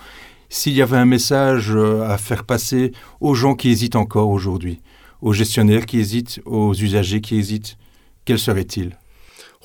S'il 0.50 0.74
y 0.74 0.82
avait 0.84 0.98
un 0.98 1.06
message 1.06 1.76
à 1.76 2.18
faire 2.20 2.44
passer 2.46 2.92
aux 3.22 3.34
gens 3.34 3.56
qui 3.56 3.70
hésitent 3.70 3.96
encore 3.98 4.30
aujourd'hui, 4.30 4.82
aux 5.22 5.34
gestionnaires 5.34 5.86
qui 5.86 6.00
hésitent, 6.00 6.40
aux 6.46 6.74
usagers 6.74 7.22
qui 7.22 7.38
hésitent, 7.38 7.78
quel 8.26 8.40
serait-il? 8.40 8.98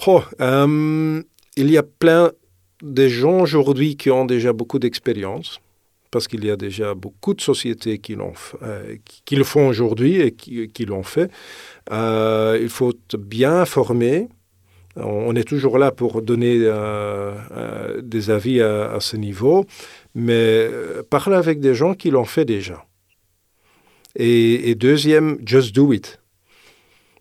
Oh, 0.07 0.23
euh, 0.41 1.23
il 1.57 1.71
y 1.71 1.79
a 1.79 1.83
plein 1.83 2.31
de 2.83 3.09
gens 3.09 3.41
aujourd'hui 3.41 3.97
qui 3.97 4.11
ont 4.11 4.25
déjà 4.25 4.53
beaucoup 4.53 4.79
d'expérience, 4.79 5.61
parce 6.11 6.29
qu'il 6.29 6.45
y 6.45 6.51
a 6.51 6.57
déjà 6.57 6.95
beaucoup 6.95 7.35
de 7.35 7.41
sociétés 7.41 7.99
qui, 7.99 8.15
l'ont 8.15 8.33
euh, 8.63 8.97
le 9.31 9.45
font 9.45 9.69
aujourd'hui 9.69 10.21
et 10.21 10.33
qui, 10.33 10.85
l'ont 10.85 11.03
fait. 11.03 11.31
Euh, 11.91 12.59
il 12.61 12.69
faut 12.69 12.93
bien 13.19 13.65
former. 13.65 14.29
On 14.97 15.35
est 15.37 15.49
toujours 15.49 15.79
là 15.79 15.91
pour 15.91 16.21
donner 16.21 16.59
des 18.03 18.31
avis 18.31 18.61
à, 18.61 18.93
à 18.93 19.01
ce 19.01 19.17
niveau, 19.17 19.65
mais 20.15 20.69
parler 21.09 21.37
avec 21.37 21.61
des 21.61 21.75
gens 21.75 21.95
qui 21.95 22.11
l'ont 22.11 22.27
fait 22.27 22.45
déjà. 22.45 22.85
Et, 24.17 24.71
et 24.71 24.75
deuxième, 24.75 25.39
just 25.45 25.75
do 25.75 25.93
it. 25.93 26.19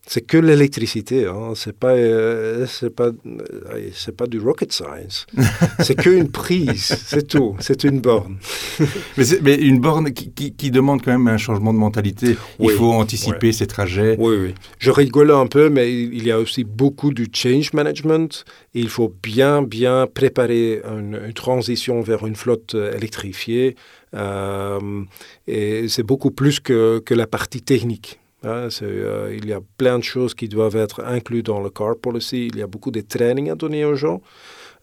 C'est 0.07 0.21
que 0.25 0.35
l'électricité, 0.37 1.27
hein. 1.27 1.53
c'est 1.55 1.77
pas, 1.77 1.91
euh, 1.93 2.65
c'est 2.65 2.89
pas, 2.89 3.11
euh, 3.25 3.89
c'est 3.93 4.17
pas 4.17 4.25
du 4.25 4.39
rocket 4.39 4.73
science. 4.73 5.27
c'est 5.79 5.95
qu'une 5.95 6.29
prise, 6.29 6.83
c'est 7.05 7.27
tout, 7.27 7.55
c'est 7.59 7.83
une 7.83 8.01
borne. 8.01 8.37
mais, 9.43 9.55
une 9.55 9.79
borne 9.79 10.11
qui, 10.11 10.31
qui- 10.31 10.53
qui 10.53 10.71
demande 10.71 11.03
quand 11.03 11.11
même 11.11 11.27
un 11.27 11.37
changement 11.37 11.71
de 11.71 11.77
mentalité. 11.77 12.35
Il 12.59 12.65
Oui. 12.65 12.73
faut 12.73 12.91
anticiper 12.91 13.51
ces 13.53 13.67
trajets. 13.67 14.15
Oui, 14.19 14.35
oui. 14.37 14.55
Je 14.79 14.89
rigole 14.89 15.31
un 15.31 15.45
peu, 15.45 15.69
mais 15.69 15.93
il 15.93 16.25
y 16.25 16.31
a 16.31 16.39
aussi 16.39 16.63
beaucoup 16.63 17.13
du 17.13 17.27
change 17.31 17.71
management. 17.71 18.43
Il 18.73 18.89
faut 18.89 19.13
bien, 19.21 19.61
bien 19.61 20.07
préparer 20.11 20.81
une, 20.83 21.21
une 21.27 21.33
transition 21.33 22.01
vers 22.01 22.25
une 22.25 22.35
flotte 22.35 22.73
euh, 22.73 22.97
électrifiée. 22.97 23.75
Euh, 24.13 25.03
et 25.47 25.87
c'est 25.87 26.03
beaucoup 26.03 26.31
plus 26.31 26.59
que, 26.59 26.99
que 26.99 27.13
la 27.13 27.27
partie 27.27 27.61
technique. 27.61 28.19
hein. 28.43 28.67
Euh, 28.81 29.33
il 29.37 29.47
y 29.47 29.53
a 29.53 29.61
plein 29.77 29.97
de 29.99 30.03
choses 30.03 30.33
qui 30.33 30.47
doivent 30.49 30.75
être 30.75 31.01
incluses 31.05 31.43
dans 31.43 31.61
le 31.61 31.69
car 31.69 31.95
policy. 31.97 32.47
Il 32.47 32.57
y 32.57 32.61
a 32.61 32.67
beaucoup 32.67 32.91
de 32.91 33.01
training 33.01 33.49
à 33.49 33.55
donner 33.55 33.85
aux 33.85 33.95
gens. 33.95 34.21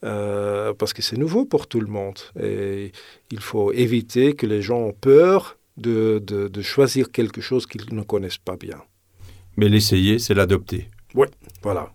euh, 0.04 0.72
parce 0.78 0.92
que 0.92 1.02
c'est 1.02 1.16
nouveau 1.18 1.44
pour 1.44 1.66
tout 1.66 1.80
le 1.80 1.88
monde. 1.88 2.18
Et 2.40 2.92
il 3.32 3.40
faut 3.40 3.72
éviter 3.72 4.34
que 4.34 4.46
les 4.46 4.62
gens 4.62 4.78
ont 4.78 4.92
peur 4.92 5.56
de, 5.76 6.22
de- 6.24 6.46
de 6.48 6.62
choisir 6.62 7.10
quelque 7.10 7.40
chose 7.40 7.66
qu'ils 7.66 7.92
ne 7.92 8.02
connaissent 8.02 8.38
pas 8.50 8.56
bien. 8.56 8.80
Mais 9.56 9.68
l'essayer, 9.68 10.20
c'est 10.20 10.34
l'adopter. 10.34 10.88
Voilà. 11.62 11.90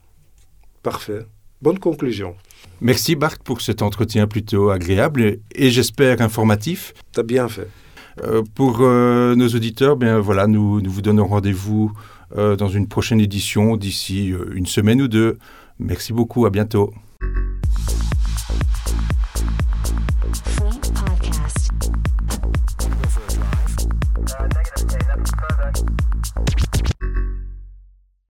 Parfait. 0.82 1.22
Bonne 1.62 1.80
conclusion. 1.80 2.36
Merci 2.84 3.16
Bart 3.16 3.40
pour 3.40 3.62
cet 3.62 3.82
entretien 3.82 4.28
plutôt 4.28 4.70
agréable 4.70 5.40
et, 5.56 5.70
j'espère 5.70 6.20
informatif. 6.20 6.94
T'as 7.14 7.24
bien 7.24 7.48
fait. 7.48 7.70
Euh, 8.22 8.44
pour 8.56 8.80
euh, 8.82 9.36
nos 9.36 9.48
auditeurs, 9.48 9.96
bien 9.96 10.20
voilà, 10.20 10.48
nous, 10.48 10.82
nous 10.82 10.92
vous 10.92 11.02
donnons 11.02 11.26
rendez-vous 11.26 11.94
euh, 12.38 12.58
dans 12.58 12.68
une 12.68 12.90
prochaine 12.90 13.22
édition 13.22 13.78
d'ici 13.78 14.34
une 14.54 14.66
semaine 14.66 15.02
ou 15.02 15.08
deux. 15.08 15.38
Merci 15.80 16.12
beaucoup, 16.12 16.46
à 16.46 16.50
bientôt. 16.50 16.94